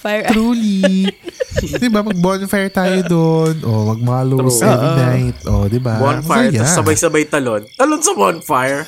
Fire 0.04 0.26
Truly. 0.36 1.08
di 1.84 1.88
ba? 1.88 2.02
Mag-bonfire 2.04 2.70
tayo 2.74 2.98
doon. 3.08 3.56
O, 3.64 3.96
mag-malo 3.96 4.36
True. 4.36 4.60
every 4.68 4.92
night. 5.00 5.38
O, 5.48 5.70
di 5.72 5.80
ba? 5.80 5.96
Bonfire, 5.96 6.52
Masaya. 6.52 6.60
tapos 6.60 6.76
sabay-sabay 6.76 7.24
talon. 7.32 7.62
Talon 7.80 8.02
sa 8.04 8.12
bonfire. 8.12 8.84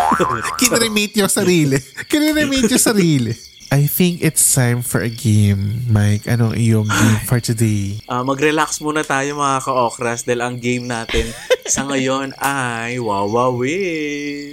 Kinremate 0.60 1.18
yung 1.18 1.32
sarili. 1.32 1.76
Kinremate 2.06 2.70
yung 2.70 2.78
sarili. 2.78 3.32
I 3.72 3.88
think 3.88 4.20
it's 4.20 4.44
time 4.52 4.84
for 4.84 5.00
a 5.00 5.08
game. 5.08 5.88
Mike, 5.88 6.28
anong 6.28 6.60
iyong 6.60 6.84
game 6.84 7.20
for 7.24 7.40
today? 7.40 7.96
Ah, 8.04 8.20
mag-relax 8.20 8.84
muna 8.84 9.00
tayo 9.00 9.32
mga 9.32 9.64
ka-okras 9.64 10.28
dahil 10.28 10.44
ang 10.44 10.60
game 10.60 10.84
natin 10.84 11.32
sa 11.64 11.80
ngayon 11.88 12.36
ay 12.36 13.00
Wawawin. 13.00 14.52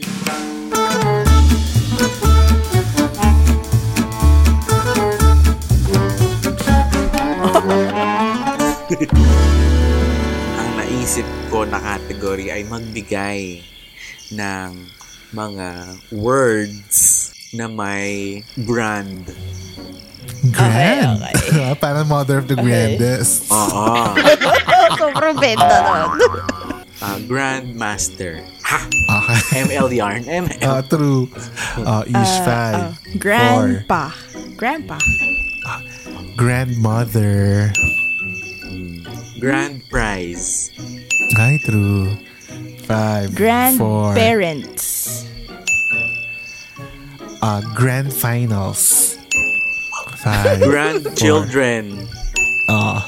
ang 10.59 10.69
naisip 10.75 11.23
ko 11.47 11.63
na 11.63 11.79
category 11.79 12.51
ay 12.51 12.67
magbigay 12.67 13.63
ng 14.35 14.69
mga 15.31 15.95
words 16.11 17.31
na 17.55 17.71
may 17.71 18.43
brand. 18.67 19.31
Grand. 20.51 21.23
Okay, 21.23 21.75
Parang 21.83 22.07
mother 22.11 22.43
of 22.43 22.47
the 22.51 22.59
grandest. 22.59 23.47
Oo. 23.51 24.15
Sobrang 24.99 25.35
benta 25.39 25.75
nun. 25.83 26.09
Ah, 26.99 27.15
Grandmaster. 27.23 28.43
Ha! 28.67 28.79
Okay. 28.83 29.63
ML 29.63 29.87
yarn. 29.95 30.27
ML. 30.27 30.59
Ah, 30.59 30.83
true. 30.83 31.31
Uh, 31.79 32.03
each 32.03 32.35
five. 32.43 32.99
Four. 32.99 33.15
Grandpa. 33.23 34.11
Grandpa. 34.59 34.99
Grandmother. 36.35 37.71
Grand 39.39 39.81
prize. 39.89 40.69
Ay, 41.39 41.57
true. 41.63 42.11
Five. 42.83 43.31
Four. 43.77 44.13
Grandparents. 44.13 45.25
Uh, 47.41 47.61
grand 47.73 48.11
finals. 48.13 49.15
Five. 50.19 50.59
Grandchildren. 50.61 52.07
Uh, 52.67 52.99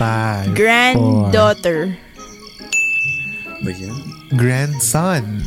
five. 0.00 0.46
Four. 0.46 0.54
Granddaughter. 0.56 1.98
Ba 3.60 3.72
yan? 3.72 3.96
Grandson. 4.40 5.44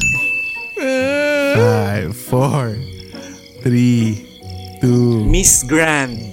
Five, 0.79 2.15
four, 2.15 2.77
three, 3.65 4.23
two. 4.81 5.25
Miss 5.25 5.63
Grand. 5.67 6.28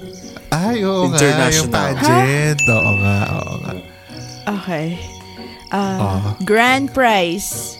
Ay, 0.50 0.82
oo 0.82 1.10
nga. 1.10 1.18
Yung 1.18 1.66
International. 1.66 1.72
pageant. 1.72 2.60
Oo 2.66 2.92
nga, 3.00 3.16
oo 3.34 3.54
nga. 3.60 3.72
Okay. 4.60 4.86
Uh, 5.74 5.98
Ah. 5.98 6.22
Grand 6.46 6.86
prize. 6.94 7.74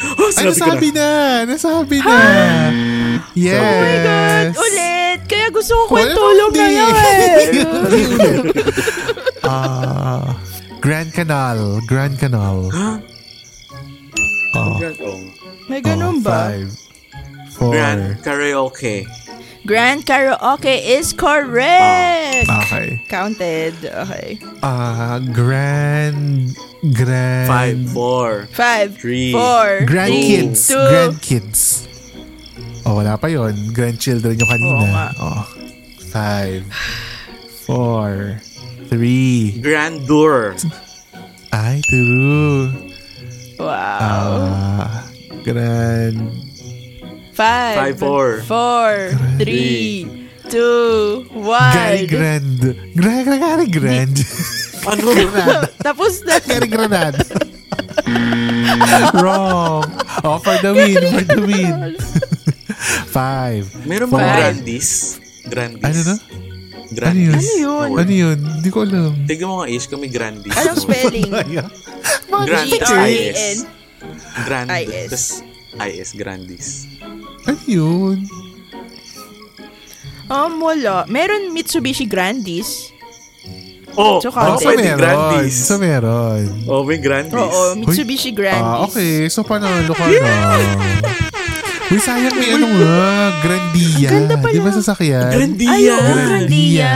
Oh, 0.00 0.30
Ay, 0.38 0.48
ko 0.48 0.48
na. 0.48 0.48
nasabi 0.48 0.88
na! 0.96 1.10
Nasabi 1.44 1.96
na! 2.00 2.18
Yes! 3.36 3.60
Oh 3.60 3.76
my 3.76 3.96
God! 4.00 4.46
Ulit! 4.56 5.18
Kaya 5.28 5.46
gusto 5.52 5.72
ko 5.76 5.82
kwentulong 5.92 6.52
na 6.56 6.66
eh. 6.72 7.44
Ah, 9.44 10.24
Grand 10.80 11.10
Canal. 11.12 11.82
Grand 11.84 12.16
Canal. 12.16 12.68
Ha? 12.72 12.90
Oh, 14.56 14.76
Grand, 14.80 14.98
oh. 15.04 15.20
May 15.68 15.84
ganun 15.84 16.20
oh, 16.20 16.24
ba? 16.24 16.48
Five. 16.48 16.68
Four. 17.52 17.72
Grand 17.74 18.16
karaoke. 18.22 19.04
Grand 19.68 20.00
karaoke 20.08 20.80
is 20.80 21.12
correct! 21.12 22.48
Okay. 22.48 23.04
Counted. 23.12 23.76
Okay. 23.84 24.40
Ah, 24.64 25.20
Grand... 25.20 26.56
Grand... 26.96 27.44
Five, 27.52 27.92
four, 27.92 28.48
Five, 28.48 28.96
Three. 28.96 29.28
four, 29.36 29.84
Grandkids. 29.84 30.72
two. 30.72 30.80
Grandkids. 30.88 31.84
Oh, 32.88 32.96
wala 32.96 33.20
pa 33.20 33.28
yon. 33.28 33.52
Grandchildren 33.76 34.40
yung 34.40 34.48
kanina. 34.48 34.72
Oo 34.72 34.88
nga. 34.88 35.06
Oh. 35.20 35.42
Five. 36.08 36.64
Four. 37.68 38.40
Three. 38.88 39.60
grandeur. 39.60 40.56
Ay, 41.52 41.84
true. 41.84 42.72
Wow. 43.60 43.68
Ah, 43.68 45.04
grand... 45.44 46.47
Five, 47.38 47.78
Five, 47.78 47.96
four. 48.02 48.42
four, 48.50 49.14
three, 49.38 50.26
two, 50.50 51.22
Gary 51.30 51.38
one. 51.38 52.10
Grand. 52.10 52.58
Gary, 52.98 53.38
Gary 53.38 53.68
Grand. 53.70 54.16
Ano? 54.82 55.14
Tapos 55.86 56.18
na. 56.26 56.42
Gary 56.42 56.66
Granada. 56.66 57.22
Wrong. 59.22 59.86
Oh, 60.26 60.42
for 60.42 60.58
the 60.58 60.74
win. 60.74 60.98
For 60.98 61.22
the 61.30 61.38
win. 61.46 61.78
Five. 63.06 63.70
Meron 63.86 64.10
bang 64.10 64.34
grandis? 64.34 65.22
Grandis. 65.46 65.86
Ano 65.86 66.00
na? 66.02 66.16
Grandis. 66.90 67.06
Ano 67.06 67.18
yun? 67.22 67.38
Ano 67.38 67.54
yun? 67.54 67.88
Ano 68.02 68.12
yun? 68.18 68.38
Hindi 68.58 68.70
ko 68.74 68.78
alam. 68.82 69.14
Tignan 69.30 69.46
mo 69.46 69.54
nga, 69.62 69.70
Ish, 69.70 69.86
kung 69.86 70.02
may 70.02 70.10
grandis. 70.10 70.58
Anong 70.58 70.74
no? 70.74 70.82
spelling? 70.90 71.30
Grand 71.30 72.66
G-R-A-N. 72.66 73.06
IS. 73.06 73.58
Grand. 74.42 74.68
IS, 75.78 76.10
grandis. 76.18 76.97
Ano 77.48 77.60
yun? 77.64 78.16
Um, 80.28 80.60
wala. 80.60 81.08
Meron 81.08 81.48
Mitsubishi 81.50 82.04
Grandis. 82.04 82.92
Oh, 83.96 84.20
So, 84.20 84.28
oh, 84.28 84.32
counted. 84.32 84.62
so 84.62 84.68
pwede 84.68 84.84
meron. 84.84 85.00
grandis. 85.00 85.54
So 85.58 85.74
meron. 85.74 86.44
Oh, 86.68 86.84
may 86.84 87.00
grandis. 87.00 87.34
Oo, 87.34 87.74
Mitsubishi 87.74 88.30
Grandis. 88.30 88.62
Ah, 88.62 88.84
okay. 88.86 89.26
So, 89.26 89.42
panalo 89.42 89.90
ka 89.90 90.06
na. 90.06 90.54
Uy, 91.88 91.98
sayang 91.98 92.36
may 92.36 92.52
ano 92.52 92.68
nga. 92.68 93.00
Grandia. 93.40 94.08
Ganda 94.12 94.34
pala. 94.38 94.52
Di 94.52 94.60
ba 94.60 94.70
sasakyan? 94.70 95.32
Grandia. 95.32 95.72
Ay, 95.72 95.82
Grandia. 95.88 96.22
Grandia. 96.28 96.92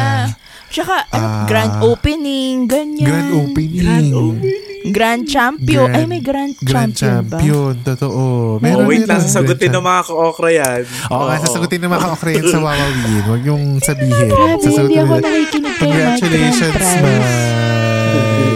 Tsaka, 0.69 0.95
ano, 1.11 1.27
Ah. 1.27 1.45
grand 1.45 1.75
opening, 1.83 2.65
ganyan. 2.65 3.03
Grand 3.03 3.31
opening. 3.35 3.83
Grand 3.83 4.11
opening. 4.13 4.72
Grand 4.85 5.23
champion. 5.23 5.87
Ay, 5.89 6.05
may 6.05 6.19
grand, 6.19 6.59
Grand 6.59 6.91
champion, 6.91 7.23
ba? 7.25 7.39
champion. 7.39 7.75
Totoo. 7.85 8.59
Oh, 8.59 8.83
wait 8.83 9.07
lang, 9.07 9.19
meron. 9.19 9.23
sasagutin 9.23 9.69
Grand 9.69 9.79
ng 9.79 9.85
mga 9.85 10.03
ka-okra 10.03 10.51
yan. 10.51 10.81
Oo, 11.09 11.25
nga, 11.25 11.37
sasagutin 11.39 11.79
ng 11.79 11.91
mga 11.91 12.03
ka-okra 12.03 12.31
sa 12.43 12.59
Wawawin. 12.67 13.23
Huwag 13.23 13.43
yung 13.45 13.65
sabihin. 13.79 14.29
Grabe, 14.29 14.51
hindi 14.51 14.67
Sasagutin 14.67 14.99
ako 14.99 15.15
nakikinig 15.17 15.47
kay 15.71 15.81
Congratulations, 15.81 16.75
Grand. 16.75 17.03
Mike. 17.05 17.31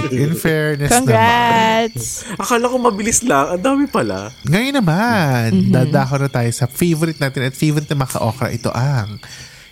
In 0.09 0.33
fairness 0.33 0.89
naman. 0.89 1.03
Congrats! 1.05 2.05
Akala 2.37 2.65
ko 2.67 2.77
mabilis 2.79 3.21
lang. 3.21 3.47
Ang 3.53 3.63
dami 3.63 3.85
pala. 3.87 4.31
Ngayon 4.45 4.75
naman, 4.77 5.47
Mhm. 5.53 5.71
dadako 5.71 6.15
na 6.19 6.29
tayo 6.29 6.51
sa 6.51 6.65
favorite 6.65 7.19
natin 7.19 7.43
at 7.43 7.53
favorite 7.53 7.87
na 7.87 7.99
mga 7.99 8.13
ka-okra. 8.15 8.49
Ito 8.49 8.71
ang 8.71 9.19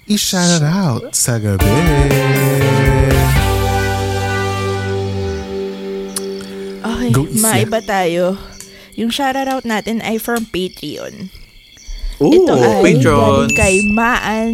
i-shout 0.05 0.61
out 0.61 1.15
sa 1.15 1.39
gabi. 1.39 1.71
Okay, 6.95 7.11
Go, 7.11 7.27
maiba 7.37 7.81
tayo. 7.81 8.39
Yung 8.95 9.11
shoutout 9.11 9.67
natin 9.67 9.99
ay 10.01 10.17
from 10.17 10.47
Patreon. 10.47 11.29
Ooh, 12.19 12.31
Ito 12.31 12.55
ay 12.55 12.79
patrons. 12.81 13.03
galing 13.03 13.53
kay 13.53 13.75
Maan 13.91 14.53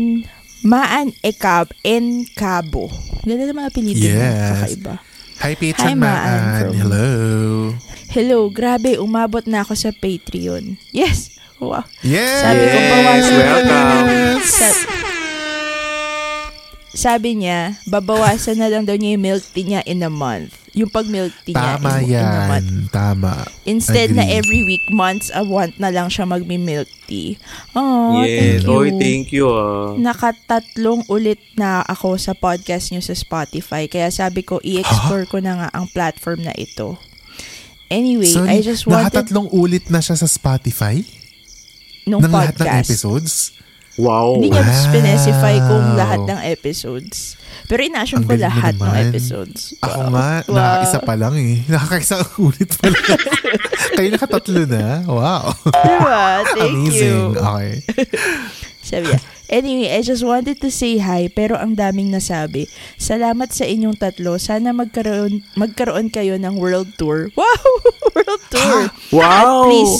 Maan 0.60 1.12
Ekab 1.20 1.68
N 1.82 2.24
Cabo. 2.32 2.88
Ganda 3.22 3.44
ng 3.44 3.52
mga 3.54 3.72
mo. 3.76 4.08
Yes. 4.08 4.48
Kakaiba. 4.56 4.94
Hi, 5.40 5.52
Patron 5.54 5.86
Hi, 5.86 5.94
Maan 5.94 6.00
Maan. 6.00 6.60
from- 6.62 6.76
Hello. 6.76 7.08
Hello, 8.10 8.38
grabe, 8.48 8.96
umabot 8.96 9.44
na 9.44 9.60
ako 9.60 9.72
sa 9.72 9.92
Patreon. 9.92 10.80
Yes! 10.90 11.30
Wow. 11.56 11.84
Yes! 12.00 12.42
Sabi 12.42 12.64
ko, 12.66 12.78
bawasan 12.82 13.34
welcome. 13.36 14.08
Sa- 14.42 14.80
sabi 16.90 17.38
niya, 17.38 17.78
babawasan 17.86 18.58
na 18.58 18.66
lang 18.66 18.82
daw 18.82 18.94
niya 18.94 19.14
yung 19.14 19.24
milk 19.24 19.44
tea 19.50 19.62
niya 19.64 19.82
in 19.84 20.02
a 20.02 20.10
month. 20.10 20.58
Yung 20.70 20.86
pag 20.86 21.06
milk 21.06 21.34
tea 21.42 21.54
niya 21.54 21.78
Tama 21.78 22.02
in, 22.02 22.10
in 22.10 22.18
a 22.18 22.42
month. 22.46 22.70
yan. 22.70 22.90
Tama. 22.90 23.32
Instead 23.64 24.10
na 24.10 24.22
Agree. 24.22 24.38
every 24.38 24.60
week, 24.64 24.84
months 24.88 25.30
a 25.30 25.42
want 25.42 25.74
na 25.78 25.90
lang 25.90 26.06
siya 26.06 26.26
magmi-milk 26.26 26.86
tea. 27.06 27.38
Oh, 27.74 28.22
yes. 28.22 28.30
thank 28.30 28.62
you. 28.62 28.74
Oy, 28.74 28.88
thank 28.94 29.26
you. 29.30 29.46
Ah. 29.48 29.94
Nakatatlong 29.94 31.06
ulit 31.06 31.38
na 31.54 31.82
ako 31.82 32.18
sa 32.18 32.34
podcast 32.34 32.90
niyo 32.90 33.02
sa 33.02 33.14
Spotify. 33.14 33.86
Kaya 33.86 34.10
sabi 34.10 34.42
ko, 34.42 34.58
i-explore 34.60 35.26
ko 35.26 35.38
na 35.38 35.58
nga 35.58 35.68
ang 35.70 35.86
platform 35.90 36.46
na 36.46 36.54
ito. 36.54 36.98
Anyway, 37.86 38.30
So, 38.30 38.46
I 38.46 38.62
just 38.62 38.86
wanted 38.86 39.10
nakatatlong 39.10 39.50
ulit 39.50 39.90
na 39.90 39.98
siya 39.98 40.14
sa 40.14 40.30
Spotify 40.30 41.02
nung 42.06 42.22
ng 42.22 42.30
lahat 42.30 42.54
ng 42.54 42.62
podcast. 42.62 42.86
episodes. 42.86 43.32
Wow. 44.00 44.34
Hindi 44.34 44.48
niya 44.50 44.64
Wow. 44.64 44.80
specify 44.88 45.54
kung 45.62 45.86
lahat 45.94 46.20
ng 46.24 46.40
episodes. 46.42 47.36
Pero 47.64 47.80
in-assume 47.80 48.24
Ang 48.24 48.28
ko 48.28 48.34
lahat 48.34 48.74
ng 48.74 48.94
episodes. 48.98 49.78
Ako 49.78 50.00
Wow. 50.00 50.10
nga, 50.10 50.28
Wow. 50.42 50.54
nakakaisa 50.56 50.98
pa 51.00 51.14
lang 51.14 51.34
eh. 51.36 51.54
Nakakaisang 51.70 52.24
ulit 52.40 52.70
pa 52.74 52.86
lang. 52.88 53.04
Kayo 53.94 54.08
nakatatlo 54.10 54.62
na. 54.66 54.84
Wow. 55.04 55.44
Diba? 55.70 56.22
Thank 56.58 56.74
Amazing. 56.90 57.30
you. 57.30 57.38
Okay. 57.38 57.70
Sabi 58.80 59.06
niya. 59.06 59.20
Anyway, 59.50 59.90
I 59.90 60.00
just 60.00 60.22
wanted 60.22 60.62
to 60.62 60.70
say 60.70 60.98
hi 60.98 61.26
pero 61.26 61.58
ang 61.58 61.74
daming 61.74 62.10
nasabi. 62.10 62.70
Salamat 62.96 63.50
sa 63.50 63.66
inyong 63.66 63.98
tatlo. 63.98 64.38
Sana 64.38 64.70
magkaroon 64.70 65.42
magkaroon 65.54 66.06
kayo 66.06 66.38
ng 66.38 66.54
world 66.54 66.86
tour. 66.94 67.30
Wow! 67.34 67.66
world 68.14 68.42
tour. 68.46 68.80
Wow. 69.10 69.26
At 69.26 69.66
please, 69.66 69.96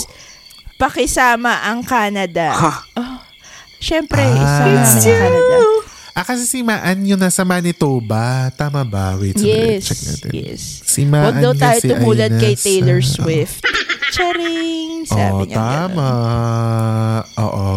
pakisama 0.77 1.67
ang 1.67 1.83
Canada. 1.83 2.47
Ha? 2.51 2.71
Oh, 2.95 3.19
Siyempre, 3.81 4.21
Ah. 4.21 4.85
ang 4.85 5.01
Canada. 5.01 5.57
Ah, 6.11 6.23
kasi 6.23 6.43
si 6.43 6.59
Maan 6.59 7.01
yung 7.01 7.17
nasa 7.17 7.41
Manitoba. 7.41 8.51
Tama 8.53 8.83
ba? 8.83 9.15
Wait, 9.15 9.33
sandali. 9.33 9.79
Yes, 9.79 9.83
Check 9.85 9.99
natin. 10.05 10.31
yes. 10.33 10.61
Si 10.83 11.01
Maan 11.03 11.23
Huwag 11.25 11.37
daw 11.41 11.53
tayo 11.55 11.71
ay 11.73 11.87
tumulad 11.89 12.31
kay 12.37 12.53
Taylor 12.53 12.99
Swift. 13.15 13.63
Charing! 14.11 15.07
Sabi 15.07 15.23
Oo, 15.23 15.43
niya 15.45 15.55
tama. 15.55 16.09
ganun. 17.23 17.41
Oo. 17.41 17.67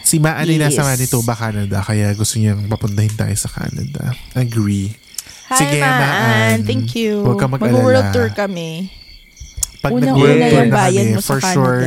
Si 0.00 0.16
Maan 0.16 0.46
ay 0.46 0.56
nasa 0.56 0.80
Yes. 0.80 0.88
Manitoba, 0.88 1.34
Canada. 1.34 1.78
Kaya 1.80 2.14
gusto 2.14 2.38
niyang 2.38 2.64
papuntahin 2.64 3.12
tayo 3.12 3.34
sa 3.34 3.50
Canada. 3.50 4.14
Agree. 4.32 4.94
Hi, 5.48 5.58
Sige, 5.58 5.76
Maan. 5.76 5.98
Maan. 6.00 6.58
Thank 6.62 6.94
you. 6.94 7.20
Huwag 7.20 7.36
ka 7.36 7.46
mag-alala. 7.46 7.74
Mag-world 7.74 8.06
tour 8.10 8.30
kami. 8.30 8.94
Pag 9.80 9.90
Unang-una 9.92 10.14
nag-world 10.16 10.38
tour 10.40 10.54
yung 10.56 10.70
bayan 10.72 11.04
kami, 11.04 11.12
mo 11.12 11.20
sa 11.20 11.26
for 11.28 11.38
Canada. 11.38 11.52
sure, 11.52 11.82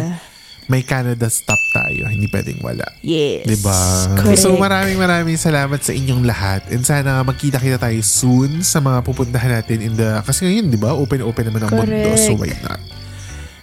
may 0.70 0.86
Canada 0.86 1.26
stop 1.34 1.58
tayo. 1.74 2.06
Hindi 2.06 2.30
pwedeng 2.30 2.62
wala. 2.62 2.86
Yes. 3.02 3.50
Diba? 3.50 3.82
Correct. 4.22 4.38
So 4.38 4.54
maraming 4.54 5.02
maraming 5.02 5.34
salamat 5.36 5.82
sa 5.82 5.92
inyong 5.98 6.24
lahat. 6.30 6.62
And 6.70 6.86
sana 6.86 7.26
magkita-kita 7.26 7.82
tayo 7.82 8.00
soon 8.06 8.62
sa 8.62 8.78
mga 8.78 9.02
pupuntahan 9.02 9.60
natin 9.60 9.82
in 9.82 9.98
the... 9.98 10.22
Kasi 10.22 10.46
ngayon, 10.46 10.70
di 10.70 10.78
ba? 10.78 10.94
Open-open 10.94 11.44
naman 11.50 11.62
ang 11.66 11.72
mundo. 11.74 11.90
Correct. 11.90 12.22
So 12.22 12.38
why 12.38 12.54
not? 12.62 12.99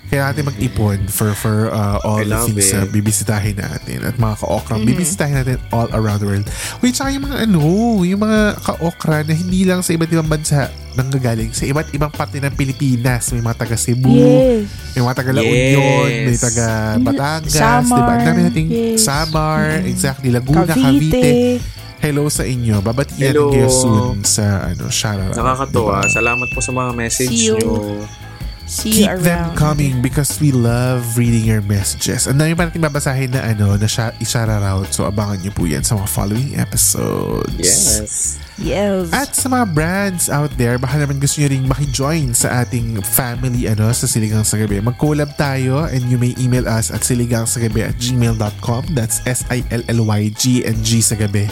Kaya 0.06 0.30
natin 0.30 0.46
mag-ipon 0.46 1.10
for 1.10 1.34
for 1.34 1.68
uh, 1.68 1.98
all 2.06 2.22
I 2.22 2.30
the 2.30 2.38
things 2.46 2.70
na 2.70 2.86
bibisitahin 2.86 3.58
natin 3.58 4.06
at 4.06 4.14
mga 4.14 4.38
ka-okra. 4.38 4.78
Mhm. 4.78 4.86
Bibisitahin 4.86 5.36
natin 5.36 5.58
all 5.74 5.90
around 5.90 6.22
the 6.22 6.28
world. 6.30 6.46
Wait, 6.78 6.94
saka 6.94 7.10
yung 7.10 7.26
mga 7.26 7.42
ano, 7.42 7.60
yung 8.00 8.22
mga 8.22 8.40
ka-okra 8.62 9.26
na 9.26 9.34
hindi 9.34 9.66
lang 9.66 9.82
sa 9.82 9.90
iba't 9.90 10.06
ibang 10.06 10.30
bansa 10.30 10.70
nanggagaling 10.96 11.52
sa 11.52 11.66
iba't 11.66 11.92
ibang 11.92 12.08
parte 12.08 12.38
ng 12.38 12.54
Pilipinas. 12.54 13.34
May 13.34 13.42
mga 13.42 13.56
taga 13.58 13.76
Cebu, 13.76 14.08
Yes. 14.08 14.64
may 14.94 15.02
mga 15.04 15.14
taga 15.14 15.30
La 15.34 15.42
Union, 15.42 16.06
Yes. 16.08 16.24
may 16.24 16.38
taga 16.40 16.66
Batangas, 16.96 17.52
Samar, 17.52 17.98
diba? 17.98 18.12
Ang 18.16 18.24
dami 18.24 18.40
nating 18.48 18.68
yes. 18.70 18.98
Samar, 19.04 19.60
exactly, 19.84 20.30
Laguna, 20.32 20.64
Cavite. 20.64 21.12
Cavite. 21.12 21.60
Hello 21.96 22.28
sa 22.28 22.46
inyo. 22.46 22.78
Babatian 22.80 23.32
Hello. 23.34 23.50
kayo 23.50 23.66
soon 23.66 24.22
sa 24.22 24.70
ano, 24.70 24.86
shoutout. 24.86 25.34
Nakakatuwa. 25.34 26.04
Diba? 26.04 26.12
Salamat 26.12 26.48
po 26.54 26.60
sa 26.62 26.70
mga 26.70 26.90
message 26.94 27.32
See 27.34 27.50
you. 27.50 27.58
nyo. 27.58 28.25
See 28.66 29.06
you 29.06 29.06
Keep 29.06 29.22
them 29.22 29.54
around. 29.54 29.54
coming 29.54 30.02
because 30.02 30.42
we 30.42 30.50
love 30.50 31.14
reading 31.14 31.46
your 31.46 31.62
messages. 31.62 32.26
Ang 32.26 32.42
dami 32.42 32.58
pa 32.58 32.66
natin 32.66 32.82
babasahin 32.82 33.30
na 33.30 33.46
ano, 33.46 33.78
na 33.78 33.86
siya, 33.86 34.10
i-shoutout. 34.18 34.90
So, 34.90 35.06
abangan 35.06 35.38
niyo 35.38 35.54
po 35.54 35.70
yan 35.70 35.86
sa 35.86 35.94
mga 35.94 36.10
following 36.10 36.58
episodes. 36.58 37.54
Yes. 37.62 38.42
Yes. 38.58 39.14
At 39.14 39.38
sa 39.38 39.46
mga 39.46 39.70
brands 39.70 40.26
out 40.26 40.50
there, 40.58 40.82
baka 40.82 40.98
naman 40.98 41.22
gusto 41.22 41.38
nyo 41.38 41.46
ring 41.46 41.62
makijoin 41.62 42.34
sa 42.34 42.66
ating 42.66 42.98
family 43.06 43.70
ano, 43.70 43.86
sa 43.94 44.10
Siligang 44.10 44.42
sa 44.42 44.58
Gabi. 44.58 44.82
Mag-collab 44.82 45.38
tayo 45.38 45.86
and 45.86 46.02
you 46.10 46.18
may 46.18 46.34
email 46.34 46.66
us 46.66 46.90
at 46.90 47.06
siligangsagabi 47.06 47.86
at 47.86 47.94
gmail.com. 48.02 48.82
That's 48.98 49.22
S-I-L-L-Y-G-N-G 49.22 50.88
sa 51.04 51.14
gabi 51.14 51.46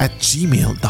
at 0.00 0.16
gmail.com. 0.16 0.80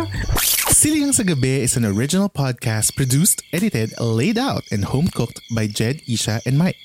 Siligang 0.81 1.13
sa 1.13 1.29
Gabi 1.29 1.61
is 1.61 1.77
an 1.77 1.85
original 1.85 2.33
podcast 2.33 2.97
produced, 2.97 3.45
edited, 3.53 3.93
laid 4.01 4.41
out, 4.41 4.65
and 4.73 4.81
home-cooked 4.81 5.45
by 5.53 5.69
Jed, 5.69 6.01
Isha, 6.09 6.41
and 6.49 6.57
Mike. 6.57 6.81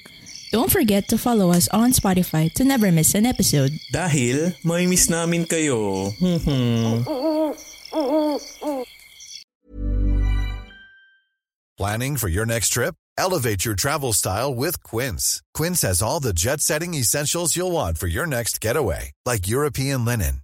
Don't 0.51 0.67
forget 0.67 1.07
to 1.07 1.15
follow 1.15 1.55
us 1.55 1.71
on 1.71 1.95
Spotify 1.95 2.51
to 2.59 2.67
never 2.67 2.91
miss 2.91 3.15
an 3.15 3.23
episode. 3.23 3.71
Dahil 3.95 4.51
may 4.67 4.83
miss 4.83 5.07
namin 5.07 5.47
kayo. 5.47 6.11
Planning 11.79 12.19
for 12.19 12.27
your 12.27 12.43
next 12.43 12.75
trip? 12.75 12.99
Elevate 13.15 13.63
your 13.63 13.79
travel 13.79 14.11
style 14.11 14.51
with 14.51 14.83
Quince. 14.83 15.39
Quince 15.55 15.87
has 15.87 16.03
all 16.03 16.19
the 16.19 16.35
jet 16.35 16.59
setting 16.59 16.99
essentials 16.99 17.55
you'll 17.55 17.71
want 17.71 17.95
for 17.95 18.11
your 18.11 18.27
next 18.27 18.59
getaway, 18.59 19.15
like 19.23 19.47
European 19.47 20.03
linen, 20.03 20.43